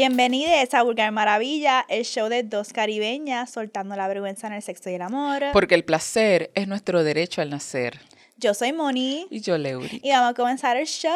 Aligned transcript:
Bienvenidos 0.00 0.72
a 0.72 0.82
Vulgar 0.82 1.12
Maravilla, 1.12 1.84
el 1.86 2.06
show 2.06 2.30
de 2.30 2.42
dos 2.42 2.72
caribeñas 2.72 3.50
soltando 3.50 3.94
la 3.96 4.08
vergüenza 4.08 4.46
en 4.46 4.54
el 4.54 4.62
sexo 4.62 4.88
y 4.88 4.94
el 4.94 5.02
amor. 5.02 5.42
Porque 5.52 5.74
el 5.74 5.84
placer 5.84 6.50
es 6.54 6.66
nuestro 6.66 7.04
derecho 7.04 7.42
al 7.42 7.50
nacer. 7.50 8.00
Yo 8.38 8.54
soy 8.54 8.72
Moni. 8.72 9.26
Y 9.30 9.42
yo, 9.42 9.58
Leuri. 9.58 10.00
Y 10.02 10.08
vamos 10.08 10.30
a 10.30 10.34
comenzar 10.34 10.78
el 10.78 10.86
show. 10.86 11.12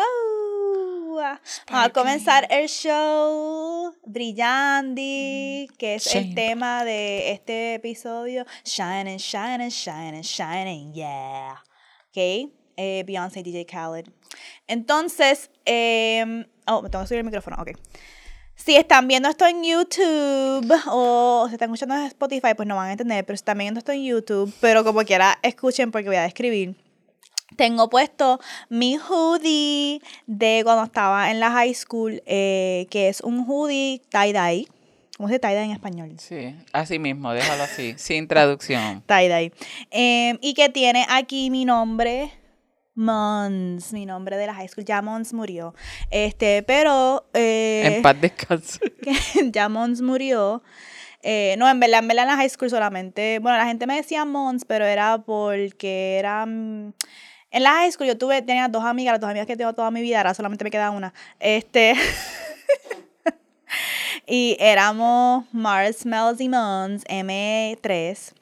Vamos 1.14 1.40
a 1.70 1.88
comenzar 1.94 2.46
el 2.50 2.68
show 2.68 3.94
Brillandi, 4.04 5.66
que 5.78 5.94
es 5.94 6.14
el 6.14 6.24
Shine. 6.24 6.34
tema 6.34 6.84
de 6.84 7.32
este 7.32 7.76
episodio. 7.76 8.44
Shining, 8.64 9.16
shining, 9.16 9.70
shining, 9.70 10.20
shining, 10.20 10.92
yeah. 10.92 11.54
Ok, 12.10 12.52
eh, 12.76 13.02
Beyoncé 13.06 13.42
DJ 13.42 13.64
Khaled. 13.64 14.10
Entonces, 14.66 15.50
eh, 15.64 16.44
oh, 16.66 16.82
me 16.82 16.90
tengo 16.90 17.02
que 17.02 17.08
subir 17.08 17.20
el 17.20 17.24
micrófono, 17.24 17.56
ok. 17.58 17.70
Si 18.56 18.76
están 18.76 19.08
viendo 19.08 19.28
esto 19.28 19.46
en 19.46 19.62
YouTube 19.62 20.72
o 20.86 21.46
se 21.48 21.54
están 21.54 21.68
escuchando 21.68 21.96
en 21.96 22.02
Spotify, 22.04 22.54
pues 22.56 22.66
no 22.66 22.76
van 22.76 22.88
a 22.88 22.92
entender, 22.92 23.24
pero 23.24 23.36
si 23.36 23.40
están 23.40 23.58
viendo 23.58 23.78
esto 23.78 23.92
en 23.92 24.04
YouTube, 24.04 24.52
pero 24.60 24.84
como 24.84 25.02
quiera, 25.02 25.38
escuchen 25.42 25.90
porque 25.90 26.08
voy 26.08 26.16
a 26.16 26.22
describir. 26.22 26.74
Tengo 27.56 27.90
puesto 27.90 28.40
mi 28.68 28.96
hoodie 28.96 30.00
de 30.26 30.62
cuando 30.64 30.84
estaba 30.84 31.30
en 31.30 31.40
la 31.40 31.50
high 31.50 31.74
school, 31.74 32.22
eh, 32.26 32.86
que 32.90 33.08
es 33.08 33.20
un 33.20 33.44
hoodie 33.46 34.00
tie-dye. 34.10 34.66
¿Cómo 35.16 35.28
se 35.28 35.34
dice 35.34 35.40
tie-dye 35.40 35.64
en 35.64 35.70
español? 35.70 36.12
Sí, 36.18 36.56
así 36.72 36.98
mismo, 36.98 37.32
déjalo 37.32 37.64
así, 37.64 37.94
sin 37.98 38.26
traducción. 38.26 39.02
Tie-dye. 39.06 39.52
Eh, 39.90 40.38
y 40.40 40.54
que 40.54 40.68
tiene 40.68 41.06
aquí 41.08 41.50
mi 41.50 41.64
nombre, 41.64 42.32
Mons, 42.94 43.92
mi 43.92 44.06
nombre 44.06 44.36
de 44.36 44.46
la 44.46 44.54
high 44.54 44.68
school. 44.68 44.84
Ya 44.84 45.02
Mons 45.02 45.32
murió. 45.32 45.74
Este, 46.10 46.62
pero... 46.62 47.26
eh, 47.34 47.94
En 47.96 48.02
paz 48.02 48.20
descanse. 48.20 48.78
ya 49.52 49.68
Mons 49.68 50.00
murió. 50.00 50.62
Eh, 51.22 51.56
no, 51.58 51.68
en 51.68 51.80
verdad, 51.80 52.00
en 52.00 52.08
verdad 52.08 52.24
en 52.24 52.30
la 52.30 52.36
high 52.36 52.50
school 52.50 52.70
solamente. 52.70 53.38
Bueno, 53.40 53.58
la 53.58 53.66
gente 53.66 53.86
me 53.86 53.96
decía 53.96 54.24
Mons, 54.24 54.64
pero 54.64 54.84
era 54.84 55.18
porque 55.18 56.18
era. 56.18 56.44
mm, 56.46 56.92
En 57.50 57.62
la 57.62 57.70
high 57.72 57.90
school 57.92 58.06
yo 58.06 58.18
tuve, 58.18 58.42
tenía 58.42 58.68
dos 58.68 58.84
amigas, 58.84 59.12
las 59.14 59.20
dos 59.20 59.30
amigas 59.30 59.46
que 59.46 59.56
tengo 59.56 59.72
toda 59.72 59.90
mi 59.90 60.02
vida, 60.02 60.18
ahora 60.18 60.34
solamente 60.34 60.64
me 60.64 60.70
queda 60.70 60.90
una. 60.90 61.12
Este. 61.40 61.94
y 64.26 64.56
éramos 64.60 65.44
Mars, 65.52 65.98
Smells 66.00 66.40
y 66.40 66.48
Mons, 66.48 67.04
M3. 67.06 68.32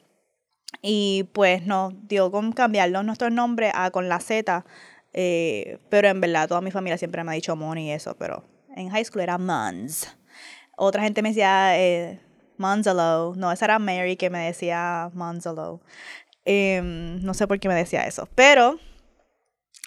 Y 0.83 1.29
pues 1.33 1.65
nos 1.65 1.93
dio 2.07 2.29
con 2.29 2.51
cambiarlos 2.51 3.05
nuestros 3.05 3.31
nombres 3.31 3.71
a 3.73 3.89
con 3.89 4.09
la 4.09 4.19
Z. 4.19 4.65
eh, 5.13 5.79
pero 5.89 6.09
en 6.09 6.19
verdad 6.21 6.47
toda 6.47 6.61
mi 6.61 6.71
familia 6.71 6.97
siempre 6.97 7.23
me 7.23 7.31
ha 7.31 7.35
dicho 7.35 7.55
Moni 7.55 7.87
y 7.87 7.91
eso, 7.91 8.15
pero 8.17 8.43
en 8.75 8.89
high 8.89 9.05
school 9.05 9.21
era 9.21 9.37
Mons. 9.37 10.13
Otra 10.75 11.03
gente 11.03 11.21
me 11.21 11.29
decía 11.29 11.79
eh, 11.79 12.19
Monzalo. 12.57 13.33
No, 13.35 13.51
esa 13.51 13.65
era 13.65 13.79
Mary 13.79 14.17
que 14.17 14.29
me 14.29 14.39
decía 14.45 15.09
Monzalo. 15.13 15.81
Em, 16.45 17.21
no 17.23 17.33
sé 17.33 17.47
por 17.47 17.59
qué 17.59 17.67
me 17.69 17.75
decía 17.75 18.05
eso. 18.05 18.27
Pero. 18.35 18.79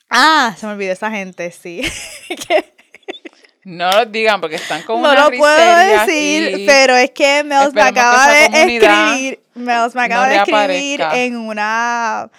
Ah, 0.08 0.54
se 0.56 0.66
me 0.66 0.72
olvidó 0.72 0.92
esa 0.92 1.10
gente, 1.10 1.50
sí. 1.50 1.82
Que 2.48 2.75
No 3.66 3.90
lo 3.90 4.06
digan 4.06 4.40
porque 4.40 4.54
están 4.54 4.82
con 4.82 5.02
no 5.02 5.10
una 5.10 5.24
lo 5.28 5.36
puedo 5.36 5.76
decir, 5.76 6.54
aquí. 6.54 6.66
pero 6.68 6.94
es 6.94 7.10
que 7.10 7.42
Mels 7.42 7.74
me 7.74 7.82
que 7.82 7.88
acaba 7.88 8.38
esa 8.38 8.48
de 8.48 8.76
escribir. 8.76 9.40
Mels 9.54 9.92
me 9.92 10.02
no 10.02 10.04
acaba 10.04 10.28
de 10.28 10.36
escribir 10.36 11.02
aparezca. 11.02 11.16
en 11.24 11.36
una. 11.36 12.30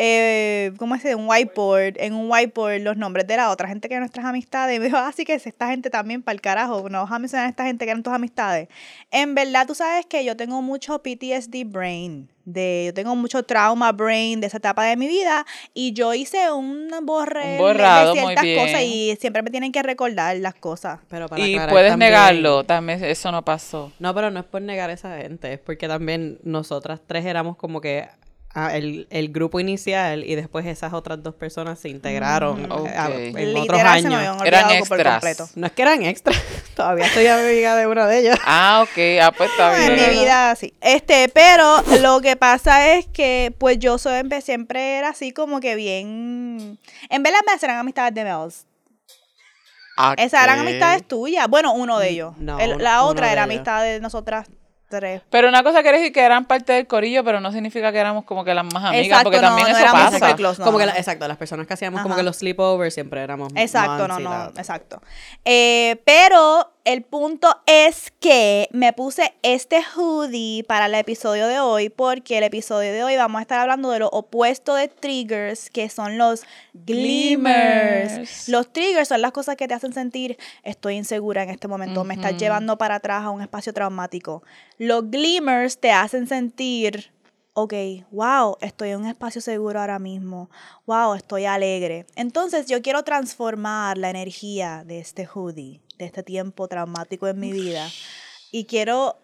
Eh, 0.00 0.72
¿Cómo 0.78 0.94
dice? 0.94 1.16
Un 1.16 1.28
whiteboard. 1.28 1.94
En 1.98 2.14
un 2.14 2.30
whiteboard 2.30 2.80
los 2.82 2.96
nombres 2.96 3.26
de 3.26 3.36
la 3.36 3.50
otra 3.50 3.66
gente 3.66 3.88
que 3.88 3.94
eran 3.94 4.02
nuestras 4.02 4.24
amistades. 4.24 4.76
Y 4.76 4.78
me 4.78 4.84
dijo, 4.84 4.96
así 4.96 5.24
que 5.24 5.34
es 5.34 5.44
esta 5.46 5.66
gente 5.68 5.90
también 5.90 6.22
para 6.22 6.34
el 6.34 6.40
carajo. 6.40 6.88
No 6.88 7.02
vas 7.02 7.10
a 7.10 7.18
mencionar 7.18 7.46
a 7.46 7.50
esta 7.50 7.64
gente 7.64 7.84
que 7.84 7.90
eran 7.90 8.04
tus 8.04 8.12
amistades. 8.12 8.68
En 9.10 9.34
verdad, 9.34 9.66
tú 9.66 9.74
sabes 9.74 10.06
que 10.06 10.24
yo 10.24 10.36
tengo 10.36 10.62
mucho 10.62 11.02
PTSD 11.02 11.64
brain. 11.66 12.28
De, 12.44 12.84
yo 12.86 12.94
tengo 12.94 13.14
mucho 13.16 13.42
trauma 13.42 13.90
brain 13.92 14.40
de 14.40 14.46
esa 14.46 14.58
etapa 14.58 14.84
de 14.84 14.96
mi 14.96 15.08
vida. 15.08 15.44
Y 15.74 15.92
yo 15.94 16.14
hice 16.14 16.48
un 16.52 16.88
borre 17.02 17.54
Un 17.54 17.58
borrado, 17.58 18.14
de 18.14 18.20
muy 18.22 18.34
ciertas 18.36 18.64
cosas. 18.64 18.80
bien. 18.80 18.92
Y 18.92 19.16
siempre 19.20 19.42
me 19.42 19.50
tienen 19.50 19.72
que 19.72 19.82
recordar 19.82 20.36
las 20.36 20.54
cosas. 20.54 21.00
Pero 21.08 21.28
para 21.28 21.42
Y 21.42 21.54
aclarar 21.54 21.70
puedes 21.70 21.90
también- 21.90 22.12
negarlo, 22.12 22.62
también 22.64 23.02
eso 23.02 23.32
no 23.32 23.44
pasó. 23.44 23.90
No, 23.98 24.14
pero 24.14 24.30
no 24.30 24.38
es 24.38 24.46
por 24.46 24.62
negar 24.62 24.90
a 24.90 24.92
esa 24.92 25.18
gente, 25.18 25.52
es 25.54 25.58
porque 25.58 25.88
también 25.88 26.38
nosotras 26.44 27.00
tres 27.04 27.26
éramos 27.26 27.56
como 27.56 27.80
que 27.80 28.06
ah, 28.54 28.74
el, 28.76 29.06
el 29.10 29.28
grupo 29.30 29.60
inicial 29.60 30.24
y 30.24 30.34
después 30.34 30.66
esas 30.66 30.92
otras 30.92 31.22
dos 31.22 31.34
personas 31.34 31.78
se 31.78 31.88
integraron 31.88 32.62
Mm, 32.62 32.64
eh, 32.64 32.74
ok. 32.74 32.88
a- 32.88 33.10
en 33.10 33.54
Literal, 33.54 33.58
otros 33.62 33.78
se 33.78 33.82
me 33.84 33.88
años. 33.88 34.14
habían 34.14 34.46
Eran 34.46 34.70
extras. 34.70 35.14
completo. 35.14 35.48
No 35.54 35.66
es 35.66 35.72
que 35.72 35.82
eran 35.82 36.02
extras, 36.02 36.36
todavía 36.74 37.08
soy 37.12 37.26
amiga 37.26 37.76
de 37.76 37.86
una 37.86 38.06
de 38.06 38.18
ellas. 38.20 38.38
Ah, 38.44 38.84
ok, 38.84 38.98
ah, 39.22 39.32
pues 39.36 39.50
está 39.50 39.86
en 39.86 39.94
bien. 39.94 40.10
mi 40.10 40.18
vida 40.20 40.54
sí. 40.56 40.74
Este, 40.80 41.28
pero 41.28 41.82
lo 42.00 42.20
que 42.20 42.36
pasa 42.36 42.94
es 42.94 43.06
que 43.06 43.54
pues 43.58 43.78
yo 43.78 43.98
soy, 43.98 44.22
siempre 44.42 44.96
era 44.98 45.10
así 45.10 45.32
como 45.32 45.60
que 45.60 45.74
bien 45.76 46.78
en 47.10 47.22
verdad 47.22 47.40
me 47.46 47.52
eran 47.60 47.78
amistades 47.78 48.14
de 48.14 48.24
Mels. 48.24 48.64
Esas 50.16 50.44
eran 50.44 50.60
amistades 50.60 51.06
tuyas. 51.08 51.48
Bueno, 51.48 51.72
uno 51.72 51.98
de 51.98 52.10
ellos. 52.10 52.34
no, 52.38 52.58
El- 52.60 52.78
la 52.78 53.02
otra 53.02 53.32
era 53.32 53.42
ellos. 53.42 53.54
amistad 53.56 53.82
de 53.82 53.98
nosotras 54.00 54.46
tres. 54.88 55.22
Pero 55.30 55.48
una 55.48 55.62
cosa 55.62 55.82
quiere 55.82 55.98
decir 55.98 56.12
que 56.12 56.20
eran 56.22 56.46
parte 56.46 56.72
del 56.72 56.86
corillo, 56.86 57.22
pero 57.24 57.40
no 57.40 57.52
significa 57.52 57.92
que 57.92 57.98
éramos 57.98 58.24
como 58.24 58.44
que 58.44 58.54
las 58.54 58.64
más 58.64 58.84
amigas, 58.84 59.06
Exacto, 59.06 59.24
porque 59.24 59.36
no, 59.40 59.48
también 59.48 59.68
no 59.68 59.72
eso 59.74 59.80
éramos 59.82 60.02
pasa. 60.04 60.18
super 60.18 60.36
close, 60.36 60.58
no, 60.60 60.64
como 60.66 60.78
que 60.78 60.86
la- 60.86 60.96
exacto, 60.96 61.28
las 61.28 61.36
personas 61.36 61.66
que 61.66 61.74
hacíamos 61.74 62.02
como 62.02 62.16
que 62.16 62.22
los 62.22 62.36
sleepovers 62.36 62.94
siempre 62.94 63.20
éramos 63.22 63.52
Exacto, 63.54 64.08
no, 64.08 64.18
no, 64.18 64.46
exacto. 64.56 65.00
Eh, 65.44 66.00
pero 66.04 66.72
el 66.88 67.02
punto 67.02 67.54
es 67.66 68.10
que 68.18 68.66
me 68.72 68.94
puse 68.94 69.34
este 69.42 69.82
hoodie 69.94 70.64
para 70.64 70.86
el 70.86 70.94
episodio 70.94 71.46
de 71.46 71.60
hoy 71.60 71.90
porque 71.90 72.38
el 72.38 72.44
episodio 72.44 72.94
de 72.94 73.04
hoy 73.04 73.14
vamos 73.14 73.40
a 73.40 73.42
estar 73.42 73.58
hablando 73.58 73.90
de 73.90 73.98
lo 73.98 74.08
opuesto 74.08 74.74
de 74.74 74.88
triggers, 74.88 75.68
que 75.68 75.90
son 75.90 76.16
los 76.16 76.44
glimmers. 76.72 78.14
Glimmers. 78.14 78.48
Los 78.48 78.72
triggers 78.72 79.08
son 79.08 79.20
las 79.20 79.32
cosas 79.32 79.56
que 79.56 79.68
te 79.68 79.74
hacen 79.74 79.92
sentir 79.92 80.38
estoy 80.62 80.94
insegura 80.94 81.42
en 81.42 81.50
este 81.50 81.68
momento, 81.68 82.04
me 82.04 82.14
estás 82.14 82.38
llevando 82.38 82.78
para 82.78 82.94
atrás 82.94 83.22
a 83.22 83.28
un 83.28 83.42
espacio 83.42 83.74
traumático. 83.74 84.42
Los 84.78 85.10
glimmers 85.10 85.76
te 85.76 85.92
hacen 85.92 86.26
sentir 86.26 87.12
ok, 87.52 87.74
wow, 88.12 88.56
estoy 88.62 88.90
en 88.90 89.00
un 89.00 89.06
espacio 89.08 89.42
seguro 89.42 89.80
ahora 89.80 89.98
mismo, 89.98 90.48
wow, 90.86 91.12
estoy 91.14 91.44
alegre. 91.44 92.06
Entonces 92.14 92.66
yo 92.66 92.80
quiero 92.80 93.02
transformar 93.02 93.98
la 93.98 94.08
energía 94.08 94.84
de 94.86 95.00
este 95.00 95.26
hoodie, 95.26 95.82
de 95.98 96.06
este 96.06 96.22
tiempo 96.22 96.68
traumático 96.68 97.26
en 97.28 97.38
mi 97.38 97.52
vida, 97.52 97.88
y 98.50 98.64
quiero 98.64 99.18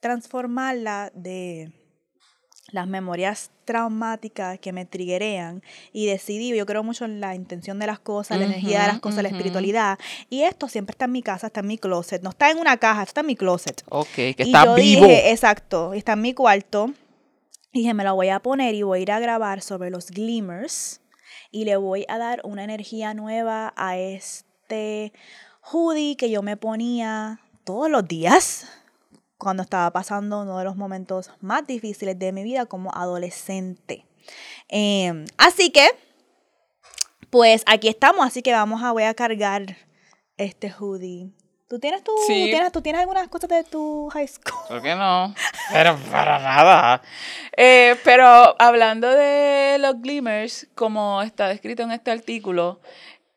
transformarla 0.00 1.12
de 1.14 1.72
las 2.70 2.86
memorias 2.86 3.50
traumáticas 3.64 4.58
que 4.58 4.72
me 4.72 4.86
triggerean 4.86 5.62
y 5.92 6.06
decidí, 6.06 6.56
yo 6.56 6.64
creo 6.64 6.82
mucho 6.82 7.04
en 7.04 7.20
la 7.20 7.34
intención 7.34 7.78
de 7.78 7.86
las 7.86 7.98
cosas, 7.98 8.38
la 8.38 8.46
energía 8.46 8.82
de 8.82 8.86
las 8.86 9.00
cosas, 9.00 9.22
la 9.22 9.28
ujú. 9.28 9.36
espiritualidad, 9.36 9.98
y 10.30 10.42
esto 10.42 10.68
siempre 10.68 10.92
está 10.92 11.04
en 11.04 11.12
mi 11.12 11.22
casa, 11.22 11.48
está 11.48 11.60
en 11.60 11.66
mi 11.66 11.76
closet, 11.76 12.22
no 12.22 12.30
está 12.30 12.50
en 12.50 12.58
una 12.58 12.78
caja, 12.78 13.02
está 13.02 13.20
en 13.20 13.26
mi 13.26 13.36
closet. 13.36 13.84
Ok, 13.90 14.14
que 14.14 14.36
Y 14.38 14.42
está 14.42 14.64
yo 14.64 14.74
vivo. 14.74 15.06
Dije, 15.06 15.30
exacto, 15.30 15.92
está 15.92 16.14
en 16.14 16.22
mi 16.22 16.32
cuarto. 16.32 16.92
Y 17.72 17.80
dije, 17.80 17.94
me 17.94 18.04
la 18.04 18.12
voy 18.12 18.28
a 18.28 18.40
poner 18.40 18.74
y 18.74 18.82
voy 18.82 19.00
a 19.00 19.02
ir 19.02 19.12
a 19.12 19.20
grabar 19.20 19.60
sobre 19.62 19.90
los 19.90 20.10
glimmers. 20.10 21.00
Y 21.50 21.64
le 21.64 21.76
voy 21.76 22.04
a 22.08 22.18
dar 22.18 22.40
una 22.44 22.64
energía 22.64 23.12
nueva 23.14 23.74
a 23.76 23.98
este 23.98 25.12
hoodie 25.62 26.16
que 26.16 26.30
yo 26.30 26.42
me 26.42 26.56
ponía 26.56 27.40
todos 27.64 27.90
los 27.90 28.06
días 28.06 28.68
cuando 29.38 29.62
estaba 29.62 29.90
pasando 29.90 30.42
uno 30.42 30.58
de 30.58 30.64
los 30.64 30.76
momentos 30.76 31.30
más 31.40 31.66
difíciles 31.66 32.18
de 32.18 32.32
mi 32.32 32.42
vida 32.44 32.66
como 32.66 32.94
adolescente. 32.94 34.06
Em, 34.68 35.24
así 35.36 35.70
que, 35.70 35.88
pues 37.30 37.62
aquí 37.66 37.88
estamos, 37.88 38.26
así 38.26 38.42
que 38.42 38.52
vamos 38.52 38.82
a, 38.82 38.92
voy 38.92 39.02
a 39.04 39.14
cargar 39.14 39.76
este 40.36 40.70
hoodie. 40.70 41.30
¿Tú 41.68 41.78
tienes, 41.78 42.04
tu, 42.04 42.12
Sí. 42.26 42.44
tienes, 42.50 42.70
¿Tú 42.70 42.82
tienes 42.82 43.00
algunas 43.00 43.28
cosas 43.28 43.48
de 43.48 43.64
tu 43.64 44.08
high 44.10 44.28
school? 44.28 44.60
¿Por 44.68 44.82
qué 44.82 44.94
no? 44.94 45.34
Pero 45.72 45.96
para 46.10 46.38
nada. 46.38 47.00
Eh, 47.56 47.96
pero 48.04 48.54
hablando 48.60 49.08
de 49.08 49.78
los 49.80 49.98
glimmers, 50.02 50.68
como 50.74 51.22
está 51.22 51.48
descrito 51.48 51.82
en 51.82 51.92
este 51.92 52.10
artículo, 52.10 52.80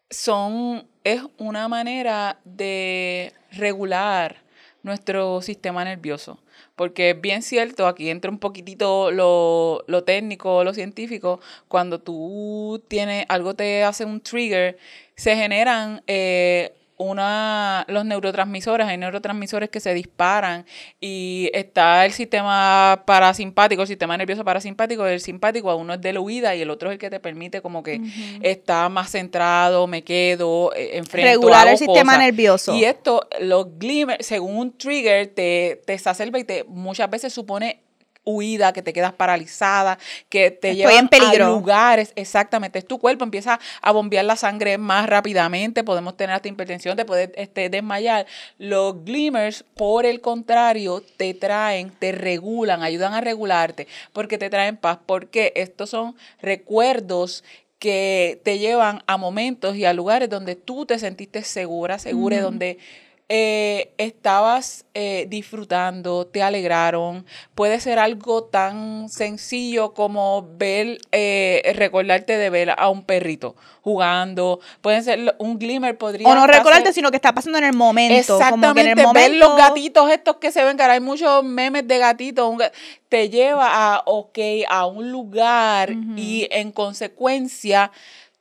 son, 0.10 0.86
es 1.06 1.22
una 1.38 1.70
manera 1.70 2.40
de 2.44 3.32
regular 3.52 4.38
nuestro 4.84 5.42
sistema 5.42 5.86
nervioso. 5.86 6.40
Porque 6.76 7.12
es 7.12 7.22
bien 7.22 7.42
cierto, 7.42 7.88
aquí 7.88 8.10
entra 8.10 8.30
un 8.30 8.40
poquitito 8.40 9.12
lo, 9.12 9.84
lo 9.88 10.04
técnico, 10.04 10.64
lo 10.64 10.74
científico, 10.74 11.40
cuando 11.70 12.00
tú 12.02 12.84
tienes, 12.90 13.26
algo 13.30 13.54
te 13.56 13.84
hace 13.84 14.04
un 14.04 14.20
trigger, 14.20 14.78
se 15.16 15.36
generan 15.36 16.04
eh, 16.08 16.74
una, 16.98 17.86
los 17.88 18.06
neurotransmisores, 18.06 18.88
hay 18.88 18.98
neurotransmisores 18.98 19.70
que 19.70 19.80
se 19.80 19.94
disparan 19.94 20.66
y 21.00 21.50
está 21.54 22.06
el 22.06 22.12
sistema 22.12 23.04
parasimpático, 23.06 23.82
el 23.82 23.88
sistema 23.88 24.18
nervioso 24.18 24.46
parasimpático, 24.46 25.06
el 25.06 25.20
simpático, 25.20 25.76
uno 25.76 25.96
es 25.96 26.02
de 26.02 26.14
la 26.14 26.20
huida 26.20 26.56
y 26.56 26.62
el 26.62 26.70
otro 26.70 26.90
es 26.90 26.94
el 26.94 27.00
que 27.00 27.10
te 27.10 27.20
permite 27.20 27.62
como 27.62 27.84
que 27.84 28.02
está 28.42 28.88
más 28.90 29.12
centrado, 29.12 29.88
me 29.88 30.04
quedo, 30.04 30.74
eh, 30.74 30.98
enfrento, 30.98 31.30
Regular 31.32 31.68
el 31.68 31.78
sistema 31.78 32.14
cosas. 32.14 32.20
nervioso. 32.20 32.76
Y 32.76 32.86
esto, 32.86 33.28
los 33.40 33.78
glimmers, 33.78 34.26
según 34.26 34.58
un 34.58 34.78
trigger, 34.78 35.28
te, 35.28 35.82
te 35.86 35.94
exacerba 35.94 36.40
y 36.40 36.44
te 36.44 36.64
muchas 36.66 37.10
veces 37.10 37.34
supone 37.34 37.85
huida, 38.26 38.74
que 38.74 38.82
te 38.82 38.92
quedas 38.92 39.14
paralizada, 39.14 39.98
que 40.30 40.52
te 40.52 40.72
Estoy 40.72 40.78
llevan 40.78 40.96
en 40.96 41.08
peligro. 41.08 41.46
a 41.46 41.50
lugares, 41.50 42.12
exactamente, 42.16 42.80
es 42.80 42.88
tu 42.88 43.00
cuerpo 43.00 43.24
empieza 43.24 43.60
a 43.82 43.92
bombear 43.92 44.26
la 44.26 44.36
sangre 44.36 44.78
más 44.78 45.08
rápidamente, 45.08 45.84
podemos 45.84 46.18
tener 46.18 46.36
hasta 46.36 46.48
hipertensión, 46.48 46.98
te 46.98 47.06
puedes 47.06 47.30
este, 47.36 47.70
desmayar. 47.70 48.26
Los 48.58 49.06
glimmers, 49.06 49.64
por 49.76 50.06
el 50.06 50.22
contrario, 50.22 51.04
te 51.18 51.34
traen, 51.34 51.92
te 51.92 52.12
regulan, 52.12 52.84
ayudan 52.84 53.14
a 53.14 53.22
regularte, 53.22 53.88
porque 54.12 54.38
te 54.38 54.50
traen 54.50 54.78
paz, 54.78 55.00
porque 55.06 55.54
estos 55.56 55.92
son 55.92 56.16
recuerdos 56.42 57.44
que 57.80 58.42
te 58.44 58.58
llevan 58.58 59.04
a 59.06 59.18
momentos 59.18 59.76
y 59.76 59.86
a 59.86 59.94
lugares 59.94 60.30
donde 60.30 60.56
tú 60.56 60.86
te 60.86 60.98
sentiste 60.98 61.44
segura, 61.44 62.00
segura, 62.00 62.42
donde 62.42 62.80
eh, 63.28 63.94
estabas 63.98 64.86
eh, 64.94 65.26
disfrutando, 65.28 66.28
te 66.28 66.44
alegraron. 66.44 67.26
Puede 67.56 67.80
ser 67.80 67.98
algo 67.98 68.44
tan 68.44 69.10
sencillo 69.10 69.96
como 69.96 70.48
ver, 70.58 71.00
eh, 71.12 71.74
recordarte 71.76 72.38
de 72.38 72.50
ver 72.52 72.76
a 72.78 72.90
un 72.90 73.04
perrito 73.04 73.56
jugando. 73.82 74.60
Puede 74.82 75.02
ser 75.02 75.36
un 75.40 75.58
glimmer, 75.58 75.98
podría. 75.98 76.28
O 76.28 76.36
no 76.36 76.46
recordarte, 76.46 76.94
sino 76.94 77.10
que 77.10 77.18
está 77.18 77.34
pasando 77.34 77.58
en 77.58 77.64
el 77.64 77.74
momento. 77.74 78.36
Exactamente, 78.36 79.02
Como 79.02 79.14
que 79.14 79.22
en 79.22 79.28
el 79.28 79.32
ver 79.32 79.40
los 79.40 79.58
gatitos 79.58 80.12
estos 80.12 80.36
que 80.36 80.52
se 80.52 80.64
ven, 80.64 80.78
cara, 80.78 80.94
hay 80.94 81.00
muchos 81.00 81.44
memes 81.44 81.88
de 81.88 81.98
gatitos, 81.98 82.48
un 82.48 82.62
te 83.10 83.30
lleva 83.30 83.96
a, 83.96 84.04
ok, 84.06 84.38
a 84.70 84.86
un 84.86 85.12
lugar 85.12 85.92
y 86.16 86.48
en 86.52 86.72
consecuencia 86.72 87.92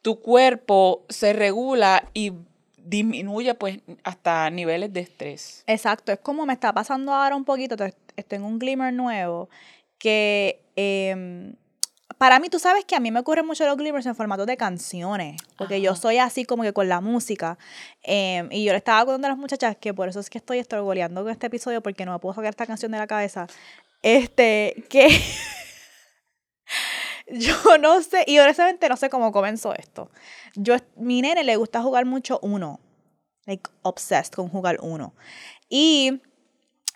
tu 0.02 0.20
cuerpo 0.20 1.04
se 1.08 1.32
regula 1.32 2.04
y 2.12 2.32
disminuye 2.84 3.54
pues 3.54 3.78
hasta 4.02 4.48
niveles 4.50 4.92
de 4.92 5.00
estrés. 5.00 5.64
Exacto, 5.66 6.12
es 6.12 6.18
como 6.20 6.46
me 6.46 6.52
está 6.52 6.72
pasando 6.72 7.12
ahora 7.12 7.36
un 7.36 7.44
poquito, 7.44 7.76
estoy 8.16 8.36
en 8.36 8.44
un 8.44 8.58
glimmer 8.58 8.92
nuevo, 8.92 9.48
que 9.98 10.60
em, 10.76 11.54
para 12.18 12.38
mí, 12.38 12.48
tú 12.48 12.58
sabes 12.58 12.84
que 12.84 12.94
a 12.94 13.00
mí 13.00 13.10
me 13.10 13.20
ocurren 13.20 13.46
mucho 13.46 13.66
los 13.66 13.76
glimmers 13.76 14.06
en 14.06 14.14
formato 14.14 14.46
de 14.46 14.56
canciones, 14.56 15.40
porque 15.56 15.80
yo 15.80 15.94
soy 15.96 16.18
así 16.18 16.44
como 16.44 16.62
que 16.62 16.72
con 16.72 16.88
la 16.88 17.00
música, 17.00 17.58
em, 18.02 18.48
y 18.52 18.64
yo 18.64 18.72
le 18.72 18.78
estaba 18.78 19.04
contando 19.04 19.26
a 19.26 19.30
las 19.30 19.38
muchachas 19.38 19.76
que 19.76 19.92
por 19.92 20.08
eso 20.08 20.20
es 20.20 20.30
que 20.30 20.38
estoy 20.38 20.58
estorboleando 20.58 21.22
con 21.22 21.32
este 21.32 21.48
episodio, 21.48 21.82
porque 21.82 22.04
no 22.04 22.12
me 22.12 22.18
puedo 22.18 22.34
sacar 22.34 22.50
esta 22.50 22.66
canción 22.66 22.92
de 22.92 22.98
la 22.98 23.06
cabeza, 23.06 23.46
este, 24.02 24.84
que 24.88 25.08
yo 27.30 27.78
no 27.78 28.02
sé, 28.02 28.24
y 28.26 28.38
honestamente 28.38 28.88
no 28.88 28.96
sé 28.96 29.10
cómo 29.10 29.32
comenzó 29.32 29.74
esto. 29.74 30.10
Yo, 30.54 30.76
mi 30.96 31.22
nene 31.22 31.44
le 31.44 31.56
gusta 31.56 31.82
jugar 31.82 32.04
mucho 32.04 32.38
uno, 32.42 32.80
like 33.46 33.70
obsessed 33.82 34.34
con 34.34 34.48
jugar 34.48 34.78
uno. 34.82 35.14
Y 35.68 36.20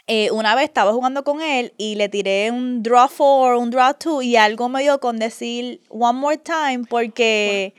eh, 0.07 0.31
una 0.31 0.55
vez 0.55 0.65
estaba 0.65 0.93
jugando 0.93 1.23
con 1.23 1.43
él 1.43 1.75
y 1.77 1.95
le 1.97 2.09
tiré 2.09 2.51
un 2.51 2.83
draw 2.83 3.09
four, 3.09 3.57
un 3.57 3.71
draw 3.71 3.93
two 3.93 4.23
y 4.23 4.37
algo 4.37 4.69
me 4.71 4.83
dio 4.83 5.01
con 5.01 5.19
decir 5.19 5.83
one 5.91 6.19
more 6.19 6.39
time 6.39 6.85
porque 6.89 7.75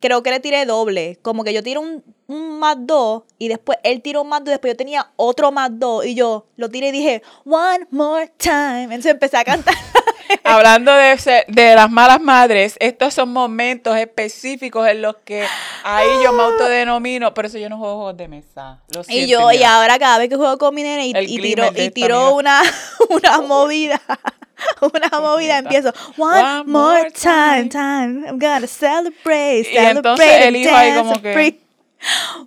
creo 0.00 0.22
que 0.22 0.30
le 0.30 0.40
tiré 0.40 0.64
doble. 0.64 1.18
Como 1.20 1.44
que 1.44 1.52
yo 1.52 1.62
tiro 1.62 1.82
un, 1.82 2.02
un 2.28 2.58
más 2.58 2.76
dos 2.80 3.24
y 3.38 3.48
después 3.48 3.78
él 3.82 4.00
tiró 4.00 4.22
un 4.22 4.28
más 4.28 4.40
dos 4.40 4.52
después 4.52 4.72
yo 4.72 4.76
tenía 4.76 5.12
otro 5.16 5.52
más 5.52 5.70
dos 5.78 6.06
y 6.06 6.14
yo 6.14 6.46
lo 6.56 6.70
tiré 6.70 6.88
y 6.88 6.92
dije 6.92 7.22
one 7.44 7.86
more 7.90 8.32
time. 8.38 8.84
Entonces 8.84 9.12
empecé 9.12 9.36
a 9.36 9.44
cantar. 9.44 9.74
Hablando 10.42 10.92
de, 10.94 11.16
ser- 11.18 11.44
de 11.48 11.74
las 11.74 11.90
malas 11.90 12.20
madres, 12.20 12.76
estos 12.80 13.14
son 13.14 13.32
momentos 13.32 13.96
específicos 13.96 14.88
en 14.88 15.02
los 15.02 15.16
que 15.24 15.46
ahí 15.84 16.08
yo 16.22 16.32
me 16.32 16.42
autodenomino, 16.42 17.32
por 17.34 17.46
eso 17.46 17.58
yo 17.58 17.68
no 17.68 17.78
juego 17.78 17.96
juegos 17.96 18.16
de 18.16 18.28
mesa. 18.28 18.80
Lo 18.94 19.02
Y 19.08 19.26
yo, 19.26 19.52
y 19.52 19.62
ahora 19.62 19.98
cada 19.98 20.18
vez 20.18 20.28
que 20.28 20.36
juego 20.36 20.58
con 20.58 20.74
mi 20.74 20.82
nene 20.82 21.06
y, 21.08 21.12
y 21.16 21.40
tiro, 21.40 21.70
y 21.76 21.90
tiro 21.90 22.34
una, 22.34 22.62
una 23.08 23.40
movida, 23.42 24.00
una 24.80 25.20
movida, 25.20 25.58
empiezo, 25.58 25.92
one, 26.16 26.40
One 26.40 26.64
more 26.64 27.10
time, 27.12 27.68
time, 27.68 28.26
I'm 28.26 28.38
gonna 28.38 28.66
celebrate, 28.66 29.66
Y 29.72 29.76
entonces 29.76 30.26
celebrate, 30.26 30.48
el 30.48 30.56
hijo 30.56 30.74
ahí 30.76 30.94
como 30.94 31.22
que-. 31.22 31.63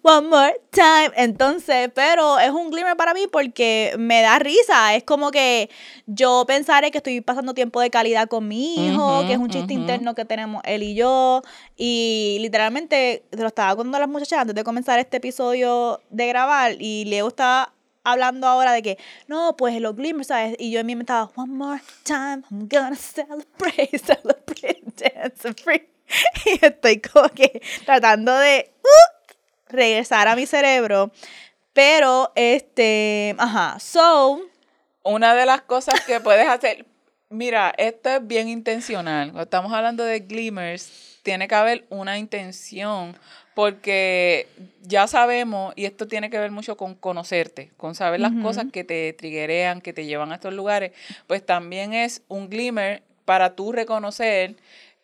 One 0.04 0.28
more 0.28 0.62
time. 0.72 1.12
Entonces, 1.16 1.90
pero 1.94 2.40
es 2.40 2.52
un 2.52 2.70
glimmer 2.70 2.96
para 2.96 3.14
mí 3.14 3.28
porque 3.32 3.96
me 3.98 4.22
da 4.22 4.40
risa. 4.40 4.96
Es 4.96 5.04
como 5.04 5.32
que 5.32 5.70
yo 6.06 6.46
pensaré 6.48 6.92
que 6.92 7.00
estoy 7.00 7.22
pasando 7.22 7.54
tiempo 7.54 7.82
de 7.82 7.90
calidad 7.90 8.28
con 8.28 8.48
mi 8.48 8.76
hijo, 8.76 9.26
que 9.26 9.34
es 9.34 9.40
un 9.40 9.50
chiste 9.50 9.74
ujú. 9.74 9.82
interno 9.82 10.16
que 10.16 10.26
tenemos 10.26 10.62
él 10.66 10.84
y 10.84 10.96
yo. 10.96 11.42
Y 11.76 12.38
literalmente 12.42 13.24
te 13.30 13.38
lo 13.38 13.48
estaba 13.48 13.76
contando 13.76 13.98
a 13.98 14.02
las 14.02 14.10
muchachas 14.10 14.40
antes 14.40 14.56
de 14.56 14.64
comenzar 14.64 15.00
este 15.00 15.18
episodio 15.18 16.02
de 16.10 16.28
grabar. 16.28 16.76
Y 16.80 17.06
Leo 17.06 17.28
está 17.28 17.74
hablando 18.04 18.48
ahora 18.48 18.72
de 18.72 18.82
que, 18.82 18.98
no, 19.28 19.56
pues 19.58 19.80
los 19.82 19.96
glimmers, 19.96 20.28
¿sabes? 20.28 20.56
Y 20.60 20.72
yo 20.72 20.80
en 20.80 20.86
mí 20.86 20.96
me 20.96 21.02
estaba, 21.02 21.30
one 21.36 21.54
more 21.54 21.82
time, 22.04 22.44
I'm 22.50 22.68
gonna 22.70 22.96
celebrate, 22.96 23.98
celebrate, 24.00 24.84
dance 24.96 25.54
free. 25.62 25.90
Y 26.46 26.66
estoy 26.66 27.02
como 27.02 27.28
que 27.30 27.62
tratando 27.86 28.34
de 28.38 28.72
uh, 28.82 29.17
regresar 29.70 30.28
a 30.28 30.36
mi 30.36 30.46
cerebro. 30.46 31.12
Pero, 31.74 32.32
este, 32.36 33.36
ajá, 33.38 33.80
so, 33.80 34.42
Una 35.04 35.36
de 35.36 35.46
las 35.46 35.62
cosas 35.62 36.02
que 36.02 36.20
puedes 36.20 36.48
hacer, 36.48 36.86
mira, 37.30 37.74
esto 37.78 38.10
es 38.10 38.28
bien 38.28 38.50
intencional. 38.50 39.28
Cuando 39.28 39.44
estamos 39.44 39.72
hablando 39.72 40.04
de 40.04 40.20
glimmers, 40.20 41.20
tiene 41.24 41.48
que 41.48 41.56
haber 41.56 41.86
una 41.90 42.18
intención, 42.18 43.16
porque 43.54 44.48
ya 44.82 45.08
sabemos, 45.08 45.74
y 45.76 45.86
esto 45.86 46.08
tiene 46.08 46.30
que 46.30 46.40
ver 46.40 46.52
mucho 46.52 46.78
con 46.78 46.96
conocerte, 46.96 47.72
con 47.78 47.96
saber 47.96 48.20
las 48.20 48.34
cosas 48.42 48.66
que 48.72 48.84
te 48.84 49.14
triguerean, 49.14 49.82
que 49.82 49.94
te 49.94 50.06
llevan 50.06 50.32
a 50.32 50.36
estos 50.36 50.54
lugares, 50.54 50.92
pues 51.28 51.46
también 51.46 51.94
es 51.94 52.22
un 52.28 52.50
glimmer 52.50 53.04
para 53.26 53.56
tú 53.56 53.72
reconocer 53.72 54.56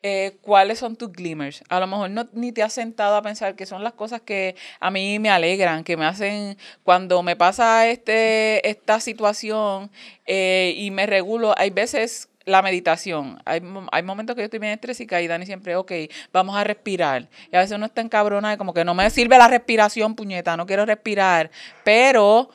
eh, 0.05 0.37
cuáles 0.41 0.79
son 0.79 0.97
tus 0.97 1.13
glimmers. 1.13 1.63
A 1.69 1.79
lo 1.79 1.87
mejor 1.87 2.09
no, 2.09 2.27
ni 2.33 2.51
te 2.51 2.61
has 2.61 2.73
sentado 2.73 3.15
a 3.15 3.21
pensar 3.21 3.55
que 3.55 3.65
son 3.65 3.83
las 3.83 3.93
cosas 3.93 4.19
que 4.19 4.57
a 4.81 4.91
mí 4.91 5.17
me 5.17 5.29
alegran, 5.29 5.85
que 5.85 5.95
me 5.95 6.05
hacen, 6.05 6.57
cuando 6.83 7.23
me 7.23 7.37
pasa 7.37 7.87
este, 7.87 8.67
esta 8.69 8.99
situación 8.99 9.89
eh, 10.25 10.73
y 10.75 10.91
me 10.91 11.05
regulo, 11.05 11.55
hay 11.57 11.69
veces 11.69 12.27
la 12.43 12.61
meditación. 12.61 13.41
Hay, 13.45 13.61
hay 13.93 14.03
momentos 14.03 14.35
que 14.35 14.41
yo 14.41 14.45
estoy 14.45 14.59
bien 14.59 14.73
estrésica 14.73 15.21
y 15.21 15.27
Dani 15.27 15.45
siempre, 15.45 15.77
ok, 15.77 15.93
vamos 16.33 16.57
a 16.57 16.65
respirar. 16.65 17.29
Y 17.49 17.55
a 17.55 17.59
veces 17.59 17.77
uno 17.77 17.85
está 17.85 18.01
encabrona 18.01 18.53
y 18.53 18.57
como 18.57 18.73
que 18.73 18.83
no 18.83 18.93
me 18.93 19.09
sirve 19.09 19.37
la 19.37 19.47
respiración, 19.47 20.15
puñeta, 20.15 20.57
no 20.57 20.65
quiero 20.65 20.85
respirar. 20.85 21.49
Pero 21.85 22.49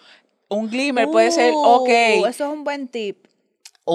un 0.49 0.69
glimmer 0.69 1.09
puede 1.09 1.31
ser, 1.31 1.55
uh, 1.55 1.57
ok, 1.57 1.89
Eso 1.89 2.29
es 2.29 2.41
un 2.41 2.65
buen 2.65 2.89
tip. 2.89 3.28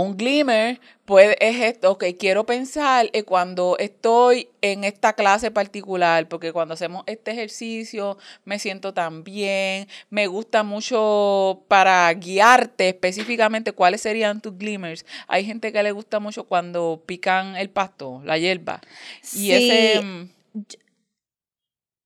Un 0.01 0.17
glimmer 0.17 0.79
puede, 1.05 1.35
es 1.45 1.59
esto, 1.61 1.91
ok, 1.91 2.05
quiero 2.17 2.45
pensar 2.45 3.09
eh, 3.13 3.23
cuando 3.23 3.75
estoy 3.77 4.49
en 4.61 4.83
esta 4.83 5.13
clase 5.13 5.51
particular, 5.51 6.27
porque 6.27 6.51
cuando 6.53 6.73
hacemos 6.73 7.03
este 7.07 7.31
ejercicio 7.31 8.17
me 8.45 8.57
siento 8.59 8.93
tan 8.93 9.23
bien, 9.23 9.87
me 10.09 10.27
gusta 10.27 10.63
mucho 10.63 11.63
para 11.67 12.11
guiarte 12.13 12.89
específicamente 12.89 13.73
cuáles 13.73 14.01
serían 14.01 14.41
tus 14.41 14.57
glimmers. 14.57 15.05
Hay 15.27 15.45
gente 15.45 15.71
que 15.71 15.83
le 15.83 15.91
gusta 15.91 16.19
mucho 16.19 16.45
cuando 16.45 17.03
pican 17.05 17.55
el 17.55 17.69
pasto, 17.69 18.21
la 18.25 18.37
hierba. 18.37 18.81
Y 19.21 19.25
Sí. 19.27 19.51
ese... 19.51 20.01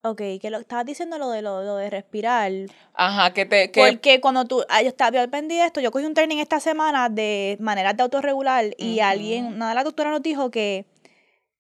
Ok, 0.10 0.22
que 0.42 0.50
lo 0.50 0.60
estabas 0.60 0.86
diciendo 0.86 1.18
lo 1.18 1.30
de 1.30 1.42
lo, 1.42 1.64
lo 1.64 1.76
de 1.76 1.90
respirar. 1.90 2.52
Ajá, 2.94 3.34
que 3.34 3.46
te... 3.46 3.72
Que, 3.72 3.80
Porque 3.80 4.22
cuando 4.22 4.46
tú, 4.46 4.64
ah, 4.70 4.82
yo 4.82 4.90
estaba, 4.90 5.22
aprendí 5.22 5.60
esto, 5.60 5.82
yo 5.82 5.92
cogí 5.92 6.06
un 6.06 6.14
training 6.14 6.38
esta 6.38 6.60
semana 6.60 7.10
de 7.10 7.58
maneras 7.60 7.96
de 7.98 8.04
autorregular 8.04 8.66
y 8.78 9.00
Ujú. 9.00 9.04
alguien, 9.08 9.46
una 9.46 9.70
de 9.70 9.76
las 9.76 9.84
doctoras 9.84 10.12
nos 10.14 10.22
dijo 10.22 10.50
que 10.52 10.86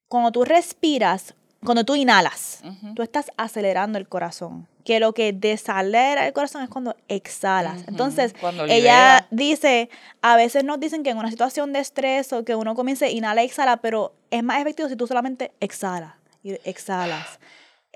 cuando 0.07 0.31
tú 0.31 0.45
respiras, 0.45 1.35
cuando 1.63 1.83
tú 1.83 1.95
inhalas, 1.95 2.61
Ujú. 2.63 2.93
tú 2.95 3.03
estás 3.03 3.31
acelerando 3.37 3.97
el 3.97 4.07
corazón. 4.07 4.67
Que 4.85 5.01
lo 5.01 5.11
que 5.13 5.33
desacelera 5.33 6.25
el 6.25 6.31
corazón 6.31 6.63
es 6.63 6.69
cuando 6.69 6.95
exhalas. 7.09 7.81
Ujú, 7.81 7.89
Entonces, 7.89 8.33
cuando 8.39 8.63
ella 8.65 9.27
dice, 9.31 9.89
a 10.21 10.37
veces 10.37 10.63
nos 10.63 10.79
dicen 10.79 11.03
que 11.03 11.09
en 11.09 11.17
una 11.17 11.29
situación 11.29 11.73
de 11.73 11.79
estrés 11.79 12.31
o 12.31 12.45
que 12.45 12.55
uno 12.55 12.73
comience 12.73 13.11
inhala 13.11 13.43
y 13.43 13.47
exhala, 13.47 13.77
pero 13.77 14.13
es 14.31 14.43
más 14.43 14.61
efectivo 14.61 14.87
si 14.87 14.95
tú 14.95 15.05
solamente 15.05 15.51
exhalas. 15.59 16.13
Y 16.41 16.53
exhalas, 16.63 17.39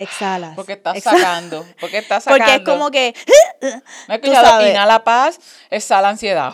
exhalas. 0.03 0.55
porque 0.55 0.73
estás 0.73 0.95
exhalas. 0.97 1.21
sacando, 1.21 1.65
porque 1.79 1.97
estás 1.99 2.23
sacando. 2.23 2.45
Porque 2.45 2.55
es 2.61 2.67
como 2.67 2.91
que... 2.91 3.13
¿No 3.61 3.69
has 4.15 4.21
tú 4.21 4.27
escuchado? 4.27 4.45
sabes. 4.47 4.69
Inhala 4.71 5.03
paz, 5.03 5.39
exhala 5.69 6.09
ansiedad. 6.09 6.53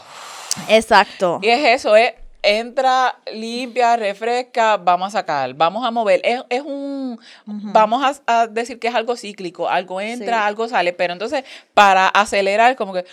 Exacto. 0.68 1.40
Y 1.42 1.50
es 1.50 1.82
eso, 1.82 1.96
es 1.96 2.14
entra, 2.44 3.18
limpia, 3.34 3.98
refresca, 3.98 4.78
vamos 4.78 5.08
a 5.10 5.20
sacar, 5.20 5.54
vamos 5.54 5.86
a 5.86 5.92
mover. 5.92 6.22
Es, 6.24 6.42
es 6.50 6.62
un 6.62 7.20
vamos 7.46 8.22
a, 8.26 8.42
a 8.42 8.48
decir 8.48 8.80
que 8.80 8.88
es 8.88 8.96
algo 8.96 9.18
cíclico, 9.18 9.68
algo 9.68 10.00
entra, 10.00 10.38
Sí. 10.38 10.44
algo 10.48 10.68
sale, 10.70 10.94
pero 10.94 11.14
entonces 11.14 11.44
para 11.74 12.08
acelerar 12.08 12.76
como 12.76 12.94
que 12.94 13.06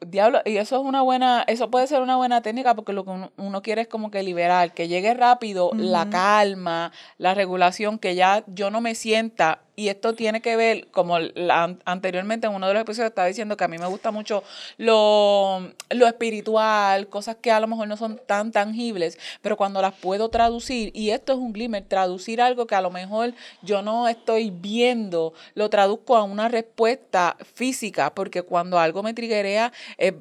Diablo, 0.00 0.40
y 0.44 0.56
eso 0.56 0.76
es 0.76 0.82
una 0.82 1.02
buena, 1.02 1.44
eso 1.46 1.70
puede 1.70 1.86
ser 1.86 2.02
una 2.02 2.16
buena 2.16 2.40
técnica 2.42 2.74
porque 2.74 2.92
lo 2.92 3.04
que 3.04 3.10
uno, 3.10 3.32
uno 3.36 3.62
quiere 3.62 3.82
es 3.82 3.88
como 3.88 4.10
que 4.10 4.22
liberar, 4.22 4.72
que 4.72 4.88
llegue 4.88 5.14
rápido 5.14 5.70
la 5.74 6.08
calma, 6.10 6.92
la 7.18 7.34
regulación, 7.34 7.98
que 7.98 8.14
ya 8.14 8.44
yo 8.46 8.70
no 8.70 8.80
me 8.80 8.94
sienta. 8.94 9.63
Y 9.76 9.88
esto 9.88 10.14
tiene 10.14 10.40
que 10.40 10.56
ver, 10.56 10.86
como 10.88 11.18
la- 11.18 11.64
an- 11.64 11.82
anteriormente 11.84 12.46
en 12.46 12.54
uno 12.54 12.68
de 12.68 12.74
los 12.74 12.82
episodios 12.82 13.10
estaba 13.10 13.26
diciendo 13.28 13.56
que 13.56 13.64
a 13.64 13.68
mí 13.68 13.76
me 13.78 13.86
gusta 13.86 14.10
mucho 14.12 14.44
lo, 14.78 15.72
lo 15.90 16.06
espiritual, 16.06 17.08
cosas 17.08 17.36
que 17.40 17.50
a 17.50 17.60
lo 17.60 17.66
mejor 17.66 17.88
no 17.88 17.96
son 17.96 18.20
tan 18.26 18.52
tangibles, 18.52 19.18
pero 19.42 19.56
cuando 19.56 19.82
las 19.82 19.94
puedo 19.94 20.28
traducir, 20.28 20.90
y 20.94 21.10
esto 21.10 21.32
es 21.32 21.38
un 21.38 21.52
glimmer, 21.52 21.84
traducir 21.84 22.40
algo 22.40 22.66
que 22.66 22.74
a 22.74 22.80
lo 22.80 22.90
mejor 22.90 23.34
yo 23.62 23.82
no 23.82 24.06
estoy 24.08 24.50
viendo, 24.50 25.34
lo 25.54 25.68
traduzco 25.70 26.16
a 26.16 26.22
una 26.22 26.48
respuesta 26.48 27.36
física, 27.54 28.14
porque 28.14 28.42
cuando 28.42 28.78
algo 28.78 29.02
me 29.02 29.14
triguea, 29.14 29.72
eh, 29.98 30.14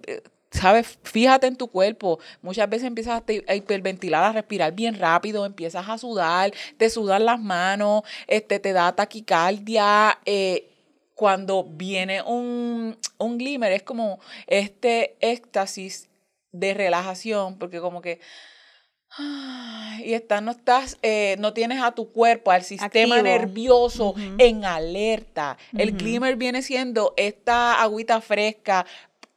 ¿Sabes? 0.53 0.99
Fíjate 1.03 1.47
en 1.47 1.55
tu 1.55 1.67
cuerpo. 1.67 2.19
Muchas 2.41 2.69
veces 2.69 2.87
empiezas 2.87 3.23
a 3.47 3.55
hiperventilar, 3.55 4.23
a 4.23 4.31
respirar 4.31 4.73
bien 4.73 4.97
rápido, 4.99 5.45
empiezas 5.45 5.89
a 5.89 5.97
sudar, 5.97 6.53
te 6.77 6.89
sudan 6.89 7.25
las 7.25 7.39
manos, 7.39 8.03
este, 8.27 8.59
te 8.59 8.71
da 8.71 8.95
taquicardia. 8.95 10.19
eh, 10.25 10.69
cuando 11.15 11.63
viene 11.63 12.23
un, 12.23 12.97
un 13.19 13.37
glimmer, 13.37 13.71
es 13.71 13.83
como 13.83 14.19
este 14.47 15.15
éxtasis 15.21 16.09
de 16.51 16.73
relajación, 16.73 17.59
porque 17.59 17.79
como 17.79 18.01
que 18.01 18.19
y 19.99 20.13
estás, 20.13 20.41
no 20.41 20.51
estás, 20.51 20.97
eh, 21.03 21.35
no 21.37 21.53
tienes 21.53 21.81
a 21.81 21.91
tu 21.91 22.11
cuerpo, 22.11 22.49
al 22.51 22.63
sistema 22.63 23.17
Activo. 23.17 23.37
nervioso 23.37 24.15
en 24.39 24.65
alerta. 24.65 25.57
El 25.77 25.95
glimmer 25.95 26.35
viene 26.35 26.61
siendo 26.63 27.13
esta 27.15 27.81
agüita 27.81 28.21
fresca, 28.21 28.85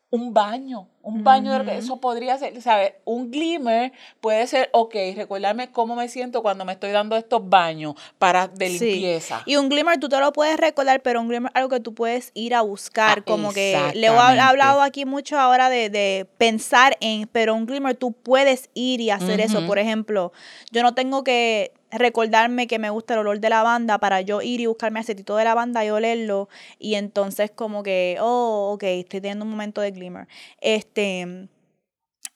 un 0.08 0.32
baño, 0.32 0.88
un 1.06 1.22
baño 1.22 1.52
de 1.62 1.76
eso 1.76 2.00
podría 2.00 2.36
ser, 2.36 2.60
¿sabes? 2.60 2.94
Un 3.04 3.30
glimmer 3.30 3.92
puede 4.20 4.44
ser, 4.48 4.68
ok, 4.72 4.92
recordarme 5.14 5.70
cómo 5.70 5.94
me 5.94 6.08
siento 6.08 6.42
cuando 6.42 6.64
me 6.64 6.72
estoy 6.72 6.90
dando 6.90 7.16
estos 7.16 7.48
baños 7.48 7.94
para 8.18 8.48
de 8.48 8.68
Sí. 8.68 8.78
limpieza. 8.80 9.40
Y 9.46 9.54
un 9.54 9.68
glimmer 9.68 10.00
tú 10.00 10.08
te 10.08 10.18
lo 10.18 10.32
puedes 10.32 10.56
recordar, 10.56 11.02
pero 11.02 11.20
un 11.20 11.28
glimmer 11.28 11.52
es 11.54 11.56
algo 11.56 11.68
que 11.68 11.78
tú 11.78 11.94
puedes 11.94 12.32
ir 12.34 12.56
a 12.56 12.62
buscar. 12.62 13.20
Ah, 13.20 13.22
como 13.24 13.52
que 13.52 13.92
le 13.94 14.08
he 14.08 14.40
hablado 14.40 14.82
aquí 14.82 15.04
mucho 15.04 15.38
ahora 15.38 15.68
de, 15.68 15.90
de 15.90 16.26
pensar 16.38 16.96
en, 17.00 17.28
pero 17.28 17.54
un 17.54 17.66
glimmer 17.66 17.94
tú 17.94 18.10
puedes 18.10 18.68
ir 18.74 19.00
y 19.00 19.10
hacer 19.10 19.40
eso. 19.40 19.64
Por 19.64 19.78
ejemplo, 19.78 20.32
yo 20.72 20.82
no 20.82 20.92
tengo 20.94 21.22
que 21.22 21.72
recordarme 21.90 22.66
que 22.66 22.78
me 22.78 22.90
gusta 22.90 23.14
el 23.14 23.20
olor 23.20 23.40
de 23.40 23.50
lavanda 23.50 23.98
para 23.98 24.20
yo 24.20 24.42
ir 24.42 24.60
y 24.60 24.66
buscarme 24.66 25.00
acetito 25.00 25.36
de 25.36 25.44
lavanda 25.44 25.84
y 25.84 25.90
olerlo. 25.90 26.48
Y 26.78 26.94
entonces 26.94 27.50
como 27.50 27.82
que, 27.82 28.18
oh, 28.20 28.72
ok, 28.74 28.82
estoy 28.84 29.20
teniendo 29.20 29.44
un 29.44 29.50
momento 29.50 29.80
de 29.80 29.90
glimmer. 29.90 30.28
Este... 30.60 31.48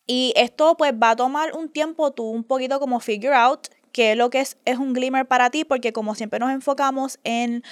Y 0.06 0.32
esto 0.34 0.76
pues 0.76 0.92
va 0.92 1.10
a 1.10 1.16
tomar 1.16 1.52
un 1.54 1.68
tiempo 1.68 2.10
tú 2.10 2.24
un 2.24 2.42
poquito 2.42 2.80
como 2.80 2.98
figure 2.98 3.32
out 3.32 3.68
qué 3.92 4.12
es 4.12 4.16
lo 4.16 4.28
que 4.30 4.40
es, 4.40 4.56
es 4.64 4.78
un 4.78 4.92
glimmer 4.92 5.26
para 5.26 5.50
ti, 5.50 5.64
porque 5.64 5.92
como 5.92 6.14
siempre 6.14 6.38
nos 6.40 6.50
enfocamos 6.50 7.20
en 7.24 7.62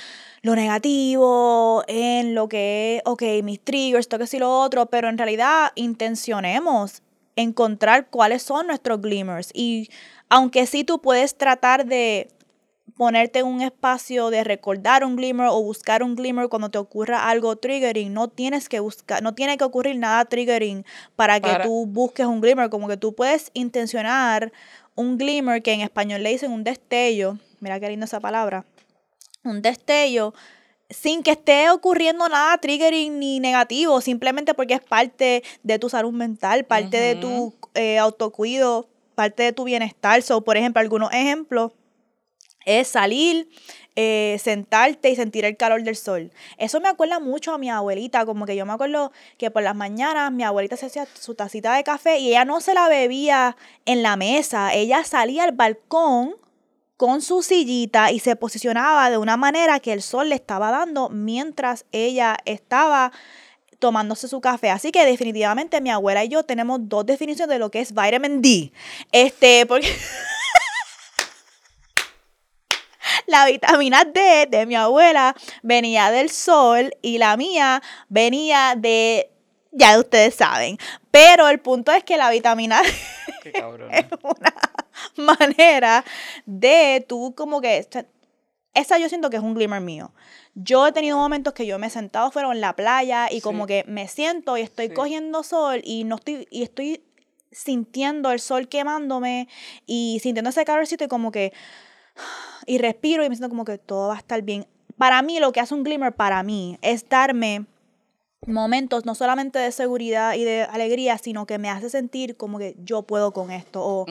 lo 0.43 0.55
negativo, 0.55 1.83
en 1.89 2.35
lo 2.37 2.49
que 2.49 2.97
es, 2.97 3.03
ok, 3.07 3.23
mis 3.43 3.61
triggers, 3.61 4.01
esto 4.07 4.19
que 4.19 4.27
sí 4.27 4.39
lo 4.39 4.61
otro, 4.61 4.87
pero 4.87 5.09
en 5.09 5.19
realidad 5.19 5.73
intencionemos 5.75 7.03
encontrar 7.41 8.09
cuáles 8.11 8.43
son 8.43 8.67
nuestros 8.67 9.01
glimmers. 9.01 9.51
Y 9.55 9.89
aunque 10.29 10.67
sí 10.67 10.85
tú 10.85 11.01
puedes 11.01 11.37
tratar 11.37 11.87
de 11.87 12.29
ponerte 12.97 13.39
en 13.39 13.47
un 13.47 13.61
espacio 13.63 14.29
de 14.31 14.43
recordar 14.43 15.05
un 15.05 15.15
glimmer 15.15 15.47
o 15.47 15.63
buscar 15.63 16.03
un 16.03 16.17
glimmer 16.17 16.49
cuando 16.49 16.69
te 16.69 16.79
ocurra 16.79 17.29
algo 17.29 17.55
triggering, 17.55 18.13
no 18.13 18.27
tienes 18.29 18.69
que 18.69 18.81
buscar, 18.81 19.23
no 19.23 19.35
tiene 19.35 19.57
que 19.57 19.63
ocurrir 19.65 19.97
nada 19.97 20.25
triggering 20.25 20.85
para 21.15 21.39
que 21.39 21.49
Para- 21.49 21.65
tú 21.65 21.87
busques 21.87 22.27
un 22.27 22.41
glimmer, 22.41 22.71
como 22.71 22.89
que 22.89 22.97
tú 22.97 23.15
puedes 23.15 23.51
intencionar 23.55 24.53
un 24.97 25.17
glimmer 25.17 25.63
que 25.63 25.73
en 25.73 25.83
español 25.83 26.25
le 26.25 26.31
dicen 26.31 26.51
un 26.51 26.65
destello, 26.65 27.39
mira 27.61 27.79
qué 27.79 27.89
linda 27.89 28.07
esa 28.07 28.19
palabra, 28.19 28.65
un 29.45 29.63
destello 29.63 30.35
sin 30.91 31.23
que 31.23 31.33
esté 31.33 31.71
ocurriendo 31.71 32.29
nada 32.29 32.57
triggering 32.59 33.19
ni 33.19 33.41
negativo, 33.41 34.01
simplemente 34.01 34.55
porque 34.55 34.75
es 34.75 34.81
parte 34.81 35.43
de 35.63 35.79
tu 35.79 35.89
salud 35.89 36.13
mental, 36.13 36.65
parte 36.65 36.99
de 36.99 37.15
tu 37.17 37.55
eh, 37.75 37.99
autocuido, 37.99 38.89
parte 39.15 39.43
de 39.43 39.53
tu 39.53 39.65
bienestar. 39.65 40.23
So, 40.23 40.43
por 40.43 40.57
ejemplo, 40.57 40.81
algunos 40.81 41.13
ejemplos 41.13 41.73
es 42.65 42.89
salir, 42.89 43.49
eh, 43.97 44.39
sentarte 44.43 45.11
y 45.11 45.17
sentir 45.17 45.45
el 45.45 45.57
calor 45.57 45.83
del 45.83 45.97
sol. 45.97 46.31
Eso 46.57 46.81
me 46.81 46.89
acuerda 46.89 47.19
mucho 47.19 47.53
a 47.53 47.59
mi 47.59 47.71
abuelita, 47.71 48.25
como 48.25 48.47
que 48.47 48.57
yo 48.57 48.65
me 48.65 48.73
acuerdo 48.73 49.13
que 49.39 49.51
por 49.51 49.63
las 49.63 49.75
mañanas 49.75 50.33
mi 50.33 50.45
abuelita 50.45 50.77
se 50.77 50.87
hacía 50.87 51.07
su 51.15 51.35
tacita 51.35 51.75
de 51.75 51.85
café 51.85 52.19
y 52.19 52.29
ella 52.29 52.45
no 52.45 52.61
se 52.61 52.75
la 52.75 52.89
bebía 52.89 53.57
en 53.87 54.03
la 54.03 54.17
mesa, 54.17 54.73
ella 54.75 55.03
salía 55.05 55.45
al 55.45 55.53
balcón 55.53 56.37
con 56.99 57.23
su 57.23 57.43
sillita 57.43 58.11
y 58.11 58.19
se 58.19 58.35
posicionaba 58.35 59.09
de 59.09 59.19
una 59.19 59.37
manera 59.37 59.79
que 59.79 59.93
el 59.93 60.03
sol 60.03 60.31
le 60.31 60.35
estaba 60.35 60.73
dando 60.73 61.09
mientras 61.09 61.87
ella 61.93 62.37
estaba 62.45 63.13
tomándose 63.79 64.27
su 64.27 64.41
café. 64.41 64.71
Así 64.71 64.91
que 64.91 65.07
definitivamente 65.07 65.81
mi 65.81 65.91
abuela 65.91 66.25
y 66.25 66.29
yo 66.29 66.43
tenemos 66.43 66.81
dos 66.83 67.07
definiciones 67.07 67.55
de 67.55 67.61
lo 67.61 67.71
que 67.71 67.81
es 67.81 67.93
vitamin 67.93 68.43
D. 68.43 68.73
Este, 69.13 69.65
porque 69.67 69.97
la 73.27 73.47
vitamina 73.47 74.05
D 74.05 74.49
de 74.51 74.67
mi 74.67 74.75
abuela 74.75 75.37
venía 75.63 76.11
del 76.11 76.31
sol 76.31 76.93
y 77.01 77.19
la 77.19 77.37
mía 77.37 77.81
venía 78.09 78.75
de, 78.77 79.31
ya 79.71 80.01
ustedes 80.01 80.35
saben. 80.35 80.79
Pero 81.13 81.49
el 81.49 81.61
punto 81.61 81.93
es 81.93 82.03
que 82.03 82.17
la 82.17 82.29
vitamina 82.31 82.83
D 82.83 82.93
Qué 83.45 83.53
cabrón. 83.53 83.89
es 83.95 84.07
una 84.21 84.53
manera 85.17 86.05
de 86.47 87.05
tú 87.09 87.35
como 87.37 87.61
que... 87.61 87.87
Esa 88.75 88.99
yo 88.99 89.09
siento 89.09 89.29
que 89.31 89.37
es 89.39 89.43
un 89.43 89.55
glimmer 89.55 89.81
mío. 89.81 90.13
Yo 90.55 90.87
he 90.87 90.93
tenido 90.93 91.17
momentos 91.17 91.53
que 91.53 91.67
yo 91.67 91.79
me 91.79 91.89
he 91.89 91.91
sentado 91.91 92.31
fuera 92.31 92.53
en 92.53 92.61
la 92.61 92.77
playa 92.77 93.27
y 93.31 93.41
como 93.41 93.67
que 93.67 93.85
me 93.89 94.07
siento 94.07 94.57
y 94.57 94.61
estoy 94.61 94.89
Sí. 94.89 94.95
cogiendo 94.95 95.43
sol 95.43 95.81
y 95.83 96.05
no 96.05 96.17
estoy 96.17 96.47
y 96.51 96.63
estoy 96.63 97.03
sintiendo 97.51 98.31
el 98.31 98.39
sol 98.41 98.69
quemándome 98.69 99.49
y 99.87 100.21
sintiendo 100.23 100.51
ese 100.51 100.65
calorcito 100.65 101.03
y 101.05 101.09
como 101.09 101.33
que 101.33 101.53
y 102.67 102.79
respiro 102.79 103.25
y 103.25 103.29
me 103.29 103.35
siento 103.35 103.49
como 103.49 103.65
que 103.65 103.79
todo 103.79 104.09
va 104.09 104.15
a 104.15 104.19
estar 104.19 104.43
bien. 104.43 104.67
Para 104.97 105.23
mí 105.23 105.41
lo 105.41 105.51
que 105.51 105.61
hace 105.61 105.75
un 105.75 105.83
glimmer 105.83 106.15
para 106.15 106.43
mí 106.43 106.79
es 106.83 107.09
darme 107.09 107.65
momentos 108.49 109.05
no 109.05 109.15
solamente 109.15 109.59
de 109.59 109.73
seguridad 109.73 110.35
y 110.35 110.45
de 110.45 110.63
alegría, 110.63 111.19
sino 111.19 111.47
que 111.47 111.59
me 111.59 111.71
hace 111.71 111.91
sentir 111.91 112.37
como 112.37 112.59
que 112.59 112.77
yo 112.83 113.03
puedo 113.03 113.33
con 113.33 113.51
esto 113.51 113.83
o 113.85 114.07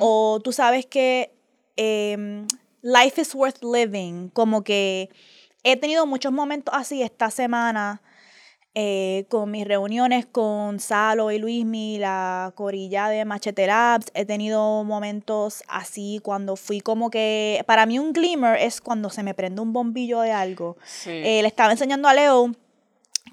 o 0.00 0.40
tú 0.42 0.52
sabes 0.52 0.86
que 0.86 1.32
em, 1.76 2.46
life 2.82 3.20
is 3.20 3.34
worth 3.34 3.62
living, 3.62 4.28
como 4.30 4.62
que 4.62 5.10
he 5.62 5.76
tenido 5.76 6.06
muchos 6.06 6.32
momentos 6.32 6.74
así 6.76 7.02
esta 7.02 7.30
semana 7.30 8.00
eh, 8.78 9.24
con 9.30 9.50
mis 9.50 9.66
reuniones 9.66 10.26
con 10.26 10.80
Salo 10.80 11.30
y 11.30 11.38
Luismi, 11.38 11.96
la 11.96 12.52
corilla 12.54 13.08
de 13.08 13.24
Machete 13.24 13.66
Labs. 13.66 14.08
He 14.12 14.26
tenido 14.26 14.84
momentos 14.84 15.64
así 15.66 16.20
cuando 16.22 16.56
fui 16.56 16.82
como 16.82 17.08
que, 17.08 17.64
para 17.66 17.86
mí 17.86 17.98
un 17.98 18.12
glimmer 18.12 18.58
es 18.60 18.82
cuando 18.82 19.08
se 19.08 19.22
me 19.22 19.32
prende 19.32 19.62
un 19.62 19.72
bombillo 19.72 20.20
de 20.20 20.32
algo. 20.32 20.76
Sí. 20.84 21.08
Eh, 21.10 21.40
le 21.40 21.48
estaba 21.48 21.72
enseñando 21.72 22.06
a 22.06 22.12
Leo 22.12 22.52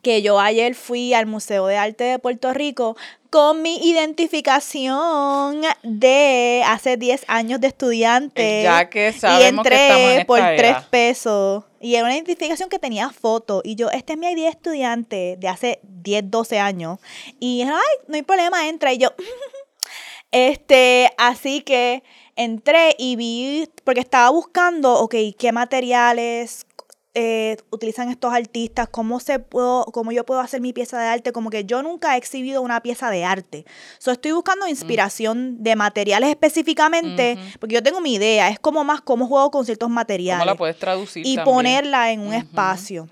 que 0.03 0.21
yo 0.21 0.39
ayer 0.39 0.75
fui 0.75 1.13
al 1.13 1.25
Museo 1.25 1.65
de 1.65 1.77
Arte 1.77 2.03
de 2.03 2.19
Puerto 2.19 2.53
Rico 2.53 2.95
con 3.31 3.63
mi 3.63 3.77
identificación 3.77 5.61
de 5.81 6.61
hace 6.67 6.97
10 6.97 7.23
años 7.27 7.59
de 7.61 7.67
estudiante. 7.67 8.61
Ya 8.61 8.89
que 8.89 9.09
y 9.09 9.13
sabemos 9.13 9.65
que 9.65 9.73
estamos 9.73 10.01
en 10.01 10.09
entré 10.09 10.13
esta 10.17 10.25
por. 10.27 10.39
3 10.39 10.75
pesos. 10.91 11.63
Y 11.79 11.95
era 11.95 12.03
una 12.03 12.13
identificación 12.13 12.69
que 12.69 12.77
tenía 12.77 13.09
foto. 13.09 13.61
Y 13.63 13.75
yo, 13.75 13.89
este 13.89 14.13
es 14.13 14.19
mi 14.19 14.27
ID 14.27 14.43
de 14.43 14.47
estudiante 14.49 15.37
de 15.39 15.47
hace 15.47 15.79
10, 15.81 16.29
12 16.29 16.59
años. 16.59 16.99
Y, 17.39 17.63
ay, 17.63 17.71
no 18.07 18.15
hay 18.15 18.21
problema, 18.21 18.67
entra. 18.67 18.93
Y 18.93 18.99
yo, 18.99 19.13
este, 20.31 21.11
así 21.17 21.61
que 21.61 22.03
entré 22.35 22.95
y 22.99 23.15
vi, 23.15 23.69
porque 23.83 24.01
estaba 24.01 24.29
buscando, 24.29 24.93
ok, 24.99 25.15
qué 25.39 25.51
materiales 25.51 26.67
eh, 27.15 27.57
utilizan 27.69 28.09
estos 28.09 28.33
artistas, 28.33 28.87
cómo 28.89 29.19
se 29.19 29.37
puedo, 29.37 29.85
cómo 29.85 30.11
yo 30.11 30.25
puedo 30.25 30.39
hacer 30.39 30.61
mi 30.61 30.73
pieza 30.73 30.99
de 30.99 31.07
arte, 31.07 31.31
como 31.31 31.51
que 31.51 31.63
yo 31.65 31.83
nunca 31.83 32.15
he 32.15 32.17
exhibido 32.17 32.61
una 32.61 32.81
pieza 32.81 33.11
de 33.11 33.23
arte. 33.23 33.65
So, 33.99 34.11
estoy 34.11 34.31
buscando 34.31 34.67
inspiración 34.67 35.61
de 35.61 35.75
materiales 35.75 36.29
específicamente, 36.29 37.37
porque 37.59 37.75
yo 37.75 37.83
tengo 37.83 38.01
mi 38.01 38.15
idea, 38.15 38.49
es 38.49 38.59
como 38.59 38.83
más 38.83 39.01
cómo 39.01 39.27
juego 39.27 39.51
con 39.51 39.65
ciertos 39.65 39.85
¿Cómo 39.87 39.95
materiales 39.95 40.45
la 40.45 40.55
puedes 40.55 40.79
traducir 40.79 41.25
y 41.25 41.35
también? 41.35 41.55
ponerla 41.55 42.11
en 42.11 42.21
un 42.21 42.33
espacio. 42.33 43.07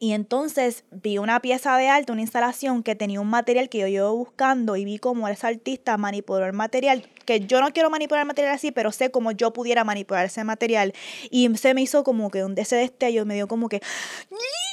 Y 0.00 0.14
entonces 0.14 0.82
vi 0.90 1.18
una 1.18 1.38
pieza 1.38 1.76
de 1.76 1.88
arte, 1.88 2.10
una 2.10 2.22
instalación 2.22 2.82
que 2.82 2.96
tenía 2.96 3.20
un 3.20 3.30
material 3.30 3.68
que 3.68 3.78
yo 3.78 3.86
llevo 3.86 4.16
buscando 4.16 4.74
y 4.74 4.84
vi 4.84 4.98
cómo 4.98 5.28
ese 5.28 5.46
artista 5.46 5.96
manipuló 5.96 6.44
el 6.44 6.54
material 6.54 7.08
que 7.24 7.40
yo 7.40 7.60
no 7.60 7.72
quiero 7.72 7.90
manipular 7.90 8.24
material 8.26 8.54
así, 8.54 8.70
pero 8.70 8.92
sé 8.92 9.10
cómo 9.10 9.32
yo 9.32 9.52
pudiera 9.52 9.84
manipular 9.84 10.26
ese 10.26 10.44
material. 10.44 10.92
Y 11.30 11.54
se 11.56 11.74
me 11.74 11.82
hizo 11.82 12.04
como 12.04 12.30
que 12.30 12.44
un 12.44 12.56
ese 12.56 12.76
destello, 12.76 13.26
me 13.26 13.34
dio 13.34 13.48
como 13.48 13.68
que, 13.68 13.80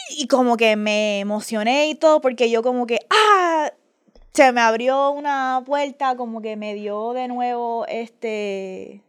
y 0.10 0.28
como 0.28 0.58
que 0.58 0.76
me 0.76 1.20
emocioné 1.20 1.90
y 1.90 1.96
todo, 1.96 2.22
porque 2.22 2.50
yo 2.50 2.62
como 2.64 2.86
que, 2.86 3.00
ah, 3.10 3.72
se 4.34 4.52
me 4.52 4.62
abrió 4.62 5.12
una 5.12 5.64
puerta, 5.66 6.16
como 6.16 6.42
que 6.42 6.56
me 6.56 6.74
dio 6.74 7.14
de 7.14 7.28
nuevo 7.28 7.86
este, 7.88 9.02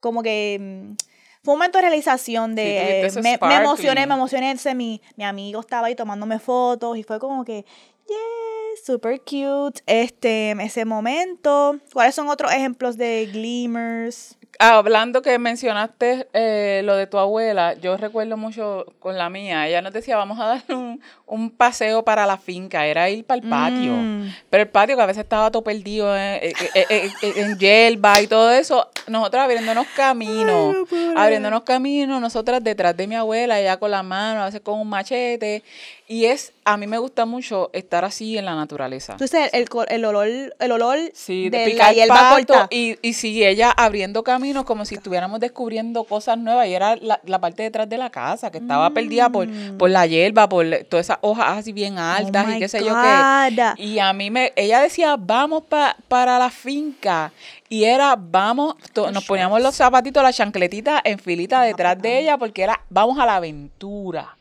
como 0.00 0.22
que 0.22 0.58
mm, 0.60 0.94
fue 1.42 1.54
un 1.54 1.58
momento 1.58 1.78
de 1.78 1.82
realización 1.82 2.54
de, 2.54 3.08
Sí, 3.10 3.20
me, 3.20 3.38
me 3.40 3.54
emocioné, 3.56 4.06
me 4.06 4.14
emocioné, 4.14 4.56
mi, 4.74 5.00
mi 5.16 5.24
amigo 5.24 5.60
estaba 5.60 5.86
ahí 5.86 5.94
tomándome 5.94 6.38
fotos 6.38 6.96
y 6.98 7.02
fue 7.02 7.20
como 7.20 7.44
que, 7.44 7.64
yeah, 8.08 8.65
super 8.84 9.20
cute, 9.20 9.80
este, 9.86 10.52
ese 10.52 10.84
momento. 10.84 11.76
¿Cuáles 11.92 12.14
son 12.14 12.28
otros 12.28 12.52
ejemplos 12.52 12.96
de 12.96 13.26
glimmers? 13.32 14.36
Hablando 14.58 15.20
que 15.20 15.38
mencionaste 15.38 16.28
eh, 16.32 16.80
lo 16.82 16.96
de 16.96 17.06
tu 17.06 17.18
abuela, 17.18 17.74
yo 17.74 17.98
recuerdo 17.98 18.38
mucho 18.38 18.86
con 19.00 19.18
la 19.18 19.28
mía. 19.28 19.68
Ella 19.68 19.82
nos 19.82 19.92
decía, 19.92 20.16
vamos 20.16 20.40
a 20.40 20.46
dar 20.46 20.62
un, 20.70 20.98
un 21.26 21.50
paseo 21.50 22.02
para 22.04 22.24
la 22.26 22.38
finca. 22.38 22.86
Era 22.86 23.10
ir 23.10 23.24
para 23.26 23.42
el 23.42 23.46
patio. 23.48 23.92
Mm. 23.92 24.32
Pero 24.48 24.62
el 24.62 24.68
patio 24.70 24.96
que 24.96 25.02
a 25.02 25.06
veces 25.06 25.24
estaba 25.24 25.50
todo 25.50 25.62
perdido 25.62 26.16
en, 26.16 26.40
en, 26.42 26.52
en- 26.88 27.10
en- 27.20 27.44
en 27.50 27.58
hierba 27.58 28.18
y 28.22 28.26
todo 28.28 28.50
eso. 28.50 28.88
Nosotras 29.08 29.44
abriéndonos 29.44 29.86
caminos. 29.94 30.74
Ay, 30.90 30.96
no 31.14 31.20
abriéndonos 31.20 31.62
caminos. 31.62 32.18
Nosotras 32.22 32.64
detrás 32.64 32.96
de 32.96 33.06
mi 33.06 33.14
abuela, 33.14 33.60
ella 33.60 33.76
con 33.76 33.90
la 33.90 34.02
mano, 34.02 34.40
a 34.40 34.46
veces 34.46 34.62
con 34.62 34.78
un 34.80 34.88
machete. 34.88 35.62
Y 36.08 36.26
es, 36.26 36.52
a 36.64 36.76
mí 36.76 36.86
me 36.86 36.98
gusta 36.98 37.26
mucho 37.26 37.68
estar 37.72 38.04
así 38.04 38.38
en 38.38 38.44
la 38.44 38.54
naturaleza. 38.54 39.12
Entonces 39.14 39.50
el, 39.52 39.66
el 39.88 40.04
olor, 40.04 40.28
el 40.56 40.72
olor 40.72 40.98
Sí, 41.14 41.48
de, 41.48 41.58
de 41.58 41.64
picar 41.66 41.88
la 41.88 41.92
hierba 41.94 42.30
corta. 42.30 42.68
y, 42.70 42.96
y 43.02 43.12
sí, 43.14 43.44
ella 43.44 43.72
abriendo 43.76 44.22
caminos 44.22 44.64
como 44.64 44.84
si 44.84 44.94
estuviéramos 44.94 45.40
descubriendo 45.40 46.04
cosas 46.04 46.38
nuevas 46.38 46.68
y 46.68 46.74
era 46.74 46.94
la, 46.94 47.20
la 47.24 47.40
parte 47.40 47.64
detrás 47.64 47.88
de 47.88 47.98
la 47.98 48.10
casa 48.10 48.52
que 48.52 48.58
estaba 48.58 48.90
perdida 48.90 49.30
por, 49.30 49.48
por 49.78 49.90
la 49.90 50.06
hierba, 50.06 50.48
por 50.48 50.64
todas 50.88 51.06
esas 51.06 51.18
hojas 51.22 51.58
así 51.58 51.72
bien 51.72 51.98
altas 51.98 52.46
Mm. 52.46 52.48
Oh 52.48 52.50
y 52.50 52.54
my 52.54 52.58
qué 52.60 52.68
sé 52.68 52.84
yo 52.84 52.94
qué. 52.94 53.82
Y 53.82 53.98
a 53.98 54.12
mí 54.12 54.30
me, 54.30 54.52
ella 54.54 54.80
decía, 54.80 55.16
vamos 55.18 55.64
pa- 55.64 55.96
para 56.06 56.38
la 56.38 56.50
finca. 56.50 57.32
Y 57.68 57.82
era, 57.82 58.14
vamos, 58.16 58.76
to- 58.92 59.10
nos 59.10 59.24
poníamos 59.24 59.60
los 59.60 59.74
zapatitos, 59.74 60.22
las 60.22 60.36
chancletitas 60.36 61.00
en 61.04 61.18
filita 61.18 61.62
detrás 61.62 62.00
de 62.00 62.20
ella 62.20 62.38
porque 62.38 62.62
era, 62.62 62.80
vamos 62.90 63.18
a 63.18 63.26
la 63.26 63.34
aventura. 63.36 64.35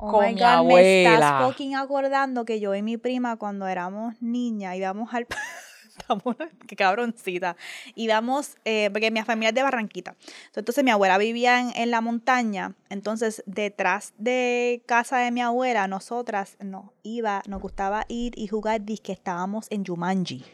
Oh 0.00 0.10
con 0.10 0.26
my 0.26 0.34
mi 0.34 0.40
God, 0.40 0.66
me 0.66 1.02
estás 1.02 1.22
abuela. 1.22 1.46
fucking 1.46 1.76
acordando 1.76 2.44
que 2.44 2.58
yo 2.60 2.74
y 2.74 2.82
mi 2.82 2.96
prima 2.96 3.36
cuando 3.36 3.66
éramos 3.66 4.14
niñas 4.20 4.76
íbamos 4.76 5.12
al... 5.14 5.26
Qué 6.66 6.76
cabroncita. 6.76 7.56
Íbamos, 7.94 8.56
eh, 8.64 8.88
porque 8.90 9.10
mi 9.10 9.22
familia 9.22 9.50
es 9.50 9.54
de 9.54 9.62
Barranquita. 9.62 10.16
Entonces 10.56 10.82
mi 10.82 10.90
abuela 10.90 11.18
vivía 11.18 11.60
en, 11.60 11.72
en 11.76 11.90
la 11.90 12.00
montaña. 12.00 12.74
Entonces 12.88 13.42
detrás 13.46 14.14
de 14.16 14.82
casa 14.86 15.18
de 15.18 15.30
mi 15.30 15.42
abuela, 15.42 15.86
nosotras 15.88 16.56
nos 16.60 16.86
iba, 17.02 17.42
nos 17.46 17.60
gustaba 17.60 18.06
ir 18.08 18.32
y 18.36 18.48
jugar 18.48 18.82
disque 18.82 19.12
estábamos 19.12 19.66
en 19.70 19.84
Jumanji. 19.84 20.44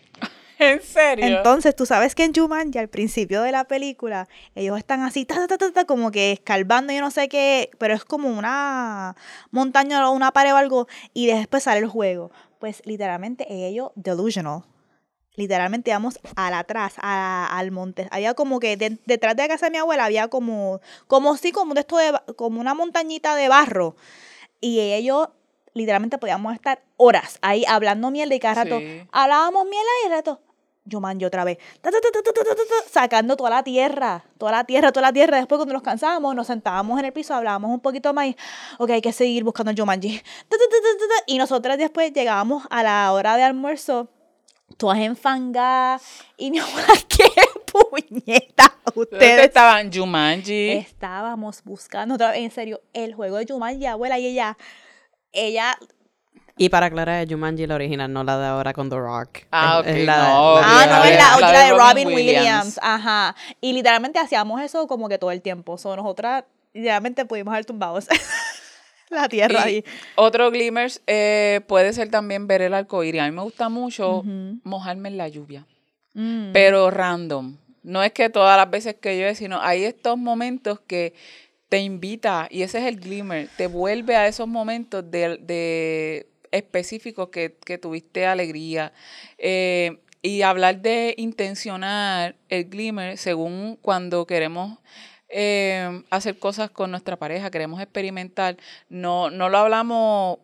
¿En 0.59 0.81
serio? 0.83 1.27
Entonces, 1.27 1.77
tú 1.77 1.85
sabes 1.85 2.15
que 2.15 2.25
en 2.25 2.33
Jumanji, 2.35 2.79
al 2.79 2.89
principio 2.89 3.43
de 3.43 3.53
la 3.53 3.65
película, 3.65 4.27
ellos 4.55 4.79
están 4.79 5.03
así, 5.03 5.25
ta, 5.27 5.47
ta, 5.47 5.59
ta, 5.59 5.71
ta, 5.71 5.85
como 5.85 6.11
que 6.11 6.33
escarbando, 6.33 6.93
yo 6.93 7.01
no 7.03 7.11
sé 7.11 7.29
qué, 7.29 7.71
pero 7.79 7.93
es 7.95 8.05
como 8.05 8.29
una 8.31 9.15
montaña 9.51 10.09
o 10.09 10.13
una 10.13 10.33
pared 10.33 10.55
o 10.55 10.57
algo, 10.57 10.87
y 11.13 11.27
después 11.27 11.65
sale 11.65 11.81
el 11.81 11.89
juego. 11.89 12.31
Pues 12.59 12.81
literalmente 12.87 13.45
ellos, 13.51 13.91
delusional. 13.97 14.63
Literalmente 15.35 15.91
íbamos 15.91 16.19
al 16.37 16.55
atrás, 16.55 16.95
a- 17.03 17.47
al 17.59 17.71
monte. 17.71 18.09
Había 18.11 18.33
como 18.33 18.59
que 18.59 18.79
de- 18.79 18.97
detrás 19.05 19.37
de 19.37 19.43
la 19.43 19.49
casa 19.49 19.67
de 19.67 19.73
mi 19.73 19.77
abuela 19.77 20.07
había 20.07 20.29
como, 20.29 20.81
como 21.07 21.37
sí, 21.37 21.53
como 21.53 21.75
de 21.75 21.81
esto 21.81 21.99
de, 21.99 22.13
como 22.37 22.59
una 22.63 22.73
montañita 22.73 23.35
de 23.35 23.49
barro. 23.51 23.97
Y 24.63 24.81
ellos 24.81 25.29
literalmente 25.75 26.17
podíamos 26.17 26.55
estar 26.55 26.81
horas 26.97 27.39
ahí 27.43 27.67
hablando 27.69 28.11
mierda 28.11 28.35
y 28.35 28.41
cada 28.41 28.65
rato 28.65 28.79
Sí. 28.81 29.03
hablábamos 29.13 29.65
mierda 29.67 29.91
y 30.03 30.07
el 30.07 30.13
rato 30.13 30.41
Jumanji 30.91 31.25
otra 31.25 31.45
vez. 31.45 31.59
Sacando 32.91 33.37
toda 33.37 33.51
la 33.51 33.63
tierra, 33.63 34.25
toda 34.39 34.53
la 34.53 34.65
tierra, 34.65 34.93
toda 34.93 35.09
la 35.09 35.13
tierra. 35.13 35.39
Después 35.39 35.59
cuando 35.59 35.75
nos 35.75 35.83
cansábamos, 35.83 36.35
nos 36.35 36.47
sentábamos 36.47 36.99
en 36.99 37.07
el 37.07 37.13
piso, 37.13 37.35
hablábamos 37.35 37.71
un 37.71 37.81
poquito 37.81 38.13
más 38.15 38.27
y, 38.27 38.37
ok, 38.79 38.91
hay 38.91 39.01
que 39.01 39.13
seguir 39.13 39.45
buscando 39.45 39.75
ta, 39.75 39.85
ta. 40.49 41.25
Y 41.27 41.39
nosotras 41.39 41.79
después 41.79 42.13
llegábamos 42.13 42.65
a 42.71 42.83
la 42.83 43.13
hora 43.13 43.37
de 43.37 43.43
almuerzo, 43.43 44.09
todas 44.77 44.99
enfangadas. 44.99 46.03
Y 46.37 46.51
mi 46.51 46.59
abuela, 46.59 46.95
¿qué 47.09 47.31
puñeta? 47.67 48.75
Ustedes 48.95 49.47
estaban 49.47 49.93
Jumanji. 49.93 50.71
estábamos 50.71 51.63
buscando 51.65 52.15
otra 52.15 52.31
vez, 52.31 52.41
en 52.41 52.51
serio, 52.51 52.81
el 52.93 53.15
juego 53.15 53.37
de 53.37 53.47
Jumanji, 53.47 53.87
abuela, 53.87 54.19
y 54.19 54.27
ella, 54.27 54.57
ella 55.33 55.77
Y 56.59 56.71
para 56.71 56.87
aclarar, 56.87 57.29
Jumanji 57.29 57.67
la 57.67 57.75
original, 57.75 58.11
no 58.13 58.25
la 58.25 58.39
de 58.39 58.47
ahora 58.47 58.73
con 58.73 58.89
The 58.89 58.97
Rock. 58.97 59.41
Ah, 59.53 59.83
Es- 59.85 59.95
es 59.95 60.01
ok, 60.03 60.07
la- 60.07 60.17
no, 60.29 60.55
la 60.55 60.61
Ah, 60.65 60.87
no, 60.87 60.93
la 61.05 61.09
es 61.11 61.17
la 61.19 61.21
la 61.31 61.37
otra 61.37 61.51
de 61.65 61.71
Robin 61.71 61.79
Robin 61.81 62.07
Williams. 62.09 62.39
Williams. 62.39 62.81
Ajá. 62.83 63.37
Y 63.61 63.73
literalmente 63.75 64.19
hacíamos 64.19 64.63
eso 64.63 64.87
como 64.87 65.09
que 65.09 65.19
todo 65.19 65.31
el 65.33 65.43
tiempo. 65.43 65.77
So, 65.77 65.95
nosotras 65.97 66.45
literalmente 66.73 67.25
pudimos 67.27 67.53
haber 67.53 67.67
tumbado 67.67 67.99
la 69.11 69.29
tierra 69.29 69.61
Y 69.71 69.75
ahí. 69.77 69.85
otro 70.17 70.51
glimmers 70.51 71.01
eh, 71.07 71.61
puede 71.69 71.93
ser 71.93 72.11
también 72.11 72.47
ver 72.47 72.63
el 72.63 72.75
arco 72.75 73.05
iris. 73.05 73.21
A 73.21 73.27
mí 73.27 73.31
me 73.33 73.43
gusta 73.43 73.69
mucho 73.69 74.23
mojarme 74.65 75.09
en 75.11 75.17
la 75.19 75.29
lluvia, 75.29 75.67
Mm. 76.15 76.53
pero 76.53 76.91
random. 76.91 77.59
No 77.83 78.03
es 78.03 78.13
que 78.13 78.31
todas 78.31 78.57
las 78.57 78.69
veces 78.71 78.97
que 79.01 79.19
yo, 79.21 79.33
sino 79.35 79.61
hay 79.61 79.85
estos 79.85 80.17
momentos 80.19 80.81
que 80.87 81.13
te 81.69 81.79
invita, 81.81 82.49
y 82.51 82.63
ese 82.63 82.79
es 82.79 82.85
el 82.87 82.99
glimmer, 82.99 83.49
te 83.57 83.67
vuelve 83.67 84.17
a 84.17 84.27
esos 84.27 84.49
momentos 84.49 85.09
de, 85.11 85.37
de 85.39 86.27
específicos 86.57 87.29
que, 87.29 87.57
que 87.65 87.79
tuviste 87.79 88.27
alegría. 88.27 88.93
Eh, 89.39 89.99
y 90.23 90.43
hablar 90.43 90.81
de 90.81 91.15
intencionar 91.19 92.35
el 92.49 92.69
glimmer 92.69 93.17
según 93.17 93.79
cuando 93.81 94.27
queremos 94.27 94.79
eh, 95.29 96.03
hacer 96.11 96.39
cosas 96.39 96.71
con 96.71 96.91
nuestra 96.91 97.17
pareja, 97.17 97.51
queremos 97.51 97.81
experimentar, 97.81 98.57
no, 98.89 99.31
no 99.31 99.49
lo 99.49 99.59
hablamos 99.59 100.39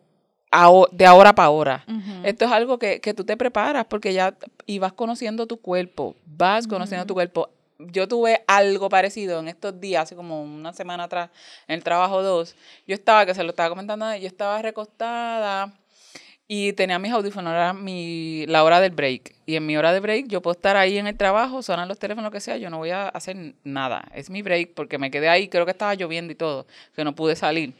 de 0.91 1.05
ahora 1.05 1.33
para 1.33 1.47
ahora. 1.47 1.85
Esto 2.23 2.45
es 2.45 2.51
algo 2.51 2.77
que, 2.77 3.01
que 3.01 3.13
tú 3.13 3.23
te 3.23 3.35
preparas 3.35 3.85
porque 3.85 4.13
ya 4.13 4.37
y 4.65 4.79
vas 4.79 4.93
conociendo 4.93 5.47
tu 5.47 5.57
cuerpo, 5.59 6.15
vas 6.25 6.67
conociendo 6.67 7.05
tu 7.05 7.13
cuerpo. 7.13 7.49
Yo 7.79 8.07
tuve 8.07 8.43
algo 8.47 8.87
parecido 8.87 9.39
en 9.39 9.47
estos 9.47 9.81
días, 9.81 10.03
hace 10.03 10.15
como 10.15 10.43
una 10.43 10.71
semana 10.71 11.05
atrás, 11.05 11.31
en 11.67 11.75
el 11.75 11.83
trabajo 11.83 12.21
2. 12.21 12.55
Yo 12.87 12.93
estaba, 12.93 13.25
que 13.25 13.33
se 13.33 13.43
lo 13.43 13.49
estaba 13.49 13.69
comentando, 13.69 14.15
yo 14.15 14.27
estaba 14.27 14.61
recostada 14.61 15.73
y 16.55 16.71
tenía 16.73 16.99
mis 16.99 17.11
audífonos, 17.11 17.51
era 17.51 17.73
mi, 17.73 18.45
la 18.45 18.63
hora 18.63 18.79
del 18.79 18.91
break. 18.91 19.33
Y 19.47 19.55
en 19.55 19.65
mi 19.65 19.75
hora 19.75 19.91
de 19.91 19.99
break 19.99 20.27
yo 20.27 20.39
puedo 20.39 20.53
estar 20.53 20.77
ahí 20.77 20.99
en 20.99 21.07
el 21.07 21.17
trabajo, 21.17 21.63
sonan 21.63 21.87
los 21.87 21.97
teléfonos, 21.97 22.25
lo 22.29 22.31
que 22.31 22.41
sea, 22.41 22.57
yo 22.57 22.69
no 22.69 22.77
voy 22.77 22.91
a 22.91 23.07
hacer 23.07 23.55
nada. 23.63 24.05
Es 24.13 24.29
mi 24.29 24.43
break 24.43 24.75
porque 24.75 24.99
me 24.99 25.09
quedé 25.09 25.29
ahí, 25.29 25.47
creo 25.47 25.65
que 25.65 25.71
estaba 25.71 25.95
lloviendo 25.95 26.31
y 26.31 26.35
todo, 26.35 26.67
que 26.95 27.03
no 27.03 27.15
pude 27.15 27.35
salir. 27.35 27.73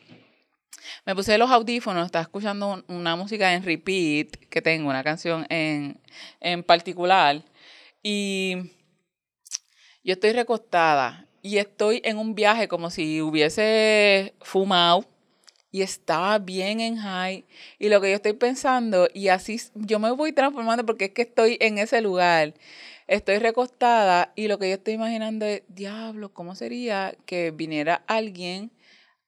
Me 1.05 1.13
puse 1.13 1.38
los 1.38 1.51
audífonos, 1.51 2.07
estaba 2.07 2.23
escuchando 2.23 2.67
un- 2.73 2.83
una 2.88 3.15
música 3.15 3.53
en 3.53 3.63
repeat, 3.63 4.29
que 4.49 4.59
tengo 4.63 4.89
una 4.89 5.03
canción 5.03 5.45
en, 5.49 5.99
en 6.41 6.63
particular, 6.63 7.43
y 8.01 8.55
yo 10.03 10.13
estoy 10.13 10.31
recostada 10.33 11.27
y 11.43 11.59
estoy 11.59 12.01
en 12.03 12.17
un 12.17 12.33
viaje 12.33 12.67
como 12.67 12.89
si 12.89 13.21
hubiese 13.21 14.33
fumado 14.41 15.05
y 15.73 15.81
estaba 15.81 16.38
bien 16.38 16.79
en 16.79 16.97
high. 16.97 17.45
Y 17.79 17.89
lo 17.89 17.99
que 17.99 18.12
yo 18.12 18.15
estoy 18.15 18.33
pensando, 18.33 19.09
y 19.13 19.29
así 19.29 19.59
yo 19.73 19.99
me 19.99 20.12
voy 20.12 20.31
transformando 20.31 20.86
porque 20.86 21.05
es 21.05 21.12
que 21.12 21.23
estoy 21.23 21.57
en 21.59 21.79
ese 21.79 21.99
lugar. 21.99 22.53
Estoy 23.07 23.39
recostada 23.39 24.31
y 24.36 24.47
lo 24.47 24.59
que 24.59 24.69
yo 24.69 24.75
estoy 24.75 24.93
imaginando 24.93 25.45
es, 25.47 25.63
diablo, 25.67 26.31
¿cómo 26.31 26.55
sería 26.55 27.15
que 27.25 27.51
viniera 27.51 28.03
alguien 28.07 28.71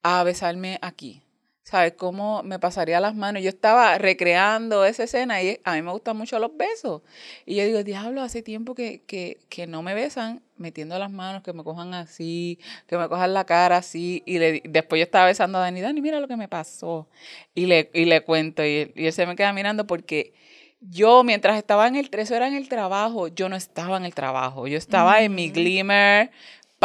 a 0.02 0.22
besarme 0.22 0.78
aquí? 0.82 1.25
¿Sabes 1.68 1.94
cómo 1.94 2.44
me 2.44 2.60
pasaría 2.60 3.00
las 3.00 3.16
manos? 3.16 3.42
Yo 3.42 3.48
estaba 3.48 3.98
recreando 3.98 4.84
esa 4.84 5.02
escena 5.02 5.42
y 5.42 5.58
a 5.64 5.74
mí 5.74 5.82
me 5.82 5.90
gustan 5.90 6.16
mucho 6.16 6.38
los 6.38 6.56
besos. 6.56 7.02
Y 7.44 7.56
yo 7.56 7.64
digo, 7.64 7.82
diablo, 7.82 8.22
hace 8.22 8.40
tiempo 8.40 8.76
que, 8.76 9.02
que, 9.04 9.40
que 9.48 9.66
no 9.66 9.82
me 9.82 9.92
besan 9.92 10.42
metiendo 10.56 10.96
las 10.96 11.10
manos, 11.10 11.42
que 11.42 11.52
me 11.52 11.64
cojan 11.64 11.92
así, 11.92 12.60
que 12.86 12.96
me 12.96 13.08
cojan 13.08 13.34
la 13.34 13.46
cara 13.46 13.78
así. 13.78 14.22
Y 14.26 14.38
le, 14.38 14.62
después 14.64 15.00
yo 15.00 15.02
estaba 15.02 15.26
besando 15.26 15.58
a 15.58 15.62
Dani, 15.62 15.80
Dani, 15.80 16.00
mira 16.00 16.20
lo 16.20 16.28
que 16.28 16.36
me 16.36 16.46
pasó. 16.46 17.08
Y 17.52 17.66
le, 17.66 17.90
y 17.92 18.04
le 18.04 18.20
cuento 18.20 18.64
y 18.64 18.76
él, 18.76 18.92
y 18.94 19.06
él 19.06 19.12
se 19.12 19.26
me 19.26 19.34
queda 19.34 19.52
mirando 19.52 19.88
porque 19.88 20.34
yo 20.80 21.24
mientras 21.24 21.58
estaba 21.58 21.88
en 21.88 21.96
el, 21.96 22.08
eso 22.12 22.36
era 22.36 22.46
en 22.46 22.54
el 22.54 22.68
trabajo, 22.68 23.26
yo 23.26 23.48
no 23.48 23.56
estaba 23.56 23.96
en 23.96 24.04
el 24.04 24.14
trabajo, 24.14 24.68
yo 24.68 24.78
estaba 24.78 25.20
en 25.20 25.34
mi 25.34 25.50
glimmer 25.50 26.30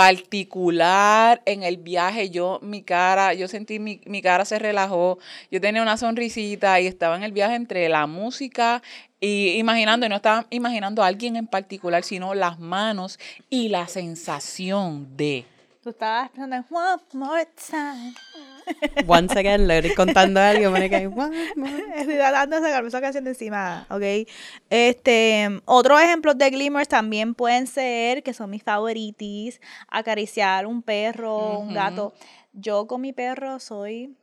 particular 0.01 1.43
en 1.45 1.61
el 1.61 1.77
viaje, 1.77 2.31
yo 2.31 2.57
mi 2.63 2.81
cara, 2.81 3.35
yo 3.35 3.47
sentí 3.47 3.77
mi, 3.77 4.01
mi 4.05 4.23
cara 4.23 4.45
se 4.45 4.57
relajó, 4.57 5.19
yo 5.51 5.61
tenía 5.61 5.83
una 5.83 5.95
sonrisita 5.95 6.79
y 6.79 6.87
estaba 6.87 7.15
en 7.15 7.21
el 7.21 7.31
viaje 7.31 7.53
entre 7.53 7.87
la 7.87 8.07
música, 8.07 8.81
Y 9.19 9.59
imaginando, 9.59 10.07
y 10.07 10.09
no 10.09 10.15
estaba 10.15 10.47
imaginando 10.49 11.03
a 11.03 11.05
alguien 11.05 11.35
en 11.35 11.45
particular, 11.45 12.03
sino 12.03 12.33
las 12.33 12.57
manos 12.59 13.19
y 13.51 13.69
la 13.69 13.87
sensación 13.87 15.15
de. 15.15 15.45
Tú 15.83 15.91
estabas 15.91 16.31
one 16.35 17.03
more 17.13 17.47
time. 17.69 18.15
Once 19.07 19.37
again, 19.37 19.67
le 19.67 19.79
estoy 19.79 19.95
contando 19.95 20.39
algo, 20.39 20.71
more. 20.71 20.85
Estoy 21.95 22.15
tratando 22.15 22.55
de 22.57 22.61
sacarme 22.61 22.87
esa 22.89 23.01
canción 23.01 23.23
de 23.23 23.31
encima, 23.31 23.85
¿ok? 23.89 24.27
Este, 24.69 25.61
otros 25.65 26.01
ejemplos 26.01 26.37
de 26.37 26.49
glimmers 26.49 26.87
también 26.87 27.35
pueden 27.35 27.67
ser, 27.67 28.23
que 28.23 28.33
son 28.33 28.49
mis 28.49 28.63
favoritis, 28.63 29.59
acariciar 29.87 30.65
un 30.65 30.81
perro, 30.81 31.59
un 31.59 31.73
gato. 31.73 32.13
Yo 32.53 32.87
con 32.87 33.01
mi 33.01 33.13
perro 33.13 33.59
soy 33.59 34.15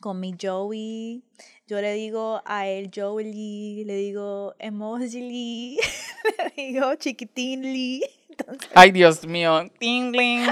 con 0.00 0.20
mi 0.20 0.34
Joey. 0.40 1.22
Yo 1.66 1.80
le 1.80 1.92
digo 1.94 2.40
a 2.44 2.66
él 2.66 2.90
Joey, 2.94 3.84
le 3.84 3.96
digo 3.96 4.54
emoji, 4.58 5.78
le 6.56 6.62
digo 6.62 6.94
chiquitinly. 6.94 8.02
Entonces, 8.28 8.70
Ay, 8.74 8.92
Dios 8.92 9.26
mío. 9.26 9.68
Tingling. 9.78 10.46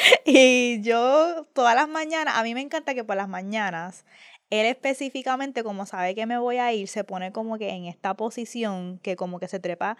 Y 0.24 0.80
yo 0.82 1.46
todas 1.52 1.74
las 1.74 1.88
mañanas, 1.88 2.34
a 2.36 2.42
mí 2.42 2.54
me 2.54 2.60
encanta 2.60 2.94
que 2.94 3.04
por 3.04 3.16
las 3.16 3.28
mañanas, 3.28 4.04
él 4.50 4.66
específicamente, 4.66 5.62
como 5.62 5.86
sabe 5.86 6.14
que 6.14 6.26
me 6.26 6.38
voy 6.38 6.58
a 6.58 6.72
ir, 6.72 6.88
se 6.88 7.04
pone 7.04 7.32
como 7.32 7.58
que 7.58 7.70
en 7.70 7.86
esta 7.86 8.14
posición, 8.14 8.98
que 9.02 9.16
como 9.16 9.38
que 9.38 9.48
se 9.48 9.60
trepa 9.60 9.96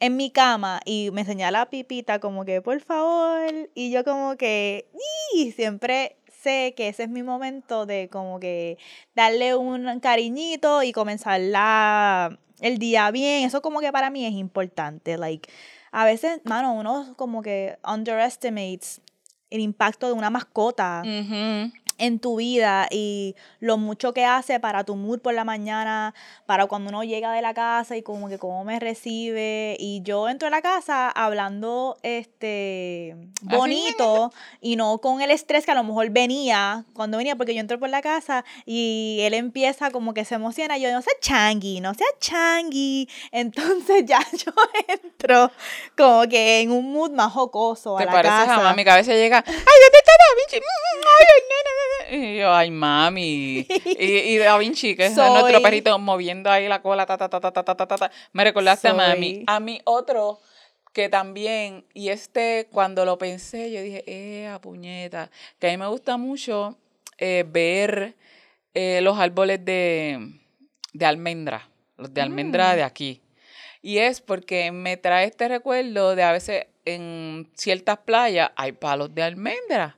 en 0.00 0.16
mi 0.16 0.30
cama 0.30 0.80
y 0.84 1.10
me 1.12 1.24
señala 1.24 1.70
pipita 1.70 2.20
como 2.20 2.44
que 2.44 2.62
por 2.62 2.80
favor, 2.80 3.70
y 3.74 3.90
yo 3.90 4.04
como 4.04 4.36
que, 4.36 4.88
siempre 5.56 6.16
sé 6.28 6.74
que 6.76 6.88
ese 6.88 7.04
es 7.04 7.08
mi 7.10 7.22
momento 7.22 7.86
de 7.86 8.08
como 8.10 8.38
que 8.40 8.78
darle 9.14 9.56
un 9.56 10.00
cariñito 10.00 10.82
y 10.84 10.92
comenzar 10.92 11.40
la, 11.40 12.38
el 12.60 12.78
día 12.78 13.10
bien, 13.10 13.44
eso 13.44 13.62
como 13.62 13.80
que 13.80 13.92
para 13.92 14.10
mí 14.10 14.24
es 14.26 14.34
importante, 14.34 15.18
like, 15.18 15.50
a 15.90 16.04
veces, 16.04 16.40
mano, 16.44 16.74
uno 16.74 17.14
como 17.16 17.42
que 17.42 17.78
underestimates 17.84 19.00
el 19.50 19.60
impacto 19.60 20.06
de 20.06 20.12
una 20.12 20.30
mascota. 20.30 21.02
En 21.98 22.18
tu 22.20 22.36
vida 22.36 22.86
y 22.90 23.34
lo 23.60 23.76
mucho 23.76 24.12
que 24.14 24.24
hace 24.24 24.60
para 24.60 24.84
tu 24.84 24.96
mood 24.96 25.20
por 25.20 25.34
la 25.34 25.44
mañana, 25.44 26.14
para 26.46 26.66
cuando 26.66 26.88
uno 26.90 27.04
llega 27.04 27.32
de 27.32 27.42
la 27.42 27.54
casa 27.54 27.96
y 27.96 28.02
como 28.02 28.28
que 28.28 28.38
cómo 28.38 28.64
me 28.64 28.78
recibe. 28.80 29.76
Y 29.78 30.02
yo 30.02 30.28
entro 30.28 30.48
a 30.48 30.50
la 30.50 30.62
casa 30.62 31.10
hablando 31.10 31.96
este 32.02 33.16
bonito 33.42 34.32
y 34.60 34.76
no 34.76 34.98
con 34.98 35.20
el 35.22 35.30
estrés 35.30 35.64
que 35.64 35.72
a 35.72 35.74
lo 35.74 35.84
mejor 35.84 36.10
venía 36.10 36.84
cuando 36.94 37.18
venía, 37.18 37.36
porque 37.36 37.54
yo 37.54 37.60
entro 37.60 37.78
por 37.78 37.88
la 37.88 38.00
casa 38.02 38.44
y 38.64 39.18
él 39.22 39.34
empieza 39.34 39.90
como 39.90 40.14
que 40.14 40.24
se 40.24 40.34
emociona. 40.36 40.78
Y 40.78 40.82
yo 40.82 40.92
no 40.92 41.02
sea 41.02 41.12
changui, 41.20 41.80
no 41.80 41.94
sea 41.94 42.06
changui. 42.20 43.08
Entonces 43.32 44.04
ya 44.06 44.20
yo 44.32 44.52
entro 44.88 45.50
como 45.96 46.22
que 46.28 46.60
en 46.60 46.70
un 46.70 46.92
mood 46.92 47.10
más 47.10 47.32
jocoso 47.32 47.96
a 47.96 48.00
Te 48.00 48.06
la 48.06 48.12
pareces 48.12 48.38
casa. 48.38 48.54
a 48.54 48.62
mami 48.62 48.84
que 48.84 48.90
a 48.90 48.96
veces 48.96 49.14
llega, 49.14 49.38
ay, 49.46 49.54
¿dónde 49.54 49.98
está 49.98 50.12
Vinci? 50.36 50.56
Mm, 50.58 51.04
Ay, 51.18 51.26
nena, 51.48 51.70
nena". 51.78 51.87
Y 52.10 52.38
yo, 52.38 52.52
ay, 52.52 52.70
mami. 52.70 53.66
Y, 53.98 54.04
y 54.04 54.38
Da 54.38 54.56
Vinci, 54.58 54.96
que 54.96 55.06
es 55.06 55.16
nuestro 55.16 55.62
perrito, 55.62 55.98
moviendo 55.98 56.50
ahí 56.50 56.68
la 56.68 56.80
cola, 56.80 57.06
ta, 57.06 57.18
ta, 57.18 57.28
ta, 57.28 57.40
ta, 57.40 57.52
ta, 57.52 57.74
ta, 57.74 57.86
ta. 57.86 58.10
Me 58.32 58.44
recordaste 58.44 58.88
a 58.88 58.94
mami. 58.94 59.44
A 59.46 59.60
mí 59.60 59.80
otro 59.84 60.40
que 60.92 61.08
también, 61.08 61.84
y 61.94 62.08
este 62.08 62.68
cuando 62.72 63.04
lo 63.04 63.18
pensé, 63.18 63.70
yo 63.70 63.82
dije, 63.82 64.02
eh, 64.06 64.58
puñeta, 64.60 65.30
que 65.58 65.68
a 65.68 65.70
mí 65.70 65.76
me 65.76 65.86
gusta 65.86 66.16
mucho 66.16 66.76
eh, 67.18 67.44
ver 67.46 68.16
eh, 68.74 69.00
los 69.02 69.18
árboles 69.18 69.64
de, 69.64 70.40
de 70.92 71.06
almendra, 71.06 71.68
los 71.96 72.12
de 72.12 72.20
almendra 72.20 72.72
mm. 72.72 72.76
de 72.76 72.82
aquí. 72.82 73.22
Y 73.82 73.98
es 73.98 74.20
porque 74.20 74.72
me 74.72 74.96
trae 74.96 75.26
este 75.26 75.46
recuerdo 75.46 76.16
de 76.16 76.22
a 76.22 76.32
veces 76.32 76.66
en 76.84 77.48
ciertas 77.54 77.98
playas 77.98 78.50
hay 78.56 78.72
palos 78.72 79.14
de 79.14 79.22
almendra. 79.22 79.97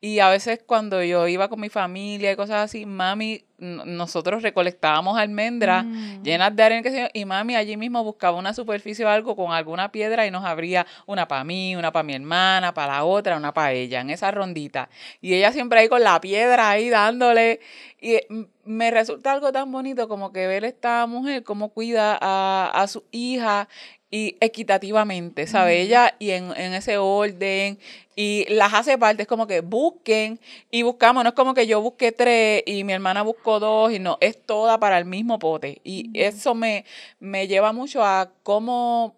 Y 0.00 0.20
a 0.20 0.30
veces 0.30 0.60
cuando 0.64 1.02
yo 1.02 1.26
iba 1.26 1.48
con 1.48 1.60
mi 1.60 1.68
familia 1.70 2.32
y 2.32 2.36
cosas 2.36 2.64
así, 2.64 2.86
mami, 2.86 3.44
nosotros 3.58 4.42
recolectábamos 4.42 5.18
almendras 5.18 5.84
Mm. 5.84 6.22
llenas 6.22 6.54
de 6.54 6.62
arena, 6.62 7.10
y 7.12 7.24
mami 7.24 7.56
allí 7.56 7.76
mismo 7.76 8.04
buscaba 8.04 8.36
una 8.38 8.54
superficie 8.54 9.04
o 9.04 9.08
algo 9.08 9.34
con 9.34 9.52
alguna 9.52 9.90
piedra 9.90 10.26
y 10.26 10.30
nos 10.30 10.44
abría 10.44 10.86
una 11.06 11.26
para 11.26 11.44
mí, 11.44 11.74
una 11.74 11.90
para 11.92 12.02
mi 12.04 12.14
hermana, 12.14 12.72
para 12.72 12.94
la 12.94 13.04
otra, 13.04 13.36
una 13.36 13.52
para 13.52 13.72
ella, 13.72 14.00
en 14.00 14.10
esa 14.10 14.30
rondita. 14.30 14.88
Y 15.20 15.34
ella 15.34 15.52
siempre 15.52 15.80
ahí 15.80 15.88
con 15.88 16.02
la 16.02 16.20
piedra 16.20 16.70
ahí 16.70 16.88
dándole. 16.88 17.60
Y 18.00 18.14
eh, 18.14 18.26
me 18.64 18.90
resulta 18.90 19.32
algo 19.32 19.50
tan 19.50 19.72
bonito 19.72 20.08
como 20.08 20.32
que 20.32 20.46
ver 20.46 20.64
esta 20.64 21.06
mujer 21.06 21.42
cómo 21.42 21.70
cuida 21.70 22.16
a, 22.20 22.70
a 22.72 22.86
su 22.86 23.02
hija 23.10 23.68
y 24.10 24.36
equitativamente, 24.40 25.46
¿sabe? 25.46 25.74
Ujú. 25.74 25.82
Ella 25.82 26.14
y 26.18 26.30
en, 26.30 26.52
en 26.56 26.72
ese 26.74 26.96
orden 26.96 27.78
y 28.16 28.46
las 28.48 28.74
hace 28.74 28.98
parte, 28.98 29.22
es 29.22 29.28
como 29.28 29.46
que 29.46 29.60
busquen 29.60 30.40
y 30.70 30.82
buscamos, 30.82 31.22
no 31.22 31.28
es 31.30 31.34
como 31.36 31.54
que 31.54 31.66
yo 31.66 31.80
busqué 31.80 32.10
tres 32.10 32.62
y 32.66 32.82
mi 32.84 32.92
hermana 32.92 33.22
buscó 33.22 33.47
dos 33.58 33.92
y 33.92 33.98
no, 33.98 34.18
es 34.20 34.44
toda 34.44 34.78
para 34.78 34.98
el 34.98 35.04
mismo 35.04 35.38
pote. 35.38 35.80
Y 35.84 36.10
eso 36.14 36.54
me, 36.54 36.84
me 37.20 37.48
lleva 37.48 37.72
mucho 37.72 38.04
a 38.04 38.30
cómo 38.42 39.16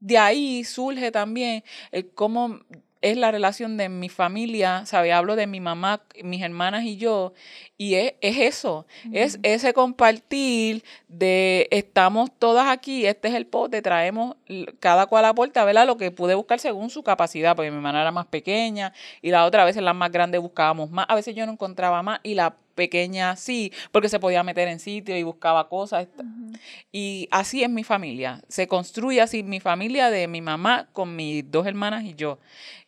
de 0.00 0.18
ahí 0.18 0.64
surge 0.64 1.10
también 1.10 1.64
el 1.90 2.10
cómo 2.10 2.60
es 3.02 3.16
la 3.16 3.30
relación 3.30 3.76
de 3.76 3.88
mi 3.88 4.08
familia, 4.08 4.84
¿sabe? 4.86 5.12
Hablo 5.12 5.36
de 5.36 5.46
mi 5.46 5.60
mamá, 5.60 6.02
mis 6.24 6.42
hermanas 6.42 6.84
y 6.84 6.96
yo, 6.96 7.34
y 7.76 7.94
es, 7.94 8.14
es 8.20 8.38
eso, 8.38 8.86
es 9.12 9.38
ese 9.42 9.72
compartir 9.72 10.82
de 11.06 11.68
estamos 11.70 12.30
todas 12.38 12.68
aquí, 12.68 13.06
este 13.06 13.28
es 13.28 13.34
el 13.34 13.46
pote, 13.46 13.82
traemos, 13.82 14.36
cada 14.80 15.06
cual 15.06 15.24
aporta, 15.26 15.64
¿verdad? 15.64 15.86
Lo 15.86 15.96
que 15.98 16.10
pude 16.10 16.34
buscar 16.34 16.58
según 16.58 16.90
su 16.90 17.02
capacidad, 17.02 17.54
porque 17.54 17.70
mi 17.70 17.76
hermana 17.76 18.00
era 18.00 18.12
más 18.12 18.26
pequeña 18.26 18.92
y 19.22 19.30
la 19.30 19.44
otra 19.44 19.62
a 19.62 19.66
veces 19.66 19.82
las 19.82 19.94
más 19.94 20.10
grandes 20.10 20.40
buscábamos 20.40 20.90
más, 20.90 21.06
a 21.08 21.14
veces 21.14 21.34
yo 21.34 21.46
no 21.46 21.52
encontraba 21.52 22.02
más 22.02 22.20
y 22.22 22.34
la 22.34 22.56
pequeña 22.76 23.34
sí, 23.34 23.72
porque 23.90 24.08
se 24.08 24.20
podía 24.20 24.44
meter 24.44 24.68
en 24.68 24.78
sitio 24.78 25.16
y 25.16 25.24
buscaba 25.24 25.68
cosas. 25.68 26.06
Ujú. 26.16 26.52
Y 26.92 27.26
así 27.32 27.64
es 27.64 27.70
mi 27.70 27.82
familia. 27.82 28.40
Se 28.46 28.68
construye 28.68 29.20
así 29.20 29.42
mi 29.42 29.58
familia 29.58 30.10
de 30.10 30.28
mi 30.28 30.40
mamá 30.40 30.88
con 30.92 31.16
mis 31.16 31.50
dos 31.50 31.66
hermanas 31.66 32.04
y 32.04 32.14
yo. 32.14 32.38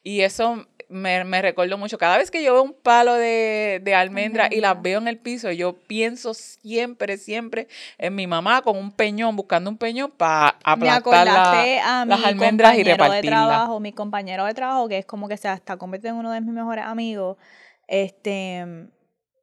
Y 0.04 0.20
eso 0.20 0.64
me, 0.88 1.22
me 1.24 1.42
recuerdo 1.42 1.76
mucho. 1.76 1.98
Cada 1.98 2.16
vez 2.16 2.30
que 2.30 2.42
yo 2.42 2.54
veo 2.54 2.62
un 2.62 2.72
palo 2.72 3.12
de, 3.14 3.80
de 3.84 3.94
almendra 3.94 4.48
y 4.50 4.60
las 4.60 4.80
veo 4.80 4.98
en 5.00 5.08
el 5.08 5.18
piso, 5.18 5.50
yo 5.52 5.74
pienso 5.74 6.32
siempre, 6.32 7.18
siempre 7.18 7.68
en 7.98 8.14
mi 8.14 8.26
mamá 8.26 8.62
con 8.62 8.76
un 8.78 8.90
peñón, 8.92 9.36
buscando 9.36 9.68
un 9.68 9.76
peñón 9.76 10.10
para 10.10 10.56
aplastar 10.64 11.26
la- 11.26 11.52
las 12.06 12.24
almendras 12.24 12.72
y 12.72 12.76
compañero 12.78 13.04
de 13.04 13.04
repartirlas. 13.04 13.48
trabajo, 13.48 13.80
mi 13.80 13.92
compañero 13.92 14.44
de 14.46 14.54
trabajo, 14.54 14.88
que 14.88 14.98
es 14.98 15.04
como 15.04 15.28
que 15.28 15.36
se 15.36 15.52
está 15.52 15.76
convirtiendo 15.76 16.20
en 16.20 16.26
uno 16.26 16.32
de 16.32 16.40
mis 16.40 16.54
mejores 16.54 16.84
amigos. 16.86 17.36
Este, 17.86 18.64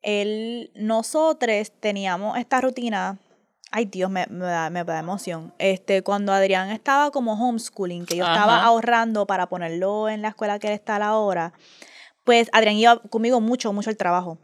él, 0.06 0.72
nosotros 0.76 1.72
teníamos 1.80 2.38
esta 2.38 2.62
rutina. 2.62 3.20
Ay, 3.72 3.86
Dios, 3.86 4.10
me, 4.10 4.26
me 4.28 4.46
da, 4.46 4.70
me 4.70 4.84
da 4.84 5.00
emoción. 5.00 5.54
Este, 5.58 6.04
cuando 6.04 6.32
Adrián 6.32 6.70
estaba 6.70 7.12
como 7.12 7.34
homeschooling, 7.34 8.06
que 8.06 8.16
yo 8.16 8.24
estaba 8.24 8.64
ahorrando 8.64 9.26
para 9.26 9.50
ponerlo 9.50 10.08
en 10.08 10.22
la 10.22 10.30
escuela 10.30 10.60
que 10.60 10.68
él 10.68 10.74
está 10.74 10.96
ahora, 10.98 11.52
pues 12.24 12.50
Adrián 12.54 12.76
iba 12.76 13.00
conmigo 13.00 13.42
mucho, 13.42 13.74
mucho 13.74 13.90
al 13.90 13.98
trabajo. 13.98 14.38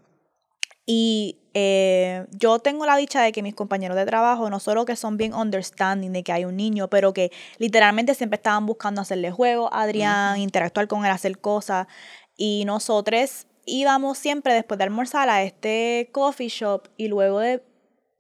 Y 0.86 1.38
eh, 1.54 2.26
yo 2.32 2.60
tengo 2.60 2.86
la 2.86 2.98
dicha 2.98 3.22
de 3.22 3.32
que 3.32 3.44
mis 3.44 3.54
compañeros 3.54 3.96
de 3.96 4.06
trabajo, 4.06 4.50
no 4.50 4.60
solo 4.60 4.84
que 4.86 4.96
son 4.96 5.16
bien 5.16 5.34
understanding 5.34 6.12
de 6.12 6.24
que 6.24 6.32
hay 6.34 6.44
un 6.44 6.58
niño, 6.58 6.90
pero 6.90 7.14
que 7.14 7.32
literalmente 7.60 8.16
siempre 8.16 8.38
estaban 8.38 8.66
buscando 8.66 9.00
hacerle 9.00 9.32
juego 9.32 9.72
a 9.72 9.84
Adrián, 9.84 10.40
interactuar 10.40 10.88
con 10.88 11.06
él, 11.06 11.12
hacer 11.12 11.38
cosas. 11.40 11.88
Y 12.36 12.66
nosotros 12.66 13.46
íbamos 13.66 14.18
siempre 14.18 14.54
después 14.54 14.78
de 14.78 14.86
almorzar 14.86 15.30
a 15.30 15.44
este 15.44 16.10
coffee 16.12 16.50
shop 16.50 16.88
y 16.98 17.08
luego 17.08 17.40
de 17.40 17.64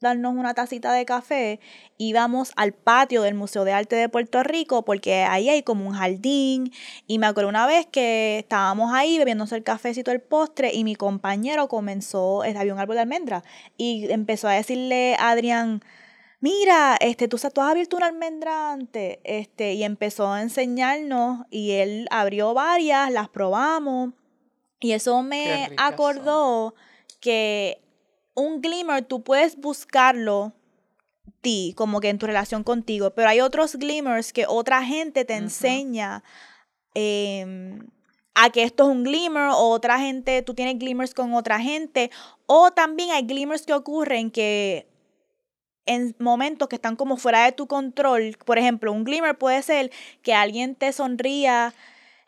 darnos 0.01 0.34
una 0.36 0.54
tacita 0.54 0.91
de 0.91 1.06
café, 1.06 1.60
íbamos 1.97 2.51
al 2.56 2.73
patio 2.73 3.21
del 3.21 3.36
Museo 3.36 3.63
de 3.63 3.71
Arte 3.71 3.95
de 3.95 4.10
Puerto 4.10 4.43
Rico 4.43 4.84
porque 4.84 5.23
ahí 5.23 5.47
hay 5.47 5.63
como 5.63 5.88
un 5.88 5.93
jardín. 5.93 6.73
Y 7.08 7.19
me 7.19 7.27
acuerdo 7.27 7.49
una 7.49 7.67
vez 7.67 7.86
que 7.86 8.39
estábamos 8.39 8.93
ahí 8.93 9.17
bebiéndose 9.19 9.56
el 9.56 9.63
cafecito, 9.63 10.12
el 10.12 10.19
postre 10.19 10.73
y 10.73 10.84
mi 10.84 10.95
compañero 10.95 11.67
comenzó, 11.67 12.43
eh, 12.43 12.56
había 12.58 12.73
un 12.73 12.80
árbol 12.80 12.95
de 12.95 13.01
almendra 13.04 13.43
y 13.77 14.12
empezó 14.12 14.47
a 14.47 14.54
decirle 14.54 15.15
a 15.19 15.30
Adrián, 15.30 15.84
mira, 16.39 16.97
este, 16.99 17.27
tú, 17.27 17.38
tú 17.38 17.62
has 17.62 17.71
abierto 17.71 17.97
una 17.97 18.08
almendra 18.08 18.73
antes, 18.73 19.19
este, 19.23 19.73
y 19.73 19.84
empezó 19.84 20.32
a 20.32 20.41
enseñarnos 20.41 21.45
y 21.51 21.71
él 21.73 22.08
abrió 22.10 22.56
varias, 22.56 23.12
las 23.12 23.30
probamos 23.30 24.13
y 24.82 24.91
eso 24.91 25.22
me 25.24 25.67
son. 25.67 25.76
acordó 25.78 26.76
que 27.22 27.80
un 28.34 28.62
glimmer 28.62 29.06
tú 29.06 29.24
puedes 29.24 29.56
buscarlo 29.56 30.54
ti, 31.41 31.74
como 31.76 32.00
que 32.00 32.10
en 32.10 32.17
tu 32.17 32.26
relación 32.26 32.63
contigo, 32.63 33.12
pero 33.12 33.30
hay 33.30 33.41
otros 33.41 33.76
glimmers 33.76 34.34
que 34.34 34.46
otra 34.48 34.84
gente 34.84 35.26
te 35.26 35.36
enseña 35.36 36.24
em, 36.94 37.88
a 38.34 38.50
que 38.50 38.63
esto 38.63 38.84
es 38.84 38.89
un 38.89 39.04
glimmer, 39.04 39.50
o 39.50 39.70
otra 39.70 40.00
gente, 40.00 40.41
tú 40.41 40.54
tienes 40.54 40.78
glimmers 40.80 41.13
con 41.13 41.34
otra 41.34 41.60
gente, 41.60 42.12
o 42.46 42.72
también 42.72 43.12
hay 43.12 43.24
glimmers 43.24 43.65
que 43.65 43.74
ocurren 43.74 44.32
que 44.32 44.88
en 45.86 46.15
momentos 46.20 46.67
que 46.67 46.76
están 46.76 46.96
como 46.96 47.17
fuera 47.17 47.44
de 47.46 47.52
tu 47.52 47.67
control. 47.67 48.38
Por 48.46 48.58
ejemplo, 48.58 48.91
un 48.91 49.04
glimmer 49.04 49.38
puede 49.38 49.62
ser 49.63 49.91
que 50.22 50.34
alguien 50.34 50.76
te 50.76 50.94
sonría 50.94 51.74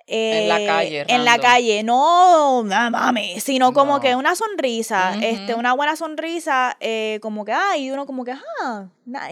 En 0.05 0.49
la 0.49 0.61
eh, 0.61 0.65
calle, 0.65 1.05
En 1.07 1.23
la 1.23 1.37
calle, 1.39 1.83
no, 1.83 2.63
nada 2.63 2.89
mami, 2.89 3.39
sino 3.39 3.71
como 3.71 4.01
que 4.01 4.15
una 4.15 4.35
sonrisa, 4.35 5.15
este, 5.21 5.55
una 5.55 5.73
buena 5.73 5.95
sonrisa, 5.95 6.75
eh, 6.81 7.19
como 7.21 7.45
que, 7.45 7.53
ay, 7.53 7.85
y 7.85 7.91
uno 7.91 8.05
como 8.05 8.25
que, 8.25 8.33
ah, 8.61 8.87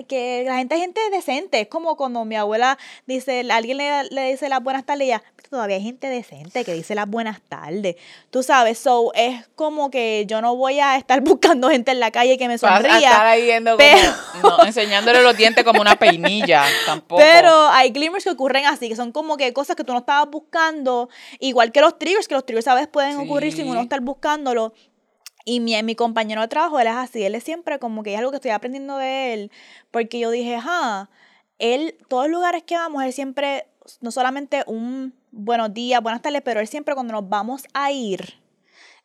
que 0.08 0.44
la 0.46 0.58
gente 0.58 0.76
es 0.76 0.82
gente 0.82 1.02
decente, 1.12 1.62
es 1.62 1.68
como 1.68 1.98
cuando 1.98 2.24
mi 2.24 2.36
abuela 2.36 2.78
dice, 3.06 3.46
alguien 3.52 3.78
le, 3.78 4.06
le 4.12 4.32
dice 4.32 4.48
las 4.48 4.64
buenas 4.64 4.86
tardes 4.86 5.08
y 5.08 5.10
ella, 5.10 5.24
todavía 5.50 5.78
hay 5.78 5.84
gente 5.84 6.08
decente 6.08 6.64
que 6.64 6.74
dice 6.74 6.96
las 6.96 7.10
buenas 7.10 7.42
tardes, 7.42 7.96
tú 8.30 8.44
sabes, 8.44 8.78
so, 8.78 9.12
es 9.14 9.48
como 9.56 9.90
que 9.92 10.26
yo 10.28 10.42
no 10.42 10.56
voy 10.56 10.80
a 10.80 10.96
estar 10.98 11.22
buscando 11.22 11.70
gente 11.70 11.92
en 11.92 12.00
la 12.00 12.12
calle 12.12 12.38
que 12.38 12.48
me 12.48 12.56
Vas 12.58 12.64
a 12.64 12.78
estar 12.78 12.92
sonría, 12.92 13.30
ahí 13.30 13.44
viendo 13.44 13.78
pero- 13.78 14.14
como, 14.42 14.58
no, 14.58 14.64
enseñándole 14.66 15.22
los 15.24 15.36
dientes 15.36 15.64
como 15.64 15.82
una 15.82 15.96
peinilla, 15.98 16.64
tampoco. 16.86 17.22
Pero 17.22 17.68
hay 17.70 17.92
glimmers 17.92 18.24
que 18.24 18.30
ocurren 18.32 18.66
así, 18.66 18.90
que 18.90 18.96
son 18.96 19.12
como 19.12 19.38
que 19.38 19.54
cosas 19.54 19.76
que 19.76 19.84
tú 19.84 19.94
no 19.94 20.00
estabas 20.00 20.30
buscando, 20.30 21.10
igual 21.40 21.72
que 21.72 21.82
los 21.82 21.98
triggers, 21.98 22.28
que 22.28 22.36
los 22.36 22.46
triggers 22.46 22.68
a 22.68 22.76
veces 22.76 22.88
pueden 22.90 23.18
ocurrir 23.18 23.54
sin 23.54 23.68
uno 23.70 23.82
estar 23.82 24.02
buscándolo. 24.02 24.74
Y 25.44 25.60
mi, 25.60 25.82
mi 25.82 25.96
compañero 25.96 26.42
de 26.42 26.48
trabajo, 26.48 26.80
él 26.80 26.86
es 26.86 26.94
así, 26.94 27.24
él 27.24 27.34
es 27.34 27.44
siempre 27.44 27.80
como 27.80 28.04
que 28.04 28.14
es 28.14 28.20
algo 28.20 28.30
que 28.30 28.36
estoy 28.38 28.52
aprendiendo 28.52 28.98
de 28.98 29.34
él, 29.34 29.52
porque 29.90 30.20
yo 30.20 30.30
dije, 30.30 30.60
ah, 30.62 31.10
él, 31.58 31.96
todos 32.08 32.26
los 32.26 32.32
lugares 32.34 32.62
que 32.64 32.76
vamos, 32.76 33.04
él 33.04 33.12
siempre, 33.12 33.66
no 34.02 34.12
solamente 34.12 34.64
un 34.68 35.16
buenos 35.32 35.74
días, 35.74 36.02
buenas 36.02 36.22
tardes, 36.22 36.42
pero 36.44 36.60
él 36.60 36.68
siempre 36.68 36.94
cuando 36.94 37.14
nos 37.14 37.28
vamos 37.28 37.64
a 37.74 37.92
ir, 37.92 38.36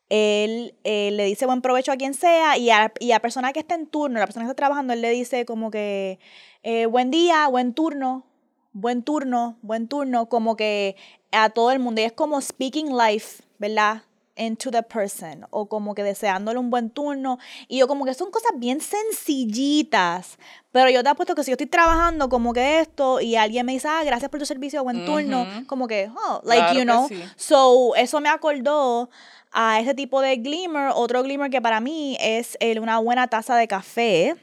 él 0.09 0.75
eh, 0.85 1.11
le 1.12 1.25
dice 1.25 1.47
buen 1.47 1.62
provecho 1.62 1.93
a 1.93 1.97
quien 1.97 2.15
sea 2.15 2.59
y 2.59 2.71
a, 2.71 2.93
y 3.01 3.12
a 3.12 3.21
persona 3.21 3.53
que 3.53 3.61
está 3.61 3.75
en 3.75 3.87
turno, 3.87 4.19
la 4.19 4.27
persona 4.27 4.45
que 4.45 4.51
está 4.51 4.57
trabajando, 4.57 4.93
él 4.93 5.03
le 5.03 5.11
dice 5.11 5.45
como 5.45 5.71
que 5.71 6.19
eh, 6.62 6.87
buen 6.87 7.11
día, 7.11 7.49
buen 7.49 7.75
turno, 7.75 8.25
buen 8.73 9.03
turno, 9.03 9.57
buen 9.62 9.89
turno, 9.89 10.29
como 10.29 10.57
que 10.57 10.97
a 11.33 11.51
todo 11.51 11.73
el 11.73 11.79
mundo. 11.79 12.01
Y 12.01 12.05
es 12.05 12.12
como 12.12 12.41
speaking 12.41 12.97
life, 12.97 13.43
¿verdad? 13.59 14.03
Into 14.37 14.70
the 14.70 14.83
person. 14.83 15.46
O 15.51 15.66
como 15.66 15.94
que 15.94 16.03
deseándole 16.03 16.59
un 16.59 16.68
buen 16.70 16.90
turno. 16.90 17.38
Y 17.68 17.79
yo 17.79 17.88
como 17.88 18.05
que 18.05 18.12
son 18.14 18.31
cosas 18.31 18.53
bien 18.57 18.81
sencillitas. 18.81 20.38
Pero 20.72 20.90
yo 20.90 21.03
te 21.03 21.09
apuesto 21.09 21.35
que 21.35 21.42
si 21.42 21.51
yo 21.51 21.55
estoy 21.55 21.66
trabajando 21.68 22.29
como 22.29 22.53
que 22.53 22.81
esto 22.81 23.20
y 23.20 23.37
alguien 23.37 23.64
me 23.64 23.72
dice, 23.72 23.88
ah, 23.88 24.03
gracias 24.05 24.31
por 24.31 24.38
tu 24.40 24.46
servicio, 24.46 24.83
buen 24.85 25.05
turno, 25.07 25.42
Ujú. 25.42 25.66
como 25.66 25.87
que, 25.88 26.11
oh, 26.14 26.40
like, 26.44 26.61
Claro 26.62 26.79
you 26.79 26.85
know. 26.85 27.09
sí. 27.09 27.22
So, 27.37 27.94
eso 27.96 28.20
me 28.20 28.29
acordó 28.29 29.09
a 29.53 29.81
ese 29.81 29.94
tipo 29.94 30.20
de 30.20 30.37
glimmer. 30.37 30.90
Otro 30.94 31.22
glimmer 31.22 31.51
que 31.51 31.62
para 31.62 31.81
mí 31.81 32.16
es 32.20 32.59
el- 32.61 32.79
una 32.81 32.99
buena 32.99 33.27
taza 33.29 33.57
de 33.57 33.66
café. 33.66 34.37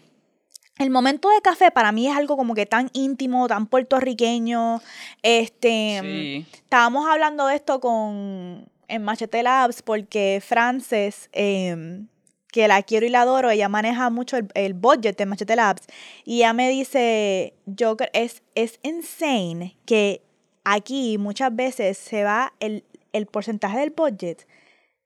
El 0.79 0.89
momento 0.89 1.29
de 1.29 1.39
café 1.41 1.69
para 1.69 1.91
mí 1.91 2.07
es 2.07 2.17
algo 2.17 2.35
como 2.35 2.55
que 2.55 2.65
tan 2.65 2.89
íntimo, 2.93 3.47
tan 3.47 3.67
puertorriqueño. 3.67 4.81
Este, 5.21 5.99
Sí. 6.01 6.45
estábamos 6.63 7.07
hablando 7.07 7.45
de 7.45 7.55
esto 7.57 7.79
con 7.79 8.67
en 8.87 9.03
Machete 9.03 9.43
Labs 9.43 9.81
porque 9.81 10.41
Frances, 10.45 11.29
em, 11.31 12.07
que 12.51 12.67
la 12.67 12.83
quiero 12.83 13.05
y 13.05 13.09
la 13.09 13.21
adoro, 13.21 13.49
ella 13.49 13.69
maneja 13.69 14.09
mucho 14.09 14.37
el, 14.37 14.47
el 14.53 14.73
budget 14.73 15.17
de 15.17 15.25
Machete 15.25 15.55
Labs 15.55 15.83
y 16.23 16.37
ella 16.37 16.53
me 16.53 16.69
dice, 16.69 17.55
yo 17.65 17.97
es, 18.13 18.43
es 18.55 18.79
insane 18.83 19.77
que 19.85 20.21
aquí 20.63 21.17
muchas 21.17 21.55
veces 21.55 21.97
se 21.97 22.23
va 22.23 22.53
el, 22.59 22.83
el 23.11 23.25
porcentaje 23.25 23.79
del 23.79 23.91
budget, 23.91 24.47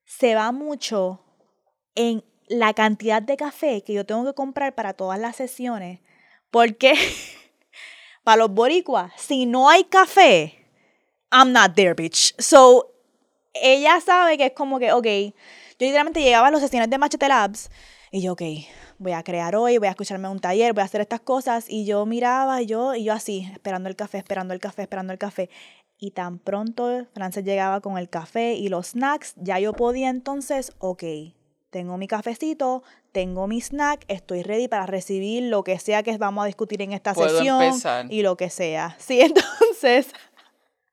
se 0.06 0.36
va 0.36 0.52
mucho 0.52 1.22
en 1.96 2.24
la 2.48 2.74
cantidad 2.74 3.22
de 3.22 3.38
café 3.38 3.84
que 3.84 3.94
yo 3.94 4.06
tengo 4.06 4.26
que 4.26 4.34
comprar 4.34 4.74
para 4.74 4.94
todas 4.94 5.20
las 5.20 5.36
sesiones. 5.36 6.00
Porque 6.52 6.94
para 8.24 8.38
los 8.38 8.52
boricuas, 8.52 9.12
si 9.18 9.46
no 9.46 9.70
hay 9.70 9.84
café, 9.84 10.66
I'm 11.32 11.52
not 11.52 11.76
there, 11.76 11.94
bitch. 11.94 12.34
So, 12.40 12.94
ella 13.62 14.00
sabe 14.02 14.38
que 14.38 14.48
es 14.48 14.54
como 14.54 14.80
que, 14.80 14.92
ok, 14.92 15.06
yo 15.06 15.86
literalmente 15.86 16.22
llegaba 16.22 16.48
a 16.48 16.52
las 16.52 16.62
sesiones 16.62 16.90
de 16.90 16.98
Machete 16.98 17.28
Labs 17.28 17.70
y 18.12 18.22
yo, 18.22 18.34
ok, 18.34 18.42
voy 19.00 19.12
a 19.12 19.24
crear 19.24 19.56
hoy, 19.56 19.78
voy 19.78 19.88
a 19.88 19.92
escucharme 19.92 20.28
un 20.30 20.40
taller, 20.40 20.74
voy 20.74 20.82
a 20.82 20.86
hacer 20.86 21.02
estas 21.02 21.20
cosas 21.22 21.66
y 21.70 21.86
yo 21.86 22.06
miraba 22.06 22.62
yo, 22.62 22.96
y 22.96 23.04
yo 23.04 23.14
así, 23.14 23.48
esperando 23.54 23.90
el 23.90 23.96
café, 23.96 24.18
esperando 24.18 24.54
el 24.54 24.60
café, 24.60 24.84
esperando 24.84 25.14
el 25.14 25.20
café. 25.20 25.50
Y 26.00 26.12
tan 26.12 26.38
pronto 26.40 27.06
Frances 27.14 27.44
llegaba 27.44 27.82
con 27.82 27.98
el 27.98 28.08
café 28.10 28.54
y 28.54 28.70
los 28.70 28.88
snacks, 28.90 29.34
ya 29.36 29.60
yo 29.60 29.74
podía 29.74 30.10
entonces, 30.10 30.72
ok, 30.80 31.04
tengo 31.70 31.98
mi 31.98 32.08
cafecito, 32.08 32.84
tengo 33.12 33.48
mi 33.48 33.60
snack, 33.62 34.06
estoy 34.08 34.44
ready 34.44 34.68
para 34.68 34.86
recibir 34.86 35.44
lo 35.44 35.64
que 35.64 35.78
sea 35.80 36.04
que 36.04 36.18
vamos 36.18 36.44
a 36.44 36.48
discutir 36.48 36.82
en 36.82 36.94
esta 36.94 37.14
Puedo 37.14 37.30
sesión 37.38 37.62
empezar. 37.62 38.06
y 38.10 38.22
lo 38.22 38.38
que 38.38 38.50
sea. 38.50 38.96
Sí, 39.00 39.22
entonces 39.22 40.14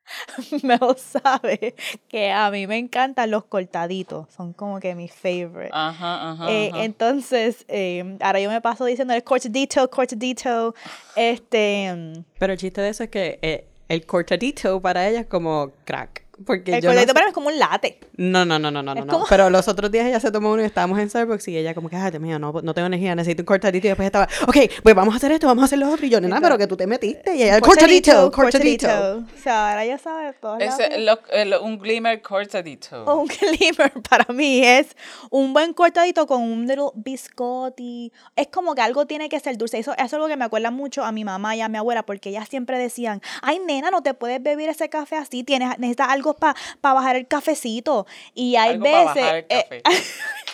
Mel 0.63 0.79
sabe 0.97 1.75
que 2.09 2.31
a 2.31 2.51
mí 2.51 2.67
me 2.67 2.79
encantan 2.79 3.31
los 3.31 3.45
cortaditos, 3.45 4.27
son 4.35 4.53
como 4.53 4.81
que 4.81 4.95
mi 4.95 5.09
favorite. 5.09 5.71
Ajá, 5.73 6.33
ajá. 6.33 6.51
Eh, 6.51 6.71
ajá. 6.73 6.85
entonces, 6.85 7.65
eh, 7.69 8.17
ahora 8.21 8.41
yo 8.41 8.51
me 8.51 8.61
paso 8.61 8.85
diciendo 8.85 9.15
el 9.15 9.25
cortadito, 9.25 9.89
cortadito, 9.91 10.75
este... 11.17 11.93
mm, 11.95 12.25
Pero 12.39 12.53
el 12.53 12.59
chiste 12.59 12.81
de 12.81 12.89
eso 12.89 13.05
es 13.05 13.11
que 13.11 13.39
eh, 13.43 13.67
el 13.89 14.07
cortadito 14.07 14.81
para 14.81 15.09
ella 15.09 15.21
es 15.21 15.27
como 15.27 15.73
crack. 15.85 16.24
Porque 16.45 16.75
El 16.77 16.83
yo 16.83 16.89
no, 16.89 16.95
cortadito 16.95 17.11
sé- 17.11 17.15
para 17.15 17.27
mí 17.27 17.29
es 17.31 17.35
como 17.35 17.47
un 17.49 17.59
latte. 17.59 17.99
no, 18.17 18.45
no, 18.45 18.59
no, 18.59 18.71
no, 18.71 18.83
no, 18.83 18.93
Es 18.93 18.99
no, 18.99 19.05
no. 19.05 19.13
como- 19.13 19.27
Pero 19.29 19.51
los 19.51 19.69
otros 19.69 19.91
días 19.91 20.07
ella 20.07 20.19
se 20.21 20.31
tomó 20.33 20.53
uno 20.53 20.63
y 20.63 20.65
estábamos 20.65 20.99
en 20.99 21.09
Starbucks 21.09 21.47
y 21.49 21.57
ella 21.59 21.75
como 21.75 21.89
que, 21.89 21.97
ay, 21.97 22.11
Dios 22.11 22.21
mío, 22.23 22.39
no, 22.39 22.53
no 22.63 22.75
tengo 22.75 22.87
energía, 22.87 23.15
necesito 23.15 23.43
un 23.43 23.47
cortadito. 23.47 23.87
Y 23.87 23.91
después 23.91 24.07
estaba, 24.07 24.29
ok, 24.49 24.57
pues 24.83 24.95
vamos 24.95 25.15
a 25.15 25.17
hacer 25.19 25.33
esto, 25.33 25.47
vamos 25.47 25.63
a 25.63 25.65
hacer 25.67 25.79
lo 25.79 25.91
otro. 25.91 26.05
Y 26.07 26.11
yo, 26.11 26.21
nena, 26.21 26.41
pero 26.41 26.59
que 26.59 26.67
tú 26.67 26.77
te 26.77 26.87
metiste. 26.87 27.37
Y 27.37 27.43
ella, 27.45 27.61
cortadito, 27.61 28.31
cortadito. 28.33 28.87
O 28.89 29.39
sea, 29.43 29.71
ahora 29.71 29.85
ya 29.85 29.99
sabes 29.99 30.35
todo. 30.41 30.59
Ese, 30.59 30.99
lo- 31.01 31.21
el- 31.31 31.55
un 31.63 31.79
glimmer 31.79 32.21
cortadito. 32.23 33.05
O 33.05 33.21
un 33.21 33.29
glimmer 33.41 33.93
para 34.09 34.33
mí 34.33 34.65
es 34.65 34.89
un 35.31 35.53
buen 35.53 35.73
cortadito 35.73 36.27
con 36.27 36.43
un 36.43 36.67
little 36.67 36.91
biscotti. 36.95 38.13
Es 38.37 38.49
como 38.49 38.75
que 38.75 38.81
algo 38.83 39.07
tiene 39.07 39.29
que 39.29 39.39
ser 39.41 39.57
dulce. 39.57 39.79
Eso, 39.79 39.93
eso 39.93 40.05
es 40.05 40.15
algo 40.15 40.29
que 40.29 40.37
me 40.37 40.45
acuerda 40.45 40.71
mucho 40.71 41.05
a 41.05 41.13
mi 41.13 41.25
mamá 41.25 41.57
y 41.57 41.61
a 41.61 41.69
mi 41.69 41.79
abuela 41.79 42.05
porque 42.05 42.31
ellas 42.31 42.49
siempre 42.49 42.79
decían, 42.79 43.21
ay 43.43 43.61
nena, 43.67 43.91
no 43.91 44.03
te 44.03 44.15
puedes 44.15 44.43
beber 44.43 44.69
ese 44.69 44.89
café 44.89 45.17
así, 45.17 45.45
tienes, 45.45 45.79
necesitas 45.79 46.09
algo 46.09 46.24
para 46.33 46.55
bajar 46.81 47.17
el 47.17 47.27
cafecito. 47.27 48.07
Y 48.35 48.57
hay 48.57 48.71
Algo 48.71 48.85
pa' 48.85 48.91
veces... 48.91 49.15
bajar 49.15 49.37
el 49.37 49.45
eh, 49.49 49.83
café. 49.85 50.03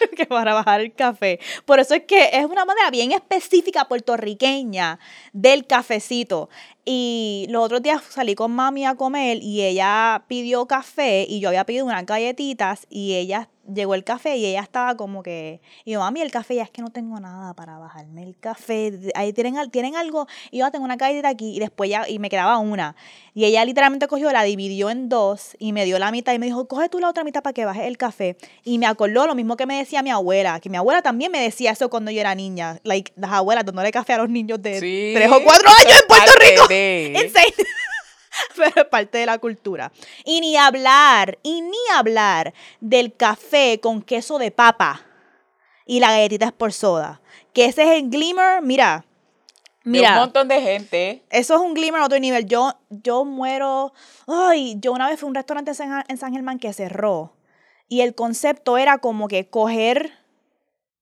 que 0.16 0.26
para 0.26 0.54
bajar 0.54 0.80
el 0.80 0.92
café. 0.92 1.38
Por 1.64 1.78
eso 1.78 1.94
es 1.94 2.04
que 2.04 2.30
es 2.32 2.44
una 2.44 2.64
manera 2.64 2.90
bien 2.90 3.12
específica 3.12 3.86
puertorriqueña 3.86 4.98
del 5.32 5.66
cafecito. 5.66 6.48
Y 6.84 7.46
los 7.50 7.64
otros 7.64 7.82
días 7.82 8.02
salí 8.08 8.34
con 8.34 8.52
mami 8.52 8.86
a 8.86 8.94
comer 8.94 9.38
y 9.42 9.62
ella 9.62 10.24
pidió 10.28 10.66
café 10.66 11.26
y 11.28 11.40
yo 11.40 11.48
había 11.48 11.64
pedido 11.64 11.84
unas 11.84 12.06
galletitas 12.06 12.86
y 12.88 13.14
ella 13.14 13.48
llegó 13.72 13.94
el 13.94 14.02
café 14.02 14.36
y 14.36 14.46
ella 14.46 14.62
estaba 14.62 14.96
como 14.96 15.22
que, 15.22 15.60
y 15.84 15.92
yo, 15.92 16.00
mami, 16.00 16.22
el 16.22 16.32
café, 16.32 16.56
ya 16.56 16.64
es 16.64 16.70
que 16.70 16.82
no 16.82 16.90
tengo 16.90 17.20
nada 17.20 17.54
para 17.54 17.78
bajarme 17.78 18.24
el 18.24 18.36
café, 18.36 18.98
ahí 19.14 19.32
tienen, 19.32 19.70
tienen 19.70 19.94
algo, 19.94 20.26
y 20.50 20.58
yo 20.58 20.66
"Ah, 20.66 20.72
tengo 20.72 20.84
una 20.84 20.96
galletita 20.96 21.28
aquí 21.28 21.54
y 21.54 21.60
después 21.60 21.88
ya, 21.88 22.08
y 22.08 22.18
me 22.18 22.28
quedaba 22.30 22.58
una. 22.58 22.96
Y 23.32 23.44
ella 23.44 23.64
literalmente 23.64 24.08
cogió, 24.08 24.32
la 24.32 24.42
dividió 24.42 24.90
en 24.90 25.08
dos 25.08 25.54
y 25.60 25.72
me 25.72 25.84
dio 25.84 26.00
la 26.00 26.10
mitad 26.10 26.32
y 26.32 26.40
me 26.40 26.46
dijo, 26.46 26.66
coge 26.66 26.88
tú 26.88 26.98
la 26.98 27.08
otra 27.10 27.22
mitad 27.22 27.42
para 27.42 27.52
que 27.54 27.64
bajes 27.64 27.84
el 27.84 27.96
café. 27.96 28.36
Y 28.64 28.78
me 28.78 28.86
acordó 28.86 29.28
lo 29.28 29.36
mismo 29.36 29.56
que 29.56 29.66
me 29.66 29.78
decía 29.78 30.02
mi 30.02 30.10
abuela, 30.10 30.58
que 30.58 30.68
mi 30.68 30.76
abuela 30.76 31.00
también 31.02 31.30
me 31.30 31.40
decía 31.40 31.70
eso 31.70 31.90
cuando 31.90 32.10
yo 32.10 32.18
era 32.20 32.34
niña, 32.34 32.80
like, 32.82 33.12
las 33.14 33.30
abuelas 33.30 33.64
dándole 33.64 33.92
café 33.92 34.14
a 34.14 34.18
los 34.18 34.30
niños 34.30 34.60
de 34.60 34.80
Sí, 34.80 35.12
tres 35.14 35.30
o 35.30 35.44
cuatro 35.44 35.68
años 35.68 36.00
en 36.00 36.08
Puerto 36.08 36.32
Rico. 36.40 36.66
Insane. 36.74 37.54
Pero 38.56 38.72
es 38.82 38.84
parte 38.86 39.18
de 39.18 39.26
la 39.26 39.38
cultura. 39.38 39.92
Y 40.24 40.40
ni 40.40 40.56
hablar, 40.56 41.38
y 41.42 41.60
ni 41.62 41.76
hablar 41.94 42.54
del 42.80 43.14
café 43.14 43.80
con 43.80 44.02
queso 44.02 44.38
de 44.38 44.50
papa 44.50 45.02
y 45.86 46.00
la 46.00 46.12
galletita 46.12 46.52
por 46.52 46.72
soda. 46.72 47.20
Que 47.52 47.64
ese 47.66 47.82
es 47.82 48.02
el 48.02 48.10
glimmer, 48.10 48.62
mira. 48.62 49.04
de 49.84 49.90
Mira, 49.90 50.12
un 50.12 50.18
montón 50.20 50.46
de 50.48 50.60
gente. 50.60 51.24
eso 51.30 51.54
es 51.54 51.60
un 51.60 51.74
glimmer 51.74 52.00
a 52.00 52.06
otro 52.06 52.18
nivel. 52.18 52.46
Yo, 52.46 52.72
yo 52.90 53.24
muero. 53.24 53.92
Ay, 54.28 54.76
yo 54.78 54.92
una 54.92 55.08
vez 55.08 55.18
fui 55.18 55.26
a 55.26 55.30
un 55.30 55.34
restaurante 55.34 55.72
en 55.72 55.74
San, 55.74 56.04
en 56.06 56.16
San 56.16 56.32
Germán 56.32 56.58
que 56.58 56.72
cerró. 56.72 57.34
Y 57.88 58.02
el 58.02 58.14
concepto 58.14 58.78
era 58.78 58.98
como 58.98 59.26
que 59.26 59.48
coger 59.48 60.12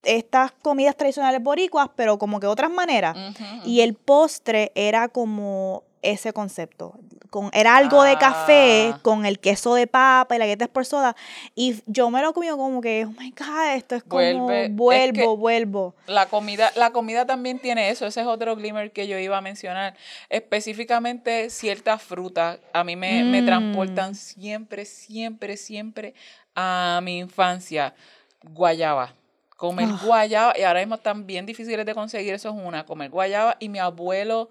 estas 0.03 0.53
comidas 0.53 0.97
tradicionales 0.97 1.43
boricuas, 1.43 1.89
pero 1.97 2.19
como 2.19 2.41
que 2.41 2.47
otras 2.47 2.71
maneras. 2.71 3.17
Y 3.65 3.81
el 3.81 3.95
postre 3.95 4.73
era 4.75 5.09
como 5.09 5.83
ese 6.03 6.33
concepto. 6.33 6.95
Con, 7.31 7.51
era 7.53 7.77
algo 7.77 8.05
de 8.05 8.17
café 8.17 8.93
Ah. 8.95 9.01
con 9.03 9.27
el 9.27 9.39
queso 9.39 9.75
de 9.75 9.87
papa 9.87 10.35
y 10.35 10.39
la 10.39 10.47
galleta 10.47 10.67
por 10.69 10.87
soda. 10.87 11.15
Y 11.55 11.83
yo 11.85 12.09
me 12.09 12.23
lo 12.23 12.33
comí 12.33 12.49
como 12.49 12.81
que, 12.81 13.05
oh 13.05 13.11
my 13.21 13.35
God, 13.39 13.75
esto 13.75 13.97
es 13.97 14.03
como, 14.03 14.23
Vuelve, 14.23 14.65
es 14.67 14.75
vuelvo, 14.75 15.13
que- 15.35 15.41
vuelvo. 15.41 15.95
La 16.07 16.25
comida, 16.27 16.71
la 16.77 16.91
comida 16.93 17.27
también 17.27 17.59
tiene 17.59 17.91
eso, 17.91 18.07
ese 18.07 18.23
es 18.23 18.27
otro 18.27 18.57
glimmer 18.57 18.93
que 18.93 19.07
yo 19.09 19.19
iba 19.19 19.37
a 19.37 19.41
mencionar. 19.43 19.95
Específicamente 20.31 21.51
ciertas 21.51 22.03
frutas 22.03 22.59
a 22.73 22.83
mí 22.85 22.97
me, 22.97 23.23
me 23.25 23.43
Mm. 23.43 23.47
transportan 23.47 24.15
siempre, 24.15 24.87
siempre, 24.87 25.57
siempre 25.59 26.15
a 26.55 27.01
mi 27.03 27.19
infancia. 27.19 27.95
Guayaba. 28.43 29.13
Comer 29.59 29.89
Ah. 29.91 30.01
guayaba, 30.05 30.55
y 30.57 30.63
ahora 30.63 30.79
mismo 30.79 30.95
están 30.95 31.27
bien 31.27 31.45
difíciles 31.45 31.85
de 31.85 31.93
conseguir, 31.93 32.33
eso 32.33 32.49
es 32.51 32.55
una, 32.55 32.87
comer 32.87 33.11
guayaba, 33.11 33.57
y 33.59 33.69
mi 33.69 33.81
abuelo, 33.81 34.51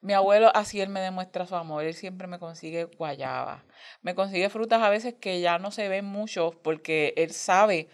mi 0.00 0.14
abuelo 0.14 0.50
así 0.52 0.80
él 0.80 0.88
me 0.88 0.98
demuestra 0.98 1.46
su 1.46 1.54
amor, 1.54 1.84
él 1.84 1.94
siempre 1.94 2.26
me 2.26 2.40
consigue 2.40 2.86
guayaba, 2.86 3.62
me 4.02 4.16
consigue 4.16 4.50
frutas 4.50 4.82
a 4.82 4.90
veces 4.90 5.14
que 5.14 5.40
ya 5.40 5.60
no 5.60 5.70
se 5.70 5.88
ven 5.88 6.04
mucho 6.04 6.50
porque 6.64 7.14
él 7.16 7.30
sabe 7.30 7.88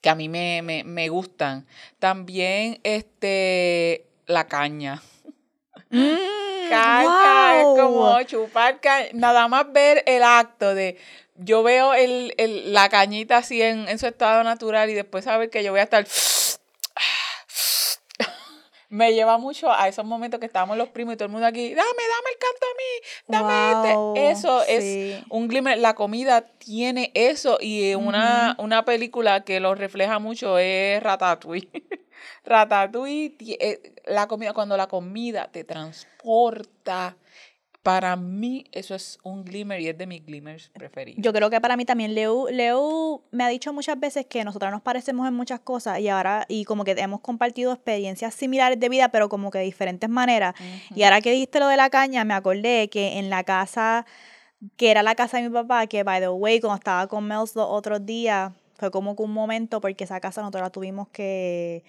que 0.00 0.08
a 0.08 0.14
mí 0.14 0.30
me, 0.30 0.62
me, 0.62 0.82
me 0.82 1.10
gustan. 1.10 1.66
También 1.98 2.80
este 2.82 4.06
la 4.24 4.46
caña. 4.46 5.02
Mm, 5.90 6.68
Caña, 6.70 7.60
es 7.60 7.64
como 7.64 8.22
chupar 8.22 8.80
caña. 8.80 9.08
Nada 9.12 9.46
más 9.48 9.70
ver 9.72 10.02
el 10.06 10.22
acto 10.22 10.74
de. 10.74 10.96
Yo 11.38 11.62
veo 11.62 11.94
el, 11.94 12.34
el- 12.38 12.72
la 12.72 12.88
cañita 12.88 13.38
así 13.38 13.60
en, 13.62 13.88
en 13.88 13.98
su 13.98 14.06
estado 14.06 14.42
natural 14.44 14.88
y 14.90 14.94
después 14.94 15.24
saber 15.24 15.50
que 15.50 15.62
yo 15.64 15.70
voy 15.72 15.80
a 15.80 15.84
estar. 15.84 16.06
Me 18.88 19.12
lleva 19.12 19.36
mucho 19.36 19.72
a 19.72 19.88
esos 19.88 20.04
momentos 20.04 20.38
que 20.38 20.46
estábamos 20.46 20.76
los 20.76 20.88
primos 20.90 21.14
y 21.14 21.16
todo 21.16 21.26
el 21.26 21.32
mundo 21.32 21.46
aquí. 21.46 21.70
Dame, 21.70 21.80
dame 21.82 22.30
el 22.30 22.38
canto 22.38 22.66
a 22.66 22.74
mí. 22.78 22.92
Dame 23.26 23.94
Wow, 23.96 24.14
este. 24.16 24.30
Eso 24.30 24.60
sí. 24.60 24.66
es 25.12 25.24
un 25.28 25.48
glimmer. 25.48 25.76
La 25.78 25.94
comida 25.96 26.42
tiene 26.58 27.10
eso. 27.14 27.58
Y 27.60 27.94
una, 27.96 28.54
una 28.60 28.84
película 28.84 29.42
que 29.42 29.58
lo 29.58 29.74
refleja 29.74 30.20
mucho 30.20 30.56
es 30.58 31.02
Ratatouille. 31.02 31.68
Ratatouille, 32.44 33.34
eh, 33.60 33.92
la 34.06 34.28
comida, 34.28 34.52
cuando 34.52 34.76
la 34.76 34.86
comida 34.86 35.48
te 35.50 35.64
transporta, 35.64 37.16
para 37.86 38.16
mí 38.16 38.64
eso 38.72 38.96
es 38.96 39.16
un 39.22 39.44
glimmer 39.44 39.80
y 39.80 39.86
es 39.86 39.96
de 39.96 40.08
mis 40.08 40.26
glimmers 40.26 40.70
preferidos. 40.70 41.22
Yo 41.22 41.32
creo 41.32 41.50
que 41.50 41.60
para 41.60 41.76
mí 41.76 41.84
también 41.84 42.16
Leo, 42.16 42.48
Leo 42.50 43.22
me 43.30 43.44
ha 43.44 43.48
dicho 43.48 43.72
muchas 43.72 44.00
veces 44.00 44.26
que 44.26 44.42
nosotras 44.42 44.72
nos 44.72 44.82
parecemos 44.82 45.28
en 45.28 45.34
muchas 45.34 45.60
cosas 45.60 46.00
y 46.00 46.08
ahora, 46.08 46.46
y 46.48 46.64
como 46.64 46.82
que 46.82 46.96
hemos 46.98 47.20
compartido 47.20 47.72
experiencias 47.72 48.34
similares 48.34 48.80
de 48.80 48.88
vida, 48.88 49.10
pero 49.10 49.28
como 49.28 49.52
que 49.52 49.58
de 49.58 49.64
diferentes 49.64 50.10
maneras. 50.10 50.54
Y 50.96 51.04
ahora 51.04 51.20
que 51.20 51.30
dijiste 51.30 51.60
lo 51.60 51.68
de 51.68 51.76
la 51.76 51.88
caña, 51.88 52.24
me 52.24 52.34
acordé 52.34 52.88
que 52.88 53.20
en 53.20 53.30
la 53.30 53.44
casa, 53.44 54.04
que 54.76 54.90
era 54.90 55.04
la 55.04 55.14
casa 55.14 55.36
de 55.36 55.44
mi 55.44 55.54
papá, 55.54 55.86
que 55.86 56.02
by 56.02 56.18
the 56.18 56.28
way, 56.28 56.58
cuando 56.58 56.78
estaba 56.78 57.06
con 57.06 57.24
Mels 57.24 57.54
los 57.54 57.68
otros 57.68 58.04
días, 58.04 58.50
fue 58.74 58.90
como 58.90 59.14
que 59.14 59.22
un 59.22 59.32
momento 59.32 59.80
porque 59.80 60.02
esa 60.02 60.18
casa 60.18 60.40
nosotros 60.40 60.62
la 60.62 60.70
tuvimos 60.70 61.06
que 61.10 61.84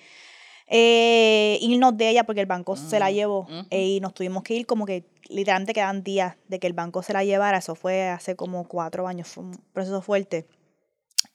eh, 0.68 1.58
irnos 1.62 1.96
de 1.98 2.10
ella 2.10 2.26
porque 2.26 2.42
el 2.42 2.46
banco 2.46 2.76
se 2.76 3.00
la 3.00 3.10
Mm, 3.10 3.14
llevó 3.14 3.48
eh, 3.70 3.86
y 3.86 4.00
nos 4.00 4.14
tuvimos 4.14 4.44
que 4.44 4.54
ir 4.56 4.66
como 4.66 4.86
que 4.86 5.06
literalmente 5.30 5.74
quedan 5.74 6.04
días 6.04 6.36
de 6.48 6.60
que 6.60 6.68
el 6.68 6.74
banco 6.74 7.04
se 7.04 7.14
la 7.14 7.24
llevara, 7.24 7.58
eso 7.58 7.76
fue 7.76 8.10
hace 8.10 8.36
como 8.36 8.68
cuatro 8.68 9.08
años, 9.08 9.28
fue 9.28 9.44
un 9.44 9.58
proceso 9.74 10.02
fuerte. 10.02 10.46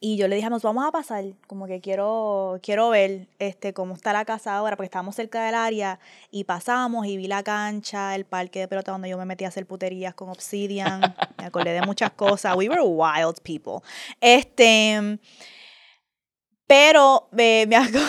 Y 0.05 0.17
yo 0.17 0.27
le 0.27 0.37
dije, 0.37 0.51
nos 0.51 0.63
vamos 0.63 0.85
a 0.85 0.91
pasar, 0.91 1.25
como 1.47 1.67
que 1.67 1.81
quiero, 1.81 2.59
quiero 2.63 2.89
ver 2.89 3.29
este, 3.39 3.73
cómo 3.73 3.95
está 3.95 4.13
la 4.13 4.25
casa 4.25 4.57
ahora, 4.57 4.77
porque 4.77 4.87
estábamos 4.87 5.15
cerca 5.15 5.45
del 5.45 5.55
área 5.55 6.01
y 6.31 6.45
pasamos 6.45 7.07
y 7.07 7.17
vi 7.17 7.29
la 7.29 7.43
cancha, 7.43 8.15
el 8.17 8.25
parque 8.25 8.61
de 8.61 8.69
pelota 8.69 8.93
donde 8.93 9.09
yo 9.09 9.17
me 9.17 9.25
metí 9.27 9.45
a 9.45 9.49
hacer 9.49 9.65
puterías 9.65 10.15
con 10.15 10.29
Obsidian, 10.29 11.01
me 11.39 11.45
acordé 11.45 11.73
de 11.73 11.83
muchas 11.83 12.11
cosas, 12.13 12.57
we 12.57 12.69
were 12.69 12.83
wild 12.83 13.41
people. 13.43 13.81
Este, 14.21 15.19
pero 16.67 17.29
eh, 17.39 17.67
me 17.69 17.77
acuerdo, 17.77 18.01